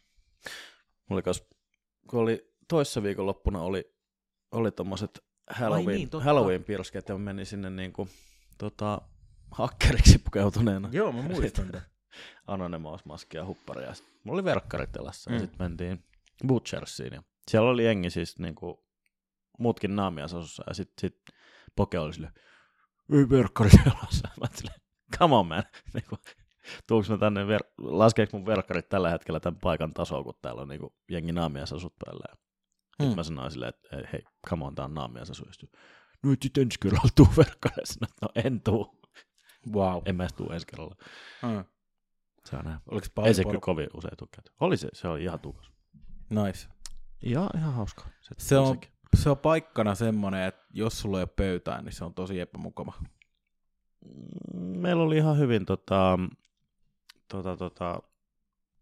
Mulla 1.10 1.22
kas, 1.22 1.44
kun 2.10 2.20
oli 2.20 2.52
toissa 2.68 3.02
viikonloppuna 3.02 3.60
oli, 3.60 3.94
oli 4.52 4.70
tommoset 4.70 5.24
Halloween, 5.50 5.86
niin, 5.86 5.96
niin, 5.96 6.10
totta. 6.10 6.24
Halloween 6.24 6.64
pirskeet 6.64 7.08
ja 7.08 7.14
mä 7.14 7.24
menin 7.24 7.46
sinne 7.46 7.70
niinku, 7.70 8.08
tota, 8.58 9.00
hakkeriksi 9.50 10.18
pukeutuneena. 10.18 10.88
Joo, 10.92 11.12
mä 11.12 11.22
muistan 11.22 11.66
tämän. 11.66 11.86
Anonymous-maskia 12.46 13.40
ja 13.40 13.46
hupparia. 13.46 13.92
Mulla 14.24 14.36
oli 14.36 14.44
verkkarit 14.44 14.92
telassa 14.92 15.30
mm. 15.30 15.34
ja 15.34 15.40
sitten 15.40 15.58
mentiin 15.58 16.04
Butchersiin. 16.46 17.12
Ja 17.12 17.22
siellä 17.48 17.70
oli 17.70 17.84
jengi 17.84 18.10
siis 18.10 18.38
niinku, 18.38 18.84
muutkin 19.58 19.96
naamiasasussa 19.96 20.64
ja 20.66 20.74
sitten 20.74 21.00
sit 21.00 21.36
Poke 21.76 21.98
oli 21.98 22.14
silleen, 22.14 22.32
ei 23.12 23.28
verkkarit 23.30 23.80
telassa. 23.84 24.28
Mä 24.40 24.46
silleen, 24.54 24.80
come 25.18 25.36
on 25.36 25.46
man. 25.46 25.64
niinku, 25.94 26.16
tuuks 26.88 27.10
mä 27.10 27.18
tänne, 27.18 27.44
ver- 27.44 27.72
laskeeko 27.78 28.36
mun 28.38 28.46
verkkarit 28.46 28.88
tällä 28.88 29.10
hetkellä 29.10 29.40
tämän 29.40 29.60
paikan 29.62 29.94
tasoa, 29.94 30.22
kun 30.24 30.34
täällä 30.42 30.62
on 30.62 30.68
niinku 30.68 30.94
jengi 31.10 31.32
naamiasasut 31.32 31.94
päällä. 32.04 32.24
Ja 32.28 32.36
Hmm. 33.02 33.10
mm. 33.10 33.16
mä 33.16 33.22
sanoin 33.22 33.50
silleen, 33.50 33.68
että 33.68 34.08
hei, 34.12 34.22
come 34.48 34.64
on, 34.64 34.74
tää 34.74 34.84
on 34.84 34.94
naamiasasu. 34.94 35.44
Ja 35.46 35.52
sit, 35.52 35.72
No 36.22 36.32
et 36.32 36.42
sit 36.42 36.58
ensi 36.58 36.78
kerralla 36.82 37.08
tuu 37.14 37.28
verkkareissa. 37.36 38.06
No 38.22 38.28
en 38.44 38.60
tuu. 38.60 39.00
Wow. 39.72 40.02
En 40.04 40.16
mä 40.16 40.22
edes 40.22 40.32
tuu 40.32 40.50
ensi 40.52 40.66
kerralla. 40.66 40.96
Mm. 41.42 41.64
Se 42.44 42.56
on 42.56 42.64
näin. 42.64 42.78
Oliko 42.90 43.04
Ei 43.06 43.12
paljon 43.14 43.34
se 43.34 43.44
kyllä 43.44 43.60
kovin 43.60 43.88
usein 43.94 44.16
tuu 44.16 44.28
käyty. 44.36 44.52
Oli 44.60 44.76
se, 44.76 44.88
se 44.92 45.08
oli 45.08 45.22
ihan 45.22 45.40
tukas. 45.40 45.70
Nice. 46.30 46.68
Ja 47.22 47.50
ihan 47.56 47.72
hauska. 47.72 48.04
Se 48.38 48.58
on, 48.58 48.74
sekin. 48.74 48.90
se 49.16 49.30
on 49.30 49.38
paikkana 49.38 49.94
semmoinen, 49.94 50.42
että 50.42 50.64
jos 50.72 51.00
sulla 51.00 51.18
ei 51.18 51.22
ole 51.22 51.28
pöytää, 51.36 51.82
niin 51.82 51.92
se 51.92 52.04
on 52.04 52.14
tosi 52.14 52.40
epämukava. 52.40 52.92
Meillä 54.54 55.02
oli 55.02 55.16
ihan 55.16 55.38
hyvin 55.38 55.66
tota, 55.66 56.18
tota, 57.32 57.56
tota, 57.56 58.02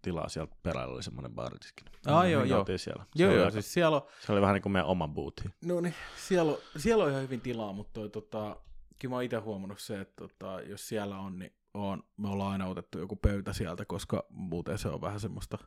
tilaa 0.03 0.29
sieltä 0.29 0.57
perällä, 0.63 0.95
oli 0.95 1.03
semmoinen 1.03 1.33
baaritiskin. 1.35 1.87
Aa, 2.07 2.23
Me 2.23 2.31
joo, 2.31 2.45
joo. 2.45 2.65
Siellä. 2.77 3.05
Se, 3.17 3.23
Joo, 3.23 3.31
oli 3.33 3.41
joo, 3.41 3.51
siis 3.51 3.73
siellä 3.73 3.97
on, 3.97 4.03
se 4.27 4.33
oli 4.33 4.41
vähän 4.41 4.55
niin 4.55 4.63
kuin 4.63 4.73
meidän 4.73 4.87
oma 4.87 5.09
boothi. 5.09 5.43
no 5.65 5.81
niin, 5.81 5.95
siellä 6.17 6.53
on, 6.53 6.59
siellä 6.77 7.05
on 7.05 7.11
ihan 7.11 7.23
hyvin 7.23 7.41
tilaa, 7.41 7.73
mutta 7.73 7.93
toi, 7.93 8.09
tota, 8.11 8.57
kyllä 8.99 9.13
mä 9.13 9.17
oon 9.17 9.25
itse 9.25 9.37
huomannut 9.37 9.79
se, 9.81 10.01
että 10.01 10.15
tota, 10.29 10.61
jos 10.61 10.89
siellä 10.89 11.19
on, 11.19 11.39
niin 11.39 11.53
on, 11.75 12.03
me 12.17 12.29
ollaan 12.29 12.53
aina 12.53 12.67
otettu 12.67 12.99
joku 12.99 13.17
pöytä 13.17 13.53
sieltä, 13.53 13.85
koska 13.85 14.25
muuten 14.31 14.79
se 14.79 14.89
on 14.89 15.01
vähän 15.01 15.21
semmoista, 15.21 15.59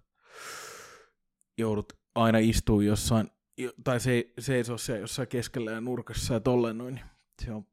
joudut 1.58 1.94
aina 2.16 2.38
istuu 2.38 2.82
jossain, 2.82 3.32
jo- 3.58 3.74
tai 3.84 4.00
se, 4.00 4.34
seisoo 4.40 4.78
siellä 4.78 5.02
jossain 5.02 5.28
keskellä 5.28 5.72
ja 5.72 5.82
nurkassa 5.82 6.34
ja 6.34 6.40
tolleen 6.40 6.78
noin, 6.78 6.96
niin 6.96 7.06
se 7.46 7.52
on, 7.54 7.66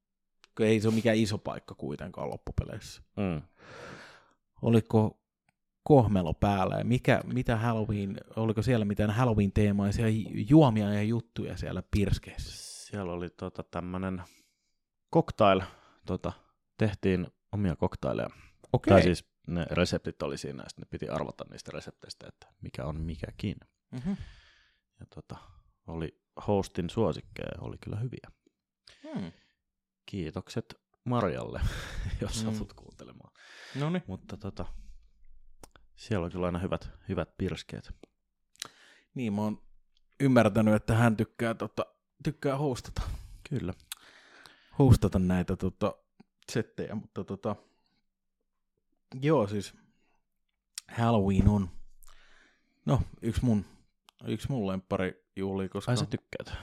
ei 0.61 0.81
se 0.81 0.89
ole 0.89 0.95
mikään 0.95 1.17
iso 1.17 1.39
paikka 1.39 1.75
kuitenkaan 1.75 2.31
loppupeleissä. 2.31 3.03
Mm. 3.17 3.43
Oliko 4.63 5.21
kohmelo 5.83 6.35
päällä 6.35 6.77
ja 6.77 6.85
mikä, 6.85 7.21
mitä 7.25 7.57
Halloween, 7.57 8.17
oliko 8.37 8.63
siellä 8.63 8.85
mitään 8.85 9.11
Halloween-teemaisia 9.11 10.07
juomia 10.49 10.95
ja 10.95 11.03
juttuja 11.03 11.57
siellä 11.57 11.83
pirskeissä? 11.91 12.87
Siellä 12.87 13.13
oli 13.13 13.31
tota, 13.31 13.63
tämmöinen 13.63 14.23
cocktail, 15.15 15.61
tota, 16.07 16.33
tehtiin 16.79 17.27
omia 17.53 17.77
cocktaileja. 17.77 18.31
Okei. 18.73 18.91
Tai 18.91 19.03
siis 19.03 19.25
ne 19.47 19.67
reseptit 19.71 20.23
oli 20.23 20.39
siinä, 20.39 20.63
ja 20.63 20.69
sitten 20.69 20.83
ne 20.83 20.89
piti 20.91 21.09
arvata 21.09 21.45
niistä 21.51 21.71
resepteistä, 21.75 22.27
että 22.29 22.47
mikä 22.61 22.85
on 22.85 23.01
mikäkin. 23.01 23.57
Mm-hmm. 23.91 24.17
Ja 25.01 25.07
tota, 25.15 25.37
oli 25.87 26.21
hostin 26.47 26.91
suosikkeja, 26.91 27.53
oli 27.61 27.77
kyllä 27.79 27.97
hyviä. 27.97 28.31
Hmm. 29.03 29.33
Kiitokset 30.07 30.75
Marjalle, 31.05 31.61
jos 32.21 32.45
Mm. 32.45 32.53
satut 32.53 32.73
kuuntelemaan. 32.73 33.30
No 33.75 33.91
niin. 33.91 34.03
Mutta 34.07 34.37
tota, 34.37 34.67
siellä 35.97 36.25
on 36.25 36.33
kyllä 36.33 36.47
aina 36.47 36.59
hyvät, 36.59 36.91
hyvät 37.09 37.37
pirskeet. 37.39 37.95
Niin, 39.15 39.33
mä 39.33 39.43
oon 39.43 39.63
ymmärtänyt, 40.21 40.75
että 40.75 40.95
hän 40.95 41.17
tykkää, 41.17 41.55
tota, 41.55 41.87
tykkää 42.25 42.57
hostata, 42.57 43.03
Kyllä. 43.51 43.75
hostata 44.79 45.19
näitä 45.19 45.57
tota, 45.57 45.95
settejä, 46.53 46.95
mutta 46.95 47.25
tota, 47.25 47.57
joo 49.21 49.47
siis 49.47 49.75
Halloween 50.89 51.49
on, 51.49 51.71
no 52.87 53.03
yksi 53.23 53.45
mun, 53.45 53.65
yksi 54.25 54.49
mun 54.51 54.67
lemppari 54.67 55.25
juhli, 55.37 55.69
koska... 55.69 55.93
Ai 55.93 55.97
sä 55.97 56.07
tykkäät? 56.07 56.59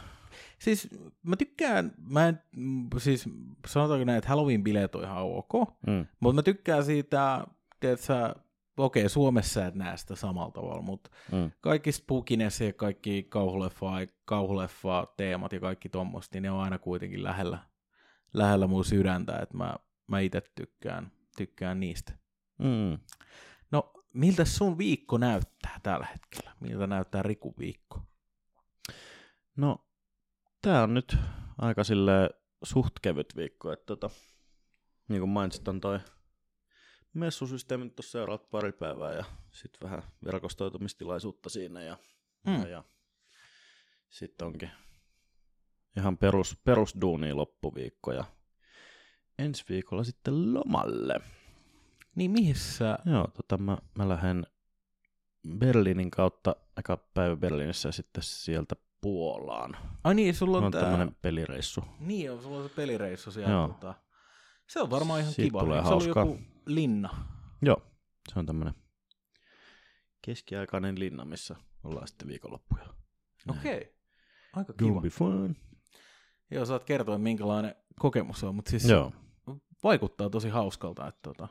Siis 0.59 0.87
mä 1.23 1.35
tykkään, 1.35 1.91
mä 2.09 2.27
en, 2.27 2.41
mm, 2.55 2.89
siis 2.97 3.29
sanotaanko 3.67 4.05
näin, 4.05 4.17
että 4.17 4.29
Halloween-bileet 4.29 4.95
on 4.97 5.03
ihan 5.03 5.23
ok, 5.23 5.51
Mm. 5.87 6.05
mutta 6.19 6.35
mä 6.35 6.43
tykkään 6.43 6.85
siitä, 6.85 7.47
että 7.81 8.05
sä, 8.05 8.35
okei, 8.77 9.09
Suomessa 9.09 9.65
et 9.65 9.75
näe 9.75 9.97
sitä 9.97 10.15
samalla 10.15 10.51
tavalla, 10.51 10.81
mutta 10.81 11.09
Mm. 11.31 11.51
kaikki 11.61 11.91
spookiness 11.91 12.61
ja 12.61 12.73
kaikki 12.73 13.23
kauhuleffa, 13.29 13.91
kauhuleffa 14.25 15.07
teemat 15.17 15.53
ja 15.53 15.59
kaikki 15.59 15.89
tommoista, 15.89 16.35
niin 16.35 16.43
ne 16.43 16.51
on 16.51 16.59
aina 16.59 16.77
kuitenkin 16.79 17.23
lähellä, 17.23 17.59
lähellä 18.33 18.67
mun 18.67 18.85
sydäntä, 18.85 19.37
että 19.39 19.57
mä, 19.57 19.75
mä 20.07 20.19
itse 20.19 20.41
tykkään, 20.55 21.11
tykkään 21.37 21.79
niistä. 21.79 22.13
Mm. 22.57 22.99
No, 23.71 23.93
miltä 24.13 24.45
sun 24.45 24.77
viikko 24.77 25.17
näyttää 25.17 25.79
tällä 25.83 26.05
hetkellä? 26.05 26.51
Miltä 26.59 26.87
näyttää 26.87 27.23
Rikun 27.23 27.53
viikko? 27.59 28.01
No, 29.55 29.86
tää 30.61 30.83
on 30.83 30.93
nyt 30.93 31.17
aika 31.57 31.83
sille 31.83 32.29
suht 32.63 32.93
kevyt 33.01 33.35
viikko, 33.35 33.71
että 33.71 33.85
tota, 33.85 34.09
niin 35.07 35.19
kuin 35.21 35.29
mainitsit, 35.29 35.67
on 35.67 35.81
toi 35.81 35.99
messusysteemi 37.13 37.89
tuossa 37.89 38.11
seuraavat 38.11 38.49
pari 38.49 38.71
päivää 38.71 39.13
ja 39.13 39.23
sitten 39.51 39.89
vähän 39.89 40.03
verkostoitumistilaisuutta 40.25 41.49
siinä 41.49 41.81
ja, 41.83 41.97
Mm. 42.47 42.61
ja, 42.61 42.67
ja 42.67 42.83
sitten 44.09 44.47
onkin 44.47 44.71
ihan 45.97 46.17
perus, 46.17 46.57
perusduunia 46.63 47.35
loppuviikko 47.35 48.11
ja 48.11 48.23
ensi 49.39 49.65
viikolla 49.69 50.03
sitten 50.03 50.53
lomalle. 50.53 51.21
Niin 52.15 52.31
missä? 52.31 52.99
Joo, 53.05 53.27
tota 53.27 53.57
mä, 53.57 53.77
mä 53.97 54.09
lähden 54.09 54.47
Berliinin 55.57 56.11
kautta, 56.11 56.55
eka 56.77 56.97
päivä 56.97 57.35
Berliinissä 57.35 57.89
ja 57.89 57.93
sitten 57.93 58.23
sieltä 58.23 58.75
Puolaan. 59.01 59.77
Ai 60.03 60.15
niin, 60.15 60.35
sulla 60.35 60.57
on, 60.57 60.63
On 60.63 60.71
tää... 60.71 60.81
tämmönen 60.81 61.15
pelireissu. 61.21 61.83
Niin 61.99 62.31
on, 62.31 62.41
sulla 62.41 62.57
on 62.57 62.69
se 62.69 62.75
pelireissu 62.75 63.31
siellä. 63.31 63.51
Joo. 63.51 63.67
Tota... 63.67 63.93
Se 64.67 64.81
on 64.81 64.89
varmaan 64.89 65.19
ihan 65.19 65.33
Siitä 65.33 65.49
kiva. 65.49 65.59
tulee 65.59 65.81
se 65.81 65.87
hauskaa. 65.87 66.25
joku 66.25 66.39
linna. 66.65 67.25
Joo, 67.61 67.81
se 68.33 68.39
on 68.39 68.45
tämmönen 68.45 68.73
keskiaikainen 70.21 70.99
linna, 70.99 71.25
missä 71.25 71.55
ollaan 71.83 72.07
sitten 72.07 72.27
viikonloppuja. 72.27 72.85
Okei. 73.49 73.77
Okay. 73.77 73.93
Aika 74.53 74.73
kiva. 74.73 75.01
be 75.01 75.09
fun. 75.09 75.55
Joo, 76.51 76.65
saat 76.65 76.83
kertoa 76.83 77.17
minkälainen 77.17 77.75
kokemus 77.99 78.43
on, 78.43 78.55
mutta 78.55 78.71
siis 78.71 78.89
Joo. 78.89 79.11
vaikuttaa 79.83 80.29
tosi 80.29 80.49
hauskalta. 80.49 81.07
Että 81.07 81.19
tota, 81.23 81.47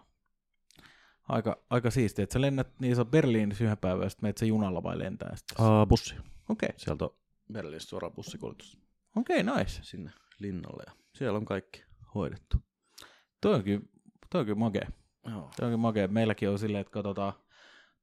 aika, 1.29 1.63
aika 1.71 1.91
siistiä, 1.91 2.23
että 2.23 2.33
sä 2.33 2.41
lennät 2.41 2.81
niin 2.81 2.97
sä 2.97 3.01
oot 3.01 3.11
Berliinissä 3.11 3.65
yhden 3.65 3.79
päivän 3.79 4.03
ja 4.03 4.11
sitten 4.11 4.25
menet 4.25 4.37
se 4.37 4.47
junalla 4.47 4.83
vai 4.83 4.99
lentää 4.99 5.37
sitten. 5.37 5.67
Uh, 5.67 5.87
bussi. 5.87 6.15
Okei, 6.49 6.71
Sieltä 6.77 7.05
on 7.05 7.11
Berliinistä 7.53 7.89
suoraan 7.91 8.13
bussikuljetus 8.13 8.79
okei, 9.17 9.43
nice. 9.43 9.83
sinne 9.83 10.11
linnalle 10.39 10.83
ja 10.87 10.93
siellä 11.15 11.37
on 11.37 11.45
kaikki 11.45 11.85
hoidettu. 12.15 12.57
Toi 13.41 13.55
on 13.55 13.65
kyllä, 13.65 13.81
toi 14.31 14.39
on 14.41 14.47
kyllä 14.47 14.59
makea. 14.59 14.91
Joo. 15.29 15.41
Toi 15.41 15.49
on 15.49 15.53
kyllä 15.57 15.77
makea. 15.77 16.09
Meilläkin 16.09 16.51
on 16.51 16.59
silleen, 16.59 16.81
että 16.81 16.91
katsotaan 16.91 17.33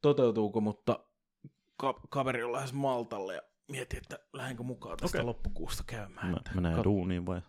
toteutuuko, 0.02 0.62
mutta 0.62 1.00
ka- 1.78 2.00
kaveri 2.10 2.44
on 2.44 2.52
lähes 2.52 2.74
Maltalle 2.74 3.36
ja 3.36 3.42
mietin, 3.72 3.98
että 3.98 4.20
lähdenkö 4.34 4.64
mukaan 4.64 4.98
tästä 4.98 5.18
Okei. 5.18 5.26
loppukuusta 5.26 5.84
käymään. 5.88 6.32
Mä, 6.32 6.38
menee 6.56 6.76
kat- 6.78 6.84
duuniin 6.84 7.26
vai? 7.26 7.42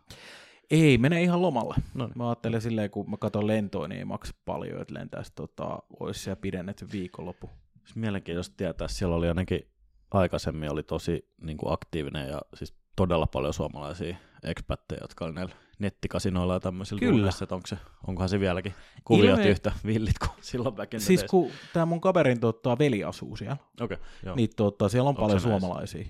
Ei, 0.71 0.99
menee 0.99 1.23
ihan 1.23 1.43
lomalle. 1.43 1.75
No 1.95 2.07
niin. 2.07 2.19
Mä 2.19 2.29
ajattelen 2.29 2.61
silleen, 2.63 2.91
kun 2.91 3.11
mä 3.11 3.17
katson 3.17 3.47
lentoa, 3.47 3.89
niin 3.89 3.99
ei 3.99 4.05
maksa 4.05 4.35
paljon, 4.45 4.81
että 4.83 4.95
lentäisi 4.95 5.33
tota, 5.35 5.79
olisi 6.01 6.21
siellä 6.21 6.41
pidennetty 6.41 6.89
viikonloppu. 6.93 7.51
Siis 7.85 7.97
mielenkiintoista 7.97 8.57
tietää, 8.57 8.89
siellä 8.89 9.17
oli 9.17 9.29
ainakin 9.29 9.69
aikaisemmin 10.19 10.73
oli 10.73 10.83
tosi 10.83 11.29
niin 11.41 11.57
kuin 11.57 11.73
aktiivinen 11.73 12.29
ja 12.29 12.41
siis 12.55 12.75
todella 12.97 13.27
paljon 13.27 13.55
suomalaisia 13.55 14.17
expatteja, 14.43 14.99
jotka 15.03 15.25
oli 15.25 15.33
näillä 15.33 15.55
nettikasinoilla 15.79 16.55
ja 16.55 16.61
tämmöisillä 16.61 17.01
Kyllä. 17.01 17.13
duuneissa, 17.13 17.45
että 17.45 17.55
onko 17.55 17.67
se, 17.67 17.77
onkohan 18.07 18.29
se 18.29 18.41
vieläkin 18.41 18.75
kuviot 19.05 19.39
Ilme- 19.39 19.49
yhtä 19.49 19.73
villit 19.87 20.19
kuin 20.19 20.31
silloin 20.41 20.75
back 20.75 20.93
Siis 20.99 21.21
days. 21.21 21.31
kun 21.31 21.51
tämä 21.73 21.87
mun 21.87 22.01
kaverin 22.01 22.41
tota, 22.41 22.79
veli 22.79 23.05
asuu 23.05 23.37
siellä, 23.37 23.57
Okei, 23.81 23.99
joo. 24.25 24.37
niin 24.37 24.51
tota, 24.57 24.89
siellä 24.89 25.09
on 25.09 25.09
Onko 25.09 25.21
paljon 25.23 25.43
näissä? 25.43 25.49
suomalaisia. 25.49 26.07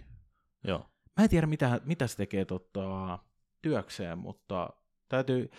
joo. 0.64 0.78
Mä 1.18 1.24
en 1.24 1.30
tiedä, 1.30 1.46
mitä, 1.46 1.80
mitä 1.84 2.06
se 2.06 2.16
tekee 2.16 2.44
tota, 2.44 3.18
työkseen, 3.62 4.18
mutta 4.18 4.70
täytyy, 5.08 5.50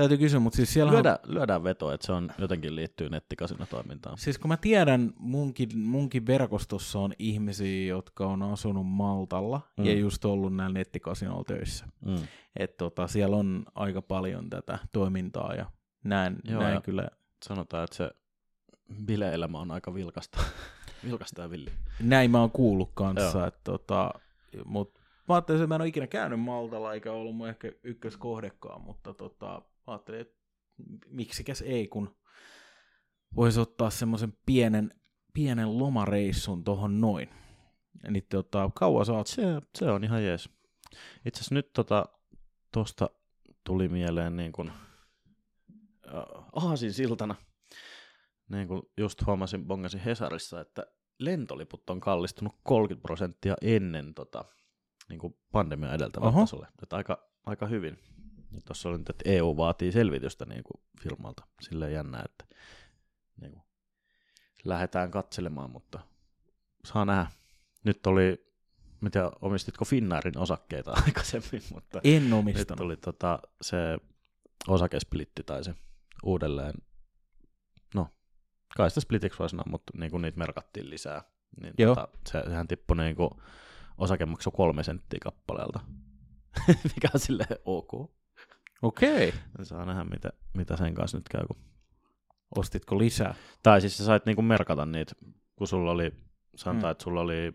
täytyy 0.00 0.18
kysyä, 0.18 0.40
mutta 0.40 0.56
siis 0.56 0.72
siellä 0.72 0.92
Lyödään, 0.92 1.18
lyödään 1.26 1.64
veto, 1.64 1.92
että 1.92 2.06
se 2.06 2.12
on 2.12 2.30
jotenkin 2.38 2.76
liittyy 2.76 3.08
nettikasinotoimintaan. 3.08 4.18
Siis 4.18 4.38
kun 4.38 4.48
mä 4.48 4.56
tiedän, 4.56 5.12
munkin, 5.18 5.78
munkin 5.78 6.26
verkostossa 6.26 6.98
on 6.98 7.12
ihmisiä, 7.18 7.86
jotka 7.86 8.26
on 8.26 8.42
asunut 8.42 8.86
Maltalla 8.86 9.60
mm. 9.76 9.84
Ja 9.84 9.94
just 9.94 10.24
ollut 10.24 10.56
näillä 10.56 10.78
nettikasinoilla 10.78 11.44
töissä. 11.44 11.86
Mm. 12.04 12.18
Et 12.56 12.76
tota, 12.76 13.06
siellä 13.06 13.36
on 13.36 13.64
aika 13.74 14.02
paljon 14.02 14.50
tätä 14.50 14.78
toimintaa 14.92 15.54
ja 15.54 15.66
näin, 16.04 16.36
Joo, 16.44 16.62
näin 16.62 16.74
ja- 16.74 16.80
kyllä. 16.80 17.08
Sanotaan, 17.44 17.84
että 17.84 17.96
se 17.96 18.10
bileelämä 19.04 19.58
on 19.58 19.70
aika 19.70 19.94
vilkasta, 19.94 20.38
vilkasta 21.06 21.42
ja 21.42 21.50
villi. 21.50 21.70
Näin 22.00 22.30
mä 22.30 22.40
oon 22.40 22.50
kuullut 22.50 22.90
kanssa, 22.94 23.46
että 23.46 23.60
tota, 23.64 24.10
mut 24.64 25.00
mä 25.28 25.34
ajattelin, 25.34 25.60
että 25.60 25.66
mä 25.68 25.74
en 25.74 25.80
ole 25.80 25.88
ikinä 25.88 26.06
käynyt 26.06 26.40
Maltalla 26.40 26.94
eikä 26.94 27.12
ollut 27.12 27.36
mun 27.36 27.48
ehkä 27.48 27.72
ykköskohdekaan, 27.82 28.80
mutta 28.80 29.14
tota, 29.14 29.62
ajattelin, 29.86 30.20
että 30.20 30.40
miksikäs 31.06 31.62
ei, 31.62 31.88
kun 31.88 32.16
voisi 33.36 33.60
ottaa 33.60 33.90
semmoisen 33.90 34.32
pienen, 34.46 34.94
pienen 35.32 35.78
lomareissun 35.78 36.64
tohon 36.64 37.00
noin. 37.00 37.28
Niin 38.10 38.26
tota, 38.30 38.70
kauan 38.74 39.06
sä 39.06 39.12
oot 39.12 39.26
Se, 39.26 39.42
se 39.74 39.90
on 39.90 40.04
ihan 40.04 40.24
jees. 40.24 40.48
Itse 41.24 41.38
asiassa 41.38 41.54
nyt 41.54 41.72
tota, 41.72 42.06
tosta 42.72 43.10
tuli 43.64 43.88
mieleen 43.88 44.36
niin 44.36 44.52
kuin, 44.52 44.68
äh, 46.08 46.44
aasin 46.52 46.92
siltana, 46.92 47.34
niin 48.48 48.68
kuin 48.68 48.82
just 48.96 49.26
huomasin, 49.26 49.66
bongasin 49.66 50.00
Hesarissa, 50.00 50.60
että 50.60 50.86
lentoliput 51.18 51.90
on 51.90 52.00
kallistunut 52.00 52.56
30 52.62 53.02
prosenttia 53.02 53.54
ennen 53.62 54.14
tota, 54.14 54.44
niin 55.08 55.18
kuin 55.18 55.38
pandemia 55.52 55.94
edeltävällä 55.94 56.28
Oho. 56.28 56.40
tasolle. 56.40 56.66
Että 56.82 56.96
aika, 56.96 57.30
aika 57.46 57.66
hyvin. 57.66 57.98
Ja 58.52 58.60
tuossa 58.64 58.88
oli 58.88 58.98
nyt, 58.98 59.10
että 59.10 59.30
EU 59.30 59.56
vaatii 59.56 59.92
selvitystä 59.92 60.44
niin 60.44 60.62
kuin 60.64 60.82
firmalta. 61.02 61.46
Silleen 61.60 61.92
jännää, 61.92 62.22
että 62.24 62.56
niin 63.40 63.52
kuin, 63.52 63.62
lähdetään 64.64 65.10
katselemaan, 65.10 65.70
mutta 65.70 66.00
saa 66.84 67.04
nähdä. 67.04 67.30
Nyt 67.84 68.06
oli 68.06 68.50
tiedä, 69.12 69.30
omistitko 69.40 69.84
Finnairin 69.84 70.38
osakkeita 70.38 70.92
aikaisemmin, 71.06 71.62
mutta 71.74 72.00
En 72.04 72.24
nyt 72.24 72.32
omistanut. 72.32 72.78
tuli 72.78 72.96
tota, 72.96 73.38
se 73.62 73.76
osakesplitti 74.68 75.42
tai 75.42 75.64
se 75.64 75.74
uudelleen, 76.24 76.74
no 77.94 78.08
kai 78.76 78.90
sitä 78.90 79.00
splitiksi 79.00 79.38
voi 79.38 79.50
sanoa, 79.50 79.64
mutta 79.70 79.92
niin 79.98 80.10
kuin 80.10 80.22
niitä 80.22 80.38
merkattiin 80.38 80.90
lisää, 80.90 81.22
niin 81.60 81.74
Joo. 81.78 81.94
tota, 81.94 82.08
se, 82.28 82.42
sehän 82.46 82.68
tippui 82.68 82.96
niin 82.96 83.16
kuin 83.16 83.30
osakemaksu 83.98 84.50
kolme 84.50 84.82
senttiä 84.82 85.18
kappaleelta, 85.22 85.80
mikä 86.94 87.08
on 87.14 87.20
silleen 87.20 87.58
ok. 87.64 88.10
Okei. 88.82 89.28
Okay. 89.28 89.64
Saa 89.64 89.84
nähdä, 89.84 90.04
mitä, 90.04 90.30
mitä 90.54 90.76
sen 90.76 90.94
kanssa 90.94 91.18
nyt 91.18 91.28
käy. 91.28 91.46
Kun... 91.46 91.56
Ostitko 92.56 92.98
lisää? 92.98 93.34
Tai 93.62 93.80
siis 93.80 93.98
sä 93.98 94.04
sait 94.04 94.26
niinku 94.26 94.42
merkata 94.42 94.86
niitä, 94.86 95.14
kun 95.56 95.66
sulla 95.68 95.90
oli, 95.90 96.12
sanotaan, 96.56 96.90
Mm. 96.90 96.92
että 96.92 97.04
sulla 97.04 97.20
oli 97.20 97.52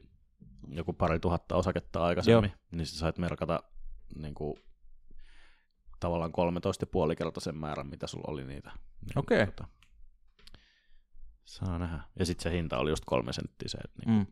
joku 0.69 0.93
pari 0.93 1.19
tuhatta 1.19 1.55
osaketta 1.55 2.03
aikaisemmin, 2.05 2.49
Joo. 2.51 2.59
niin 2.71 2.85
sä 2.85 2.97
sait 2.97 3.17
merkata 3.17 3.63
niinku, 4.15 4.59
tavallaan 5.99 6.31
13,5 7.09 7.15
kertaisen 7.15 7.57
määrän, 7.57 7.87
mitä 7.87 8.07
sulla 8.07 8.25
oli 8.27 8.45
niitä. 8.45 8.71
Niin, 9.05 9.19
Okei. 9.19 9.45
Tota, 9.45 9.67
saa 11.45 11.79
nähdä. 11.79 11.99
Ja 12.19 12.25
sitten 12.25 12.43
se 12.43 12.51
hinta 12.57 12.77
oli 12.77 12.89
just 12.89 13.03
kolme 13.05 13.33
senttiä 13.33 13.67
se, 13.69 13.77
että 13.77 14.01
niin, 14.05 14.17
Mm. 14.19 14.25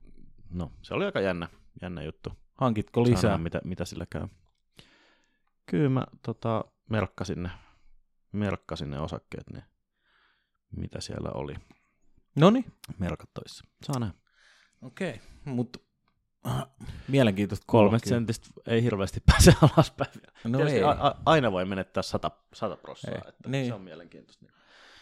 no 0.49 0.71
se 0.81 0.93
oli 0.93 1.05
aika 1.05 1.19
jännä, 1.21 1.47
jännä 1.81 2.03
juttu. 2.03 2.29
Hankitko 2.55 3.05
Saa 3.05 3.11
lisää? 3.13 3.29
nähdä, 3.31 3.43
mitä, 3.43 3.61
mitä 3.63 3.85
sillä 3.85 4.05
käy. 4.09 4.27
Kyllä 5.65 5.89
mä 5.89 6.03
tota, 6.25 6.65
merkkasin, 6.89 7.43
ne, 7.43 7.49
merkkasin 8.31 8.91
ne 8.91 8.99
osakkeet, 8.99 9.49
niin 9.49 9.63
mitä 10.77 11.01
siellä 11.01 11.29
oli 11.33 11.55
Noni. 12.35 12.65
merkattavissa. 12.99 13.63
Saa 13.83 13.99
nähdä. 13.99 14.13
Okei. 14.81 15.21
Mutta 15.45 15.79
äh, 16.47 16.63
mielenkiintoista 17.07 17.63
Kolmesta 17.67 18.03
kyllä. 18.05 18.15
sentistä 18.15 18.47
ei 18.67 18.83
hirveästi 18.83 19.19
pääse 19.31 19.53
alaspäin. 19.61 20.11
No 20.43 20.57
Tietysti 20.57 20.77
ei. 20.77 20.83
a- 20.83 21.15
aina 21.25 21.51
voi 21.51 21.65
menettää 21.65 22.03
100, 22.03 22.31
100 22.53 22.73
Ei. 22.75 22.81
prosenttia, 22.81 23.29
että 23.29 23.49
Niin. 23.49 23.67
se 23.67 23.73
on 23.73 23.81
mielenkiintoista 23.81 24.45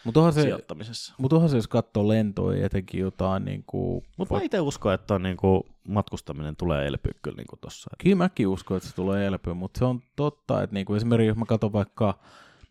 niin 0.04 0.08
Mutta 0.08 0.20
onhan 0.20 0.32
se, 0.32 0.42
sijoittamisessa. 0.42 1.14
mut 1.18 1.32
onhan 1.32 1.50
se, 1.50 1.56
jos 1.56 1.68
katsoo 1.68 2.08
lentoja 2.08 2.66
etenkin 2.66 3.00
jotain 3.00 3.44
niin 3.44 3.64
kuin... 3.66 4.04
Mutta 4.16 4.34
mä 4.34 4.40
itse 4.42 4.60
uskon, 4.60 4.94
että 4.94 5.14
on 5.14 5.22
niinku, 5.22 5.66
matkustaminen 5.88 6.56
tulee 6.56 6.86
elpyä 6.86 7.12
kyllä 7.22 7.36
niinku 7.36 7.56
tossa. 7.60 7.90
Kyllä 8.02 8.16
mäkin 8.16 8.48
uskon, 8.48 8.76
että 8.76 8.88
se 8.88 8.94
tulee 8.94 9.26
elpyä, 9.26 9.54
mutta 9.54 9.78
se 9.78 9.84
on 9.84 10.00
totta, 10.16 10.62
että 10.62 10.74
niinku 10.74 10.94
esimerkiksi 10.94 11.28
jos 11.28 11.36
mä 11.36 11.44
katson 11.44 11.72
vaikka, 11.72 12.18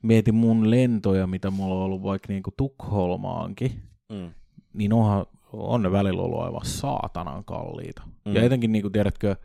mietin 0.02 0.36
mun 0.36 0.70
lentoja, 0.72 1.28
mitä 1.28 1.52
mulla 1.52 1.76
on 1.76 1.82
ollut 1.82 2.04
vaikka 2.04 2.26
niinku 2.34 2.52
Tukholmaankin, 2.58 3.82
Mm. 4.10 4.34
niin 4.74 4.94
onhan, 4.94 5.26
on 5.54 5.82
ne 5.84 5.92
välillä 5.92 6.22
ollut 6.22 6.42
aivan 6.42 6.66
saatanan 6.66 7.46
kalliita. 7.46 8.02
Mm. 8.26 8.36
Ja 8.36 8.44
etenkin, 8.44 8.72
niin 8.72 8.82
kuin 8.82 8.92
tiedätkö, 8.92 9.36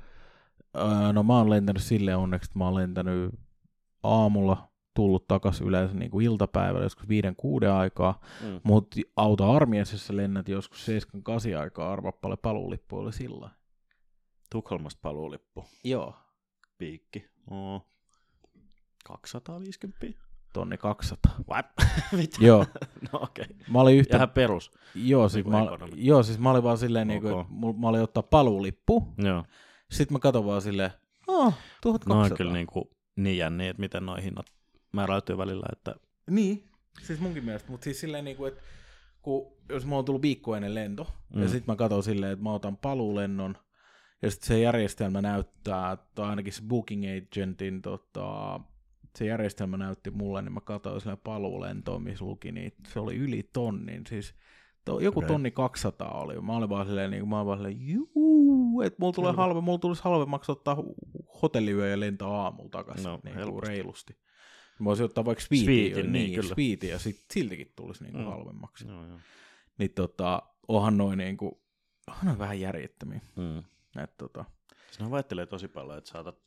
no 1.13 1.23
mä 1.23 1.37
oon 1.39 1.51
lentänyt 1.51 1.83
silleen 1.83 2.19
onneksi, 2.19 2.49
että 2.49 2.59
mä 2.59 2.65
oon 2.65 2.75
lentänyt 2.75 3.35
aamulla, 4.03 4.69
tullut 4.97 5.29
takaisin 5.29 5.67
yleensä 5.67 5.95
niin 5.95 6.11
kuin 6.11 6.27
iltapäivällä, 6.27 6.85
joskus 6.85 7.09
viiden 7.09 7.37
kuuden 7.37 7.73
aikaa, 7.73 8.21
Mm. 8.43 8.61
mutta 8.63 9.01
auto 9.17 9.45
sä 9.85 10.17
lennät 10.17 10.49
joskus 10.49 10.87
7-8 10.87 11.59
aikaa, 11.61 11.93
arvaa 11.93 12.13
paljon 12.13 12.39
paluulippu 12.43 12.97
oli 12.99 13.13
sillä. 13.13 13.51
Tukholmasta 14.51 14.99
paluulippu. 15.03 15.65
Joo. 15.85 16.15
Piikki. 16.79 17.27
Oo. 17.51 17.87
250. 19.05 20.07
Tonni 20.53 20.79
200. 20.79 21.35
What? 21.51 21.67
Mitä? 22.13 22.37
Joo. 22.41 22.67
no 23.13 23.19
okei. 23.23 23.45
Okay. 23.45 23.57
Mä 23.69 23.81
olin 23.81 23.97
yhtä... 23.97 24.17
Ihan 24.17 24.31
perus. 24.31 24.71
Joo, 24.95 25.29
siis 25.29 25.47
mä, 25.47 25.59
joo, 25.95 26.23
siis 26.23 26.39
mä 26.39 26.51
olin 26.51 26.63
vaan 26.63 26.79
silleen, 26.79 27.09
niinku, 27.09 27.29
Ok. 27.29 27.41
että 27.41 27.53
mul- 27.55 27.81
mä 27.81 27.89
olin 27.89 28.03
ottaa 28.03 28.23
paluulippu, 28.23 29.15
Joo. 29.19 29.45
sitten 29.91 30.15
mä 30.15 30.19
katson 30.19 30.47
vaan 30.47 30.63
silleen, 30.63 30.91
oh, 31.27 31.55
1200. 31.81 32.17
No 32.17 32.23
on 32.23 32.37
kyllä 32.37 32.53
niinku, 32.53 32.91
niin 33.17 33.39
jänniä, 33.39 33.71
että 33.71 33.81
miten 33.81 34.07
noi 34.07 34.23
hinnat 34.23 34.47
määräytyy 34.97 35.39
välillä, 35.39 35.67
että 35.73 35.95
Niin, 36.31 36.69
siis 37.03 37.21
munkin 37.21 37.45
mielestä, 37.45 37.71
mutta 37.71 37.85
siis 37.85 38.01
silleen 38.01 38.25
niinku, 38.25 38.45
että 38.45 38.61
kun, 39.23 39.53
jos 39.69 39.85
mulla 39.87 39.99
on 39.99 40.05
tullut 40.05 40.23
viikko 40.23 40.57
ennen 40.57 40.75
lento, 40.75 41.07
mm. 41.35 41.43
ja 41.43 41.49
sitten 41.49 41.73
mä 41.73 41.77
katson 41.77 42.03
silleen, 42.03 42.33
että 42.33 42.43
mä 42.43 42.53
otan 42.53 42.77
paluulennon, 42.77 43.57
ja 44.23 44.31
sitten 44.31 44.49
se 44.49 44.61
järjestelmä 44.61 45.23
näyttää, 45.23 45.97
tai 46.15 46.29
ainakin 46.29 46.53
se 46.53 46.63
booking 46.69 47.05
agentin, 47.05 47.83
tota, 47.83 48.61
se 49.19 49.27
järjestelmä 49.27 49.77
näytti 49.77 50.11
mulle, 50.11 50.43
niin 50.43 50.53
mä 50.53 50.61
katsoin 50.61 51.01
silleen 51.01 51.21
paluulentoon, 51.25 52.03
missä 52.03 52.25
luki, 52.25 52.53
niin 52.53 52.73
se 52.89 53.01
oli 53.01 53.17
yli 53.17 53.51
tonnin, 53.53 54.07
siis 54.09 54.35
to, 54.85 55.01
joku 55.01 55.19
Okei. 55.19 55.29
tonni 55.29 55.51
200 55.51 56.11
oli. 56.21 56.41
Mä 56.41 56.57
olin 56.57 56.69
vaan 56.69 56.87
silleen, 56.87 57.11
niin 57.11 57.21
kuin, 57.21 57.31
mä 57.31 57.37
olin 57.37 57.47
vaan 57.47 57.59
silleen, 57.59 57.89
juu, 57.89 58.83
että 58.83 58.97
mulla 59.01 59.13
tulee 59.13 59.33
halve, 59.33 59.61
mulla 59.61 59.79
tulisi 59.79 60.03
halvemmaksi 60.05 60.53
ottaa 60.53 60.77
hotelliyö 61.43 61.87
ja 61.89 62.01
lentää 62.01 62.29
aamulla 62.29 62.71
takaisin 62.71 63.05
No, 63.05 63.21
niin 63.25 63.35
kuin 63.35 63.45
helposti. 63.45 63.69
reilusti. 63.69 64.17
Mä 64.79 64.85
voisin 64.85 65.05
ottaa 65.05 65.25
vaikka 65.25 65.45
Speedin, 65.45 65.67
niin, 65.69 65.95
niin, 65.95 66.13
niin 66.13 66.35
kyllä. 66.35 66.53
Speedin, 66.55 66.91
ja 66.91 66.99
sit, 66.99 67.25
siltikin 67.31 67.73
tulisi 67.77 68.03
niin 68.05 68.13
kuin 68.13 68.25
Mm. 68.25 68.31
halvemmaksi. 68.31 68.89
Joo, 68.89 69.07
joo. 69.07 69.19
Niin 69.79 69.91
tota, 69.95 70.43
onhan 70.69 70.97
noin 70.97 71.19
niin 71.19 71.37
kuin, 71.37 71.53
onhan 72.09 72.27
noin 72.27 72.39
vähän 72.39 72.61
järjettömiä. 72.61 73.21
Mm. 73.37 73.59
Et, 74.03 74.17
tota, 74.17 74.45
Siinä 74.91 75.11
vaihtelee 75.11 75.47
tosi 75.47 75.69
paljon, 75.69 75.99
että 75.99 76.11
saatat 76.11 76.39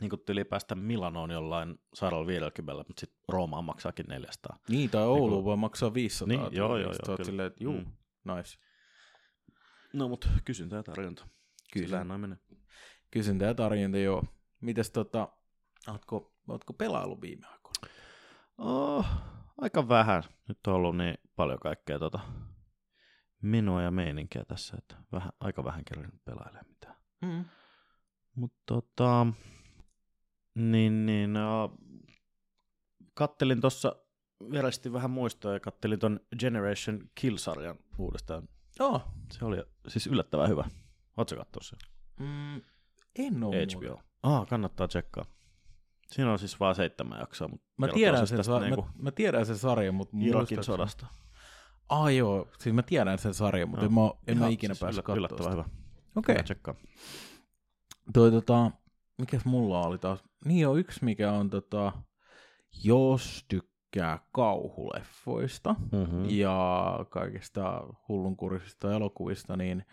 niin 0.00 0.10
kuin 0.10 0.20
tyli 0.20 0.44
päästä 0.44 0.74
Milanoon 0.74 1.30
jollain 1.30 1.78
150, 1.94 2.84
mutta 2.88 3.00
sitten 3.00 3.20
Roomaan 3.28 3.64
maksaakin 3.64 4.06
400. 4.08 4.58
niin, 4.68 4.90
tai 4.90 5.04
Oulu 5.04 5.26
Niinku- 5.30 5.44
voi 5.44 5.56
maksaa 5.56 5.94
500. 5.94 6.28
Niin, 6.28 6.40
tyyliin, 6.40 6.58
joo, 6.58 6.76
joo, 6.78 6.92
joo, 7.08 7.24
silleen, 7.24 7.46
että 7.46 7.64
juu, 7.64 7.72
mm. 7.78 7.86
nice. 8.36 8.58
No 9.92 10.08
mutta 10.08 10.28
kysyntä 10.44 10.76
ja 10.76 10.82
tarjonta. 10.82 11.26
Kyllä. 11.72 11.86
Sillähän 11.86 12.08
noin 12.08 12.20
menee. 12.20 12.38
Kysyntä 13.10 13.44
ja 13.44 13.54
tarjonta, 13.54 13.98
joo. 13.98 14.24
Mites 14.60 14.90
tota, 14.90 15.28
ootko, 15.88 16.31
ootko 16.48 16.72
pelailu 16.72 17.20
viime 17.20 17.46
aikoina? 17.46 17.94
Oh, 18.58 19.06
aika 19.60 19.88
vähän. 19.88 20.22
Nyt 20.48 20.58
on 20.66 20.74
ollut 20.74 20.96
niin 20.96 21.14
paljon 21.36 21.58
kaikkea 21.58 21.98
tota 21.98 22.20
menoa 23.42 23.82
ja 23.82 23.90
meininkiä 23.90 24.44
tässä, 24.44 24.76
että 24.78 24.96
vähän, 25.12 25.32
aika 25.40 25.64
vähän 25.64 25.84
kerran 25.84 26.12
pelailee 26.24 26.62
mitään. 26.68 26.96
Mm. 27.20 27.44
Mutta 28.34 28.58
tota, 28.66 29.26
niin, 30.54 31.06
niin, 31.06 31.34
uh, 31.36 31.78
kattelin 33.14 33.60
tuossa 33.60 33.96
vieresti 34.50 34.92
vähän 34.92 35.10
muistoa 35.10 35.52
ja 35.52 35.60
kattelin 35.60 35.98
ton 35.98 36.20
Generation 36.38 37.00
Kill-sarjan 37.14 37.78
uudestaan. 37.98 38.48
Oh. 38.80 39.02
Se 39.32 39.44
oli 39.44 39.56
siis 39.88 40.06
yllättävän 40.06 40.48
hyvä. 40.48 40.64
Oletko 41.16 41.36
katsoa 41.36 41.62
sen? 41.62 41.78
Mm, 42.20 42.62
en 43.18 43.44
ole 43.44 43.66
HBO. 43.76 44.00
Ah, 44.22 44.46
kannattaa 44.48 44.88
tsekkaa. 44.88 45.24
Siinä 46.12 46.32
on 46.32 46.38
siis 46.38 46.60
vaan 46.60 46.74
seitsemän 46.74 47.18
jaksoa, 47.20 47.48
mutta 47.48 47.66
Mä 47.76 47.88
tiedän, 47.88 48.18
siis 48.18 48.28
sen, 48.30 48.44
sa- 48.44 48.60
niinku 48.60 48.82
mä, 48.82 48.88
mä 49.02 49.10
tiedän 49.10 49.46
sen 49.46 49.56
sarjan, 49.58 49.94
mutta 49.94 50.16
Irakin 50.20 50.64
sodasta. 50.64 51.06
Ah 51.88 52.14
joo, 52.14 52.48
siis 52.58 52.74
mä 52.74 52.82
tiedän 52.82 53.18
sen 53.18 53.34
sarjan, 53.34 53.68
mutta 53.68 53.84
Joo. 53.84 53.88
en 53.88 53.94
mä, 53.94 54.32
en 54.32 54.38
mä 54.38 54.48
ikinä 54.48 54.74
siis 54.74 54.80
päässyt 54.80 55.04
yllä- 55.08 55.16
Yllättävän 55.16 55.52
sitä. 55.52 55.62
hyvä. 55.62 55.64
Okei. 56.16 56.42
Tsekkaa. 56.44 56.74
Toi 58.14 58.30
tota, 58.30 58.70
mikäs 59.18 59.44
mulla 59.44 59.80
oli 59.86 59.98
taas? 59.98 60.24
Niin 60.44 60.68
on 60.68 60.78
yksi, 60.78 61.04
mikä 61.04 61.32
on 61.32 61.50
tota, 61.50 61.92
jos 62.84 63.44
tykkää 63.48 64.18
kauhuleffoista 64.32 65.74
Mm-hmm. 65.92 66.24
ja 66.30 66.98
kaikista 67.10 67.82
hullunkurisista 68.08 68.92
elokuvista, 68.92 69.56
niin 69.56 69.84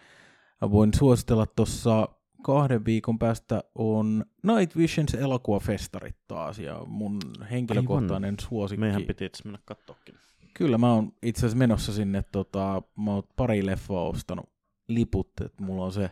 voin 0.72 0.94
suositella 0.94 1.46
tuossa 1.46 2.08
kahden 2.44 2.86
viikon 2.86 3.20
päästä 3.20 3.64
on 3.76 4.26
Night 4.44 4.78
Visions 4.78 5.14
elokuvafestarit 5.14 6.16
taas 6.28 6.60
ja 6.60 6.84
mun 6.88 7.20
henkilökohtainen 7.52 8.36
suosikki. 8.42 8.80
Meidän 8.80 9.04
piti 9.06 9.26
itse 9.26 9.44
mennä 9.44 9.60
katsoakin. 9.66 10.16
Kyllä 10.54 10.78
mä 10.78 10.94
oon 10.94 11.12
itse 11.24 11.40
asiassa 11.40 11.58
menossa 11.58 11.94
sinne, 11.94 12.24
tota, 12.32 12.82
mä 12.98 13.12
oon 13.12 13.24
pari 13.36 13.66
leffoa 13.66 14.02
ostanut 14.02 14.50
liput, 14.88 15.32
että 15.46 15.64
mulla 15.64 15.86
on 15.86 15.92
se 15.92 16.12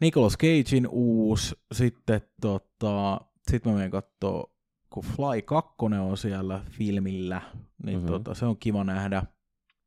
Nicolas 0.00 0.36
Cagein 0.38 0.88
uusi, 0.90 1.54
sitten 1.72 2.20
tota, 2.40 3.20
sit 3.50 3.64
mä 3.64 3.72
menen 3.72 3.90
kattoo, 3.90 4.52
kun 4.90 5.04
Fly 5.04 5.42
2 5.44 5.74
on 6.00 6.16
siellä 6.16 6.64
filmillä, 6.70 7.42
niin 7.44 7.62
Mhm. 7.82 7.88
mm-hmm. 7.94 8.06
tota, 8.06 8.34
se 8.34 8.46
on 8.46 8.56
kiva 8.56 8.84
nähdä. 8.84 9.22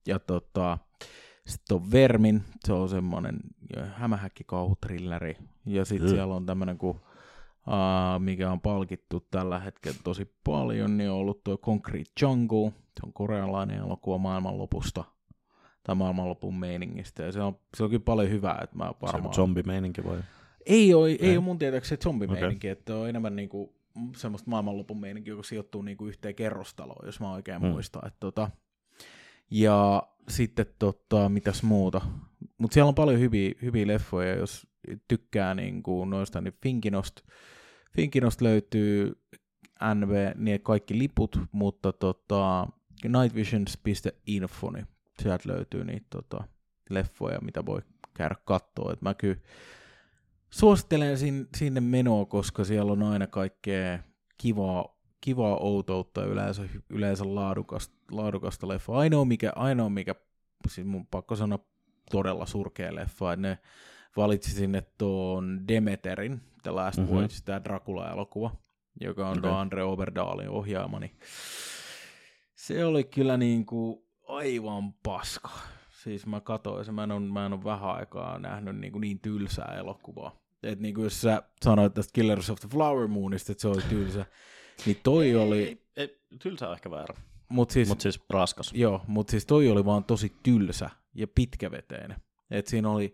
Ja 0.07 0.19
tota, 0.19 0.77
sitten 1.47 1.75
on 1.77 1.91
Vermin, 1.91 2.43
se 2.65 2.73
on 2.73 2.89
semmoinen 2.89 3.39
hämähäkkikauhutrilleri. 3.93 5.37
Ja 5.65 5.85
sitten 5.85 6.09
Mm. 6.09 6.13
siellä 6.13 6.35
on 6.35 6.45
tämmöinen 6.45 6.77
kuin 6.77 6.99
Uh, 7.67 8.19
mikä 8.19 8.51
on 8.51 8.61
palkittu 8.61 9.27
tällä 9.31 9.59
hetkellä 9.59 9.97
tosi 10.03 10.33
paljon, 10.43 10.97
niin 10.97 11.09
on 11.09 11.15
ollut 11.15 11.43
tuo 11.43 11.57
Concrete 11.57 12.11
Jungle. 12.21 12.69
Se 12.69 13.05
on 13.05 13.13
korealainen 13.13 13.77
elokuva 13.77 14.17
maailmanlopusta 14.17 15.03
tai 15.83 15.95
maailmanlopun 15.95 16.55
meiningistä. 16.55 17.23
Ja 17.23 17.31
se 17.31 17.41
on, 17.41 17.59
se 17.77 17.83
on 17.83 17.89
kyllä 17.89 18.03
paljon 18.05 18.29
hyvää, 18.29 18.59
että 18.63 18.75
mä 18.77 18.87
Se 18.87 18.95
varmaan... 19.01 19.27
on 19.27 19.33
zombimeininki 19.33 20.03
vai? 20.05 20.17
Ei 20.65 20.93
ole, 20.93 21.09
ei 21.09 21.17
Ei. 21.21 21.37
ole 21.37 21.43
mun 21.43 21.57
tietääkseni 21.57 22.01
zombimeininki, 22.01 22.67
okay. 22.67 22.79
että 22.79 22.95
on 22.95 23.09
enemmän 23.09 23.35
niinku 23.35 23.75
semmoista 24.15 24.49
maailmanlopun 24.49 24.99
meininkiä, 24.99 25.31
joka 25.31 25.43
sijoittuu 25.43 25.81
niinku 25.81 26.07
yhteen 26.07 26.35
kerrostaloon, 26.35 27.05
jos 27.05 27.19
mä 27.19 27.33
oikein 27.33 27.61
mm. 27.61 27.67
muistan. 27.67 28.07
Että 28.07 28.19
tota, 28.19 28.51
ja 29.51 30.07
sitten 30.29 30.65
tota, 30.79 31.29
mitäs 31.29 31.63
muuta. 31.63 32.01
Mutta 32.57 32.73
siellä 32.73 32.87
on 32.87 32.95
paljon 32.95 33.19
hyviä, 33.19 33.51
hyviä 33.61 33.87
leffoja, 33.87 34.35
jos, 34.35 34.67
tykkää 35.07 35.55
niin 35.55 35.83
kuin 35.83 36.09
noista, 36.09 36.41
niin 36.41 36.53
Finkinost, 36.63 37.21
Finkinost 37.95 38.41
löytyy 38.41 39.21
NV, 39.95 40.31
niin 40.35 40.61
kaikki 40.61 40.97
liput, 40.97 41.39
mutta 41.51 41.93
tota, 41.93 42.67
nightvisions.info, 43.03 44.71
niin 44.71 44.87
sieltä 45.21 45.49
löytyy 45.49 45.85
niitä 45.85 46.07
tota, 46.09 46.43
leffoja, 46.89 47.39
mitä 47.41 47.65
voi 47.65 47.81
käydä 48.13 48.35
katsoa. 48.45 48.93
Et 48.93 49.01
mä 49.01 49.13
kyllä 49.13 49.37
suosittelen 50.49 51.17
sin, 51.17 51.47
sinne 51.57 51.81
menoa, 51.81 52.25
koska 52.25 52.63
siellä 52.63 52.91
on 52.91 53.03
aina 53.03 53.27
kaikkea 53.27 53.99
kivaa, 54.37 54.94
kivaa 55.25 55.57
outoutta 55.57 56.21
ja 56.21 56.27
yleensä, 56.27 56.63
yleensä 56.89 57.35
laadukasta, 57.35 57.95
laadukasta 58.11 58.67
leffa. 58.67 58.93
Ainoa 58.93 59.25
mikä, 59.25 59.51
ainoa 59.55 59.89
mikä, 59.89 60.15
siis 60.67 60.87
mun 60.87 61.07
pakko 61.07 61.35
sanoa 61.35 61.59
todella 62.11 62.45
surkea 62.45 62.95
leffa, 62.95 63.33
että 63.33 63.47
ne 63.47 63.57
valitsi 64.17 64.51
sinne 64.51 64.83
tuon 64.97 65.67
Demeterin, 65.67 66.41
The 66.63 66.71
Last 66.71 66.97
mm-hmm. 66.97 67.15
Voyage, 67.15 67.33
tämä 67.45 67.63
Dracula-elokuva, 67.63 68.51
joka 69.01 69.29
on 69.29 69.37
okay. 69.37 69.51
Andre 69.51 69.83
Oberdaalin 69.83 70.49
ohjaama, 70.49 70.99
niin 70.99 71.17
se 72.55 72.85
oli 72.85 73.03
kyllä 73.03 73.37
niin 73.37 73.65
kuin 73.65 74.03
aivan 74.27 74.93
paska. 74.93 75.49
Siis 75.89 76.25
mä 76.25 76.41
katsoin, 76.41 76.95
mä 76.95 77.03
en 77.03 77.11
ole, 77.11 77.19
mä 77.19 77.45
en 77.45 77.53
ole 77.53 77.63
vähän 77.63 77.89
aikaa 77.89 78.39
nähnyt 78.39 78.77
niin, 78.77 78.91
kuin 78.91 79.01
niin 79.01 79.19
tylsää 79.19 79.75
elokuvaa. 79.77 80.39
Et 80.63 80.79
niin 80.79 80.95
kuin 80.95 81.03
jos 81.03 81.21
sä 81.21 81.43
sanoit 81.65 81.93
tästä 81.93 82.11
Killers 82.13 82.49
of 82.49 82.59
the 82.59 82.69
Flower 82.69 83.07
Moonista, 83.07 83.51
että 83.51 83.61
se 83.61 83.67
oli 83.67 83.81
tylsä, 83.89 84.25
niin 84.85 84.99
toi 85.03 85.25
ei, 85.25 85.35
oli... 85.35 85.63
Ei, 85.63 85.85
ei, 85.95 86.19
tylsä 86.41 86.67
on 86.67 86.73
ehkä 86.73 86.91
väärä. 86.91 87.15
Mut 87.49 87.71
siis, 87.71 87.89
Mut 87.89 88.01
siis 88.01 88.19
raskas. 88.29 88.71
Joo, 88.73 89.01
mutta 89.07 89.31
siis 89.31 89.45
toi 89.45 89.69
oli 89.69 89.85
vaan 89.85 90.03
tosi 90.03 90.33
tylsä 90.43 90.89
ja 91.13 91.27
pitkäveteinen. 91.27 92.17
Et 92.51 92.67
siinä 92.67 92.89
oli 92.89 93.13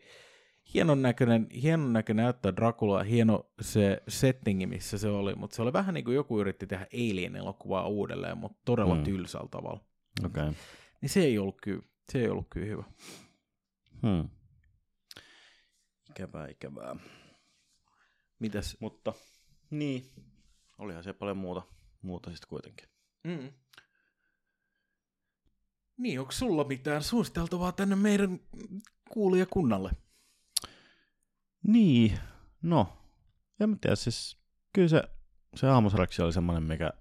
hienon 0.74 1.02
näköinen, 1.02 1.48
hienon 1.62 1.94
näköinen 1.94 2.24
näyttää 2.24 2.56
Dracula, 2.56 3.04
hieno 3.04 3.52
se 3.62 4.04
settingi, 4.08 4.66
missä 4.66 4.98
se 4.98 5.08
oli, 5.08 5.36
mutta 5.36 5.56
se 5.56 5.62
oli 5.62 5.74
vähän 5.74 5.94
niin 5.94 6.06
kuin 6.06 6.16
joku 6.16 6.40
yritti 6.40 6.68
tehdä 6.68 6.88
Alien-elokuvaa 6.94 7.88
uudelleen, 7.88 8.38
mutta 8.38 8.60
todella 8.66 8.96
mm. 8.96 9.04
tylsällä 9.04 9.48
tavalla. 9.52 9.80
Okay. 10.26 10.54
Niin 11.02 11.10
se 11.10 11.24
ei 11.24 11.38
ollut 11.38 11.58
kyllä, 11.64 11.84
se 12.12 12.20
ei 12.20 12.30
ollut 12.30 12.48
kyllä 12.50 12.68
hyvä. 12.68 12.84
Hmm. 14.02 14.30
Ikävää, 16.10 16.48
ikävää. 16.48 16.96
Mitäs? 18.40 18.78
Mutta 18.80 19.14
niin, 19.70 20.06
olihan 20.82 21.04
se 21.04 21.14
paljon 21.14 21.38
muuta, 21.38 21.62
muuta 22.02 22.30
sitten 22.32 22.50
kuitenkin. 22.50 22.90
Mm. 23.24 23.52
Niin, 25.98 26.20
onko 26.20 26.32
sulla 26.32 26.64
mitään 26.64 27.04
suositeltavaa 27.04 27.72
tänne 27.72 27.96
meidän 27.96 28.40
kuulijakunnalle? 29.10 29.92
Niin, 31.68 32.20
no, 32.62 32.98
en 33.60 33.70
mä 33.70 33.76
tiedä, 33.82 33.96
siis 33.96 34.38
kyllä 34.74 34.88
se, 34.88 35.04
se 35.56 35.68
aamusraksi 35.68 36.22
oli 36.22 36.34
semmoinen, 36.34 36.64
mikä 36.64 36.92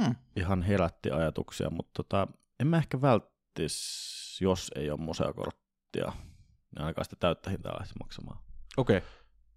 hmm. 0.00 0.14
ihan 0.36 0.62
herätti 0.62 1.10
ajatuksia, 1.10 1.70
mutta 1.70 2.02
tota, 2.02 2.28
en 2.60 2.66
mä 2.66 2.76
ehkä 2.76 3.00
välttis, 3.00 4.38
jos 4.40 4.70
ei 4.76 4.90
ole 4.90 5.00
museokorttia, 5.00 6.12
niin 6.74 6.80
ainakaan 6.80 7.04
sitä 7.04 7.16
täyttä 7.16 7.50
hintaa 7.50 7.78
lähti 7.78 7.94
maksamaan. 8.00 8.38
Okei. 8.76 8.96
Okay. 8.96 9.08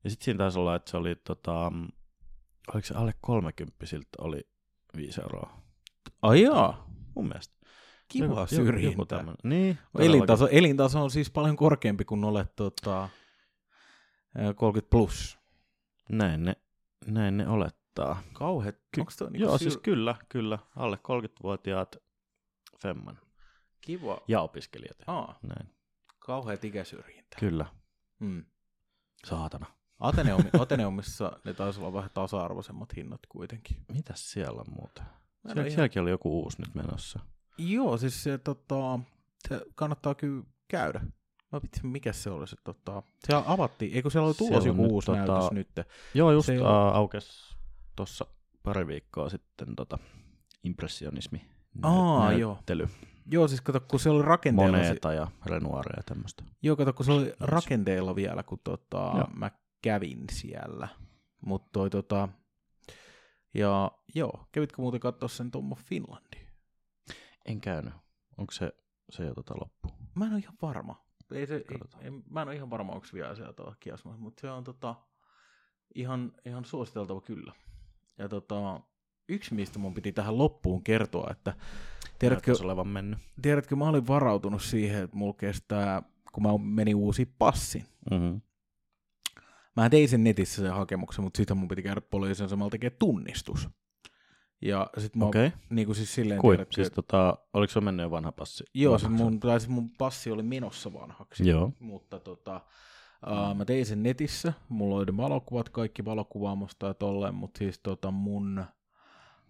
Ja 0.04 0.10
sitten 0.10 0.26
siinä 0.26 0.38
taisi 0.38 0.60
olla, 0.60 0.76
että 0.76 0.92
se 0.92 0.98
oli, 0.98 1.16
tota, 1.16 1.72
oliko 2.73 2.88
se 2.88 2.93
alle 2.93 3.13
30 3.21 3.86
siltä 3.86 4.08
oli 4.17 4.47
5 4.97 5.21
euroa. 5.21 5.62
Ai 6.21 6.41
jaa. 6.41 6.89
Mun 7.15 7.28
mielestä. 7.28 7.56
Kiva 8.08 8.47
syrjintä. 8.47 9.23
Niin, 9.43 9.78
elintaso, 9.99 10.47
elintaso 10.51 11.04
on 11.04 11.12
siis 11.12 11.32
paljon 11.32 11.56
korkeampi 11.56 12.06
kuin 12.06 12.23
olet 12.23 12.56
tota, 12.56 13.10
30 14.56 14.89
plus. 14.89 15.39
Näin 16.10 16.43
ne, 16.43 16.56
näin 17.08 17.38
ne 17.38 17.47
olettaa. 17.47 18.21
Kauheet. 18.34 18.75
Ky- 18.91 19.01
niinku 19.01 19.43
joo, 19.43 19.56
syr- 19.56 19.60
siis 19.60 19.78
kyllä, 19.78 20.15
kyllä. 20.30 20.60
Alle 20.75 20.95
30-vuotiaat 20.95 21.95
femman. 22.82 23.19
Kiva. 23.82 24.17
Ja 24.28 24.41
opiskelijat. 24.41 24.97
Aa. 25.08 25.39
Näin. 25.41 25.75
Kauheat 26.19 26.65
ikäsyrjintä. 26.65 27.38
Kyllä. 27.39 27.65
Mm. 28.19 28.45
Saatana. 29.25 29.65
Ateneumi, 30.00 30.50
Ateneumissa 30.60 31.40
ne 31.46 31.54
taisi 31.54 31.80
olla 31.80 31.94
vähän 31.94 32.10
tasa-arvoisemmat 32.14 32.96
hinnat 32.96 33.22
kuitenkin. 33.30 33.78
Mitäs 33.94 34.32
siellä 34.32 34.62
on 34.62 34.74
muuta? 34.76 35.04
Siellä, 35.46 35.62
ihan... 35.62 35.72
Sielläkin 35.72 36.02
oli 36.02 36.10
joku 36.10 36.42
uusi 36.44 36.62
nyt 36.62 36.76
menossa. 36.76 37.20
Joo, 37.58 37.98
siis 37.98 38.24
se, 38.24 38.38
tota, 38.38 39.00
se 39.48 39.62
kannattaa 39.76 40.16
kyllä 40.16 40.44
käydä. 40.68 41.02
No 41.52 41.62
vitsi, 41.64 41.86
mikä 41.86 42.14
se 42.14 42.30
oli 42.30 42.48
se 42.48 42.56
tota... 42.64 43.04
Siellä 43.28 43.44
avattiin, 43.48 43.96
eikö 43.96 44.10
siellä 44.10 44.28
oli 44.28 44.34
tulossa 44.34 44.70
joku 44.70 44.86
uusi 44.86 45.06
tota... 45.06 45.18
näytös 45.18 45.52
nyt? 45.52 45.70
Joo, 46.14 46.32
just 46.32 46.46
se 46.46 46.60
uh, 46.60 46.68
aukesi 46.68 47.56
tuossa 47.96 48.26
pari 48.64 48.88
viikkoa 48.88 49.30
sitten 49.30 49.76
tota, 49.76 49.98
impressionismi 50.64 51.46
Aa, 51.82 52.30
näyttely. 52.32 52.84
Joo. 52.84 52.90
Joo, 53.32 53.48
siis 53.48 53.62
kato, 53.62 53.80
kun 53.80 54.00
se 54.00 54.10
oli 54.10 54.22
rakenteella... 54.22 54.78
Moneta 54.78 55.14
ja 55.14 55.28
Renoiria 55.46 55.94
ja 55.98 56.04
tämmöistä. 56.04 56.44
Joo, 56.62 56.76
kato, 56.76 56.94
kun 56.94 57.06
se 57.06 57.12
oli 57.12 57.34
rakenteella 57.40 58.16
vielä, 58.16 58.44
kun 58.44 58.60
tota, 58.64 59.28
mä 59.36 59.52
kävin 59.86 60.24
siellä. 60.32 60.88
Mutta 61.45 61.69
toi 61.71 61.89
tota... 61.89 62.30
Ja 63.54 63.91
joo, 64.15 64.48
kävitkö 64.52 64.82
muuten 64.82 65.00
katsoa 65.00 65.30
sen 65.30 65.52
Tommo 65.52 65.76
Finlandi? 65.76 66.38
En 67.45 67.62
käynyt. 67.62 67.93
Onko 68.38 68.52
se, 68.52 68.71
se 69.10 69.26
jo 69.26 69.34
tota 69.34 69.54
loppu? 69.62 69.89
Mä 70.15 70.26
en 70.26 70.32
ole 70.32 70.39
ihan 70.39 70.56
varma. 70.62 71.06
Ei 71.32 71.48
se, 71.48 71.56
ei, 71.56 71.78
ei, 72.02 72.12
mä 72.30 72.41
en 72.41 72.48
ole 72.48 72.56
ihan 72.56 72.69
varma, 72.69 72.93
onko 72.93 73.08
vielä 73.13 73.36
sieltä 73.36 73.63
kiasmassa, 73.80 74.21
mutta 74.21 74.41
se 74.41 74.52
on 74.52 74.63
tota, 74.63 74.95
ihan, 75.95 76.32
ihan 76.45 76.65
suositeltava 76.65 77.21
kyllä. 77.21 77.54
Ja 78.17 78.30
tota, 78.30 78.82
yksi, 79.30 79.54
mistä 79.54 79.80
mun 79.80 79.93
piti 79.93 80.12
tähän 80.12 80.38
loppuun 80.38 80.84
kertoa, 80.84 81.32
että 81.32 81.54
tiedätkö, 82.19 82.54
olevan 82.62 82.88
mennyt. 82.88 83.19
tiedätkö, 83.41 83.76
mä 83.76 83.89
olin 83.89 84.08
varautunut 84.08 84.62
siihen, 84.62 85.04
että 85.04 85.17
mulla 85.17 85.34
kestää, 85.34 86.04
kun 86.34 86.43
mä 86.43 86.50
menin 86.58 86.95
uusi 86.95 87.26
passi. 87.26 87.84
Mm-hmm. 88.12 88.41
Mä 89.76 89.90
tein 89.90 90.10
sen 90.10 90.24
netissä 90.24 90.62
sen 90.62 90.74
hakemuksen, 90.74 91.24
mutta 91.24 91.38
sitten 91.38 91.58
mun 91.58 91.68
piti 91.68 91.84
käydä 91.84 92.02
poliisin 92.02 92.50
samalla 92.50 92.70
tekee 92.70 92.90
tunnistus. 92.90 93.70
Ja 94.62 94.90
sit 94.98 95.16
mä 95.16 95.26
okay. 95.26 95.52
niin 95.70 95.86
kuin 95.86 95.96
siis 95.96 96.16
silleen... 96.16 96.42
Kui? 96.42 96.56
Tiedät, 96.56 96.72
siis 96.72 96.92
tota, 96.92 97.38
oliko 97.54 97.74
se 97.74 97.82
mennyt 97.82 98.12
vanha 98.12 98.32
passi? 98.32 98.64
Joo, 98.74 98.98
se 98.98 99.08
mun, 99.08 99.40
tai 99.40 99.60
siis 99.60 99.70
mun 99.70 99.90
passi 99.98 100.32
oli 100.32 100.44
menossa 100.44 100.94
vanhaksi. 100.94 101.50
Joo. 101.50 101.72
Mutta 101.80 102.20
tota, 102.20 102.62
uh, 103.28 103.56
mä 103.56 103.66
tein 103.66 103.86
sen 103.86 104.04
netissä, 104.04 104.54
mulla 104.70 104.96
oli 104.96 105.18
valokuvat, 105.18 105.70
kaikki 105.70 106.06
valokuvaamosta 106.06 106.88
ja 106.88 106.94
tolleen, 106.94 107.36
mutta 107.36 107.58
siis 107.58 107.80
tota 107.80 108.12
mun 108.12 108.66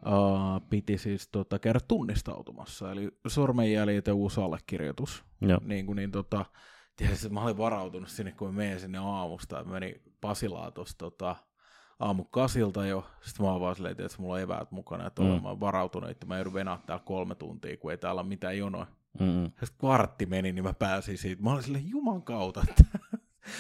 uh, 0.06 0.70
piti 0.70 0.98
siis 0.98 1.28
tota, 1.28 1.60
käydä 1.60 1.80
tunnistautumassa, 1.88 2.92
eli 2.92 3.10
sormenjäljet 3.28 4.08
ja 4.08 4.14
uusi 4.14 4.42
allekirjoitus. 4.42 5.26
Joo. 5.42 5.60
Niin 5.64 5.86
kuin, 5.86 5.96
niin 5.96 6.12
tota, 6.12 6.46
tietysti 6.96 7.30
mä 7.30 7.44
olin 7.44 7.58
varautunut 7.58 8.10
sinne, 8.10 8.32
kun 8.32 8.48
mä 8.48 8.54
menin 8.54 8.80
sinne 8.80 8.98
aamusta, 8.98 9.58
ja 9.58 9.64
meni 9.64 10.02
Pasilaa 10.22 10.72
tuossa 10.72 10.98
tota, 10.98 11.36
aamu 12.00 12.24
kasilta 12.24 12.86
jo. 12.86 13.06
Sitten 13.22 13.46
mä 13.46 13.52
oon 13.52 13.62
vaan 13.62 13.76
silleen, 13.76 13.92
että 13.92 14.18
mulla 14.18 14.34
on 14.34 14.42
eväät 14.42 14.72
mukana, 14.72 15.08
että 15.08 15.22
mm. 15.22 15.46
olen 15.46 15.60
varautunut, 15.60 16.10
että 16.10 16.26
mä 16.26 16.36
joudun 16.36 16.54
venaa 16.54 16.84
täällä 16.86 17.04
kolme 17.06 17.36
tuntia, 17.36 17.78
kun 17.78 17.92
ei 17.92 17.98
täällä 17.98 18.22
ole 18.22 18.28
mitään 18.28 18.58
jonoa. 18.58 18.88
Mm-mm. 19.20 19.46
Sitten 19.46 19.80
kvartti 19.80 20.26
meni, 20.26 20.52
niin 20.52 20.64
mä 20.64 20.74
pääsin 20.74 21.18
siitä. 21.18 21.44
Mä 21.44 21.52
olin 21.52 21.64
silleen, 21.64 21.90
juman 21.90 22.22
kautta. 22.24 22.66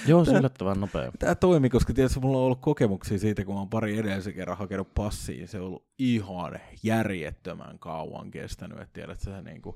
Joo, 0.08 0.26
se 0.26 0.32
yllättävän 0.32 0.80
nopea. 0.80 1.12
Tämä 1.20 1.36
toimi, 1.36 1.70
koska 1.70 1.94
tietysti 1.94 2.20
mulla 2.20 2.38
on 2.38 2.44
ollut 2.44 2.62
kokemuksia 2.62 3.20
siitä, 3.20 3.46
kun 3.46 3.56
mä 3.56 3.60
oon 3.60 3.70
pari 3.70 3.98
edellisen 3.98 4.34
kerran 4.34 4.58
hakenut 4.58 4.94
passiin. 4.94 5.48
Se 5.48 5.60
on 5.60 5.66
ollut 5.66 5.88
ihan 6.00 6.60
järjettömän 6.84 7.80
kauan 7.80 8.32
kestänyt, 8.32 8.80
että 8.80 8.94
tiedät, 8.94 9.14
että 9.14 9.24
se 9.24 9.42
niin 9.42 9.62
kuin 9.62 9.76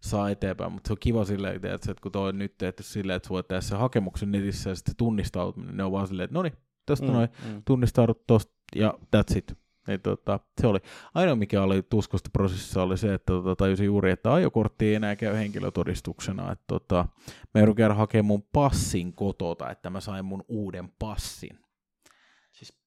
saa 0.00 0.30
eteenpäin, 0.30 0.72
mutta 0.72 0.88
se 0.88 0.92
on 0.92 0.98
kiva 1.00 1.24
silleen, 1.24 1.54
että 1.54 1.94
kun 2.02 2.12
toi 2.12 2.28
on 2.28 2.38
nyt 2.38 2.58
tehty 2.58 2.82
silleen, 2.82 3.16
että 3.16 3.26
sä 3.26 3.30
voit 3.30 3.48
tehdä 3.48 3.60
se 3.60 3.76
hakemuksen 3.76 4.32
netissä 4.32 4.70
ja 4.70 4.76
sitten 4.76 4.96
tunnistautuminen, 4.96 5.76
ne 5.76 5.84
on 5.84 5.92
vaan 5.92 6.08
silleen, 6.08 6.24
että 6.24 6.34
no 6.34 6.42
niin, 6.42 6.56
tästä 6.86 7.06
mm, 7.06 7.12
noin, 7.12 7.28
mm. 7.48 7.62
tunnistaudut 7.64 8.26
tosta 8.26 8.52
ja 8.76 8.94
that's 9.16 9.38
it. 9.38 9.58
Niin, 9.86 10.00
tota, 10.00 10.40
se 10.60 10.66
oli. 10.66 10.78
Ainoa 11.14 11.36
mikä 11.36 11.62
oli 11.62 11.82
tuskosta 11.82 12.30
prosessissa 12.32 12.82
oli 12.82 12.98
se, 12.98 13.14
että 13.14 13.32
tota, 13.32 13.56
tajusin 13.56 13.86
juuri, 13.86 14.10
että 14.10 14.34
ajokortti 14.34 14.86
ei 14.86 14.94
enää 14.94 15.16
käy 15.16 15.34
henkilötodistuksena. 15.34 16.52
Että, 16.52 16.64
tota, 16.66 17.08
mä 17.54 17.60
joudun 17.60 17.74
käydä 17.74 17.94
hakemaan 17.94 18.26
mun 18.26 18.48
passin 18.52 19.12
kotota, 19.12 19.70
että 19.70 19.90
mä 19.90 20.00
sain 20.00 20.24
mun 20.24 20.44
uuden 20.48 20.88
passin. 20.98 21.58
Siis 22.52 22.78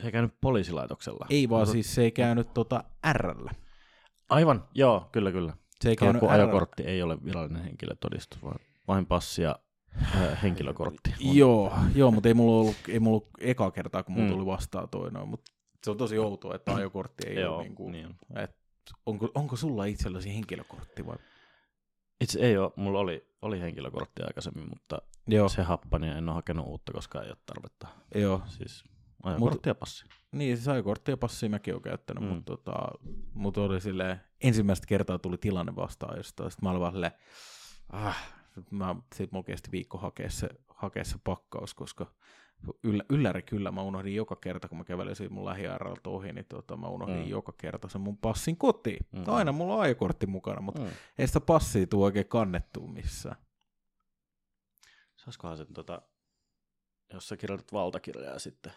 se 0.00 0.06
ei 0.06 0.12
käynyt 0.12 0.34
poliisilaitoksella? 0.40 1.26
Ei 1.30 1.48
vaan, 1.48 1.62
Otat... 1.62 1.72
siis 1.72 1.94
se 1.94 2.02
ei 2.02 2.10
käynyt 2.10 2.54
tota 2.54 2.84
R-llä. 3.12 3.50
Aivan, 4.28 4.68
joo, 4.74 5.08
kyllä 5.12 5.32
kyllä. 5.32 5.56
Se 5.82 5.88
ei 5.88 5.96
käynyt 5.96 6.22
ajokortti 6.22 6.82
ei 6.82 7.02
ole 7.02 7.24
virallinen 7.24 7.62
henkilötodistus, 7.62 8.42
vaan 8.42 8.60
vain 8.88 9.06
passi 9.06 9.42
ja 9.42 9.58
henkilökortti. 10.42 11.14
On. 11.28 11.36
Joo, 11.36 11.72
joo, 11.94 12.10
mutta 12.10 12.28
ei 12.28 12.34
mulla 12.34 12.60
ollut, 12.60 12.76
ei 12.88 13.00
mulla 13.00 13.16
ollut 13.16 13.28
eka 13.40 13.70
kertaa, 13.70 14.02
kun 14.02 14.14
mulla 14.14 14.28
mm. 14.28 14.32
tuli 14.34 14.46
vastaan 14.46 14.88
toi 14.88 15.10
noin, 15.10 15.28
mutta 15.28 15.52
se 15.84 15.90
on 15.90 15.96
tosi 15.96 16.18
outoa, 16.18 16.54
että 16.54 16.74
ajokortti 16.74 17.28
ei 17.28 17.36
joo, 17.40 17.56
ole 17.56 17.62
niin 17.62 17.74
kuin, 17.74 17.92
niin. 17.92 18.16
että 18.36 18.58
onko, 19.06 19.30
onko 19.34 19.56
sulla 19.56 19.84
itselläsi 19.84 20.34
henkilökortti 20.34 21.06
vai? 21.06 21.16
Itse 22.20 22.40
ei 22.40 22.58
ole, 22.58 22.72
mulla 22.76 22.98
oli, 22.98 23.28
oli 23.42 23.60
henkilökortti 23.60 24.22
aikaisemmin, 24.22 24.68
mutta 24.68 25.02
Joo, 25.26 25.48
se 25.48 25.62
happani 25.62 26.06
ja 26.06 26.16
en 26.16 26.28
ole 26.28 26.34
hakenut 26.34 26.66
uutta, 26.66 26.92
koska 26.92 27.22
ei 27.22 27.28
ole 27.28 27.36
tarvetta. 27.46 27.88
joo. 28.14 28.42
Siis 28.46 28.84
ajokortti 29.22 29.68
ja 29.68 29.74
passi. 29.74 30.04
Niin, 30.32 30.56
siis 30.56 30.68
ajokortti 30.68 31.10
ja 31.10 31.16
passi 31.16 31.48
mäkin 31.48 31.74
olen 31.74 31.82
käyttänyt, 31.82 32.24
Mm. 32.24 32.28
mutta 32.30 32.56
tota, 32.56 32.74
mut 33.34 33.58
oli 33.58 33.80
silleen, 33.80 34.20
ensimmäistä 34.40 34.86
kertaa 34.86 35.18
tuli 35.18 35.38
tilanne 35.38 35.76
vastaan 35.76 36.16
jostain, 36.16 36.50
sitten 36.50 36.64
mä 36.66 36.70
olin 36.70 36.80
vaan 36.80 36.92
silleen, 36.92 37.12
ah, 37.92 38.32
mä, 38.70 38.96
sit 39.14 39.32
mulla 39.32 39.44
kesti 39.44 39.70
viikko 39.72 39.98
hakea 39.98 40.30
se, 40.30 40.48
hakea 40.68 41.04
se 41.04 41.16
pakkaus, 41.24 41.74
koska 41.74 42.06
yllä, 42.82 43.04
ylläri 43.10 43.42
kyllä 43.42 43.70
mä 43.70 43.82
unohdin 43.82 44.14
joka 44.14 44.36
kerta, 44.36 44.68
kun 44.68 44.78
mä 44.78 44.84
kävelin 44.84 45.16
siitä 45.16 45.34
mun 45.34 45.44
lähiairalta 45.44 46.10
ohi, 46.10 46.32
niin 46.32 46.46
tota, 46.48 46.76
mä 46.76 46.88
unohdin 46.88 47.16
Mm. 47.24 47.28
joka 47.28 47.52
kerta 47.52 47.88
sen 47.88 48.00
mun 48.00 48.18
passin 48.18 48.56
kotiin. 48.56 49.06
Mm. 49.12 49.24
Aina 49.26 49.52
mulla 49.52 49.74
on 49.74 49.80
ajokortti 49.80 50.26
mukana, 50.26 50.60
mutta 50.60 50.82
Mm. 50.82 50.88
ei 51.18 51.26
sitä 51.26 51.40
passia 51.40 51.86
tule 51.86 52.04
oikein 52.04 52.28
kannettua 52.28 52.86
missään. 52.88 53.36
Saisikohan 55.16 55.56
sen 55.56 55.72
tota, 55.74 56.02
jos 57.12 57.28
sä 57.28 57.36
kirjoitat 57.36 57.72
valtakirjaa 57.72 58.32
ja 58.32 58.38
sitten 58.38 58.72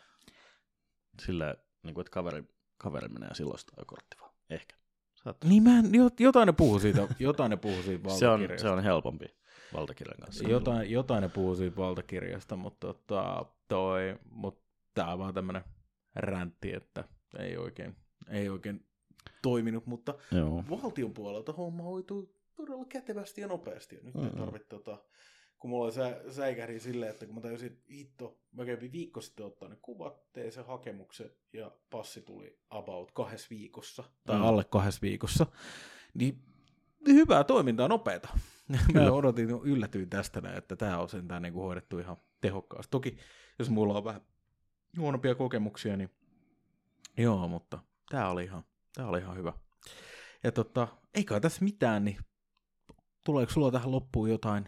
silleen, 1.22 1.56
niin 1.84 1.94
kuin, 1.94 2.02
että 2.02 2.12
kaveri, 2.12 2.44
kaveri 2.78 3.08
menee 3.08 3.30
ja 3.30 3.36
silloin 3.36 3.60
sitä 3.60 3.74
ajokortti 3.78 4.18
vaan. 4.22 4.32
Ehkä. 4.50 4.76
Saat. 5.24 5.38
Niin 5.44 5.64
mä, 5.64 5.80
en- 5.80 5.86
jot- 5.86 6.16
jotain 6.20 6.46
ne 6.48 6.54
puhuu 6.54 6.80
siitä, 6.80 7.08
jotain 7.20 7.50
ne 7.50 7.58
puhuu 7.58 7.82
siitä 7.84 8.10
Se 8.10 8.28
on, 8.28 8.42
se 8.58 8.70
on 8.70 8.84
helpompi 8.84 9.26
valtakirjan 9.74 10.18
kanssa. 10.22 10.48
Jotain, 10.50 10.92
jotain 10.92 11.22
ne 11.22 11.30
puhuu 11.30 11.56
siitä 11.56 11.78
valtakirjasta, 11.78 12.56
mutta 12.56 12.88
tota, 12.88 13.46
toi, 13.68 14.20
mut 14.30 14.64
tää 14.94 15.14
on 15.14 15.20
vaan 15.20 15.34
tämmönen 15.34 15.64
räntti, 16.16 16.74
että 16.74 17.04
ei 17.40 17.58
oikein, 17.58 17.96
ei 18.30 18.50
oikein 18.50 18.86
toiminut, 19.42 19.86
mutta 19.86 20.16
Joo. 20.32 20.64
valtion 20.70 21.14
puolelta 21.14 21.54
homma 21.54 21.84
hoituu 21.84 22.36
todella 22.56 22.86
kätevästi 22.86 23.42
ja 23.42 23.48
nopeasti. 23.48 23.96
Ja 23.96 24.02
nyt. 24.04 24.14
Mm. 24.16 24.24
ei 24.24 24.30
tarvitse 24.30 24.68
tota, 24.68 24.98
kun 25.62 25.70
mulla 25.70 25.86
oli 25.86 25.92
sä, 25.92 26.22
säikähdi 26.30 26.80
silleen, 26.80 27.12
että 27.12 27.26
kun 27.26 27.36
mä 27.36 27.42
tajusin, 27.42 27.68
että 27.72 27.84
hitto, 27.92 28.40
mä 28.52 28.66
kävin 28.66 28.92
viikko 28.92 29.22
sitten 29.22 29.46
ottaa 29.46 29.70
ne 29.70 29.78
kuvat, 29.82 30.34
tein 30.34 30.52
sen 30.52 30.66
hakemuksen 30.66 31.32
ja 31.54 31.72
passi 31.90 32.22
tuli 32.22 32.60
about 32.70 33.12
kahdessa 33.12 33.48
viikossa, 33.50 34.04
tai 34.26 34.38
Mm. 34.38 34.44
alle 34.44 34.64
kahdessa 34.64 35.02
viikossa, 35.02 35.46
niin 36.14 36.44
hyvää 37.08 37.44
toimintaa, 37.44 37.88
nopeeta. 37.88 38.30
Mä 38.94 39.12
odotin, 39.12 39.50
yllätyin 39.50 40.10
tästä 40.10 40.42
näin, 40.42 40.58
että 40.58 40.76
tämä 40.76 41.00
on 41.00 41.10
sentään 41.10 41.42
niin 41.42 41.54
kuin 41.54 41.64
hoidettu 41.64 42.00
ihan 42.00 42.18
tehokkaasti. 42.42 42.92
Toki, 42.92 43.18
jos 43.60 43.70
mulla 43.70 43.98
on 43.98 44.04
vähän 44.04 44.22
huonompia 44.98 45.36
kokemuksia, 45.36 45.98
niin 45.98 46.10
joo, 47.18 47.48
mutta 47.48 47.80
tämä 48.10 48.30
oli 48.30 48.44
ihan, 48.44 48.64
tää 48.96 49.08
oli 49.08 49.20
ihan 49.20 49.38
hyvä. 49.38 49.54
Ja 50.44 50.52
tota, 50.52 50.88
ei 51.14 51.24
kai 51.24 51.42
tässä 51.42 51.64
mitään, 51.64 52.06
niin 52.06 52.18
tuleeko 53.26 53.52
sulla 53.52 53.72
tähän 53.72 53.92
loppuun 53.92 54.30
jotain 54.30 54.68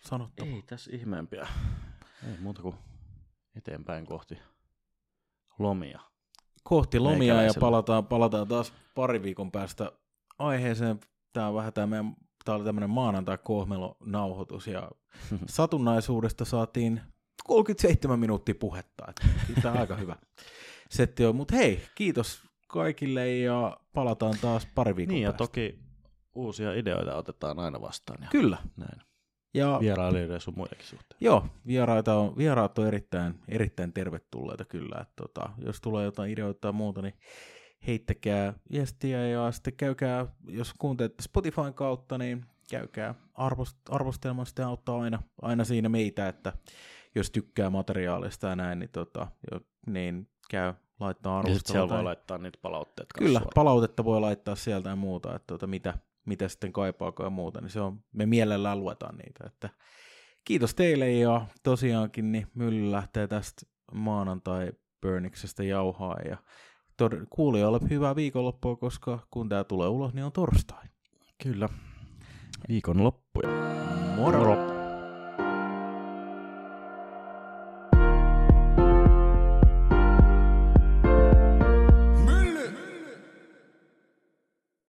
sanottavaa? 0.00 0.52
Ei 0.54 0.62
tässä 0.62 0.90
ihmeempiä. 0.94 1.48
Ei 2.28 2.38
muuta 2.40 2.62
kuin 2.62 2.74
eteenpäin 3.56 4.06
kohti 4.06 4.38
lomia. 5.58 6.00
Kohti 6.62 6.98
lomia 6.98 7.42
ja 7.42 7.52
palataan, 7.60 8.06
palataan 8.06 8.48
taas 8.48 8.72
pari 8.94 9.22
viikon 9.22 9.52
päästä 9.52 9.92
aiheeseen. 10.38 11.00
Tämä 11.32 11.48
on 11.48 11.54
vähän 11.54 11.72
tämä 11.72 11.86
meidän, 11.86 12.16
tämä 12.44 12.56
oli 12.56 12.64
tämmöinen 12.64 12.90
maanantai-kohmelo-nauhoitus 12.90 14.66
ja 14.66 14.90
satunnaisuudesta 15.46 16.44
saatiin 16.44 17.00
37 17.44 18.18
minuuttia 18.18 18.54
puhetta. 18.54 19.12
Tämä 19.62 19.74
on 19.74 19.80
aika 19.80 19.96
hyvä 19.96 20.16
setti 20.90 21.24
on. 21.24 21.36
Mutta 21.36 21.56
hei, 21.56 21.82
kiitos 21.94 22.42
kaikille 22.68 23.36
ja 23.36 23.76
palataan 23.92 24.34
taas 24.40 24.66
pari 24.74 24.96
viikon 24.96 25.14
Niin 25.14 25.22
ja 25.22 25.30
päästä. 25.30 25.38
toki 25.38 25.78
uusia 26.34 26.72
ideoita 26.72 27.16
otetaan 27.16 27.58
aina 27.58 27.80
vastaan. 27.80 28.22
Ja 28.22 28.28
Kyllä. 28.30 28.58
näin. 28.76 29.02
Ja 29.54 29.78
Vierailijoiden 29.80 30.34
ja 30.34 30.40
sun 30.40 30.54
muidenkin 30.56 30.86
suhteen. 30.86 31.18
Joo, 31.20 31.46
vieraita 31.66 32.14
on, 32.14 32.36
vieraat 32.36 32.78
on 32.78 32.86
erittäin, 32.86 33.34
erittäin 33.48 33.92
tervetulleita 33.92 34.64
kyllä. 34.64 34.98
Että 35.00 35.12
tota, 35.16 35.50
jos 35.58 35.80
tulee 35.80 36.04
jotain 36.04 36.30
ideoita 36.32 36.60
tai 36.60 36.72
muuta, 36.72 37.02
niin 37.02 37.14
heittäkää 37.86 38.52
viestiä 38.72 39.26
ja 39.28 39.52
sitten 39.52 39.76
käykää, 39.76 40.26
jos 40.48 40.74
kuuntelette 40.78 41.22
Spotifyn 41.22 41.74
kautta, 41.74 42.18
niin 42.18 42.44
käykää 42.70 43.14
arvost, 43.34 43.76
arvostelmaan, 43.90 44.46
sitä 44.46 44.66
auttaa 44.66 45.00
aina, 45.02 45.22
aina 45.42 45.64
siinä 45.64 45.88
meitä, 45.88 46.28
että 46.28 46.52
jos 47.14 47.30
tykkää 47.30 47.70
materiaalista 47.70 48.46
ja 48.46 48.56
näin, 48.56 48.78
niin, 48.78 48.90
tota, 48.90 49.26
jo, 49.52 49.60
niin 49.86 50.28
käy 50.50 50.72
laittaa 51.00 51.32
Ja 51.36 51.42
sitten 51.42 51.50
arvostelua. 51.50 51.72
siellä 51.72 51.88
voi 51.88 51.96
tai- 51.96 52.04
laittaa 52.04 52.38
niitä 52.38 52.58
palautteet 52.62 53.12
kanssa 53.12 53.26
Kyllä, 53.26 53.38
suoraan. 53.38 53.52
palautetta 53.54 54.04
voi 54.04 54.20
laittaa 54.20 54.54
sieltä 54.56 54.88
ja 54.88 54.96
muuta, 54.96 55.34
että 55.36 55.46
tota, 55.46 55.66
mitä, 55.66 55.98
mitä 56.26 56.48
sitten 56.48 56.72
kaipaako 56.72 57.24
ja 57.24 57.30
muuta, 57.30 57.60
niin 57.60 57.70
se 57.70 57.80
on, 57.80 58.00
me 58.12 58.26
mielellään 58.26 58.80
luetaan 58.80 59.16
niitä. 59.16 59.44
Että 59.46 59.68
kiitos 60.44 60.74
teille 60.74 61.12
ja 61.12 61.46
tosiaankin 61.62 62.32
niin 62.32 62.46
mylly 62.54 62.90
lähtee 62.90 63.26
tästä 63.26 63.66
maanantai 63.94 64.72
Burniksestä 65.02 65.64
jauhaa 65.64 66.16
ja 66.28 66.36
tod- 67.02 67.26
kuulijoille 67.30 67.80
hyvää 67.90 68.16
viikonloppua, 68.16 68.76
koska 68.76 69.18
kun 69.30 69.48
tämä 69.48 69.64
tulee 69.64 69.88
ulos, 69.88 70.14
niin 70.14 70.24
on 70.24 70.32
torstai. 70.32 70.84
Kyllä. 71.42 71.68
Viikon 72.68 73.04
loppuja. 73.04 73.48
Moro! 74.16 74.38
Moro. 74.38 74.79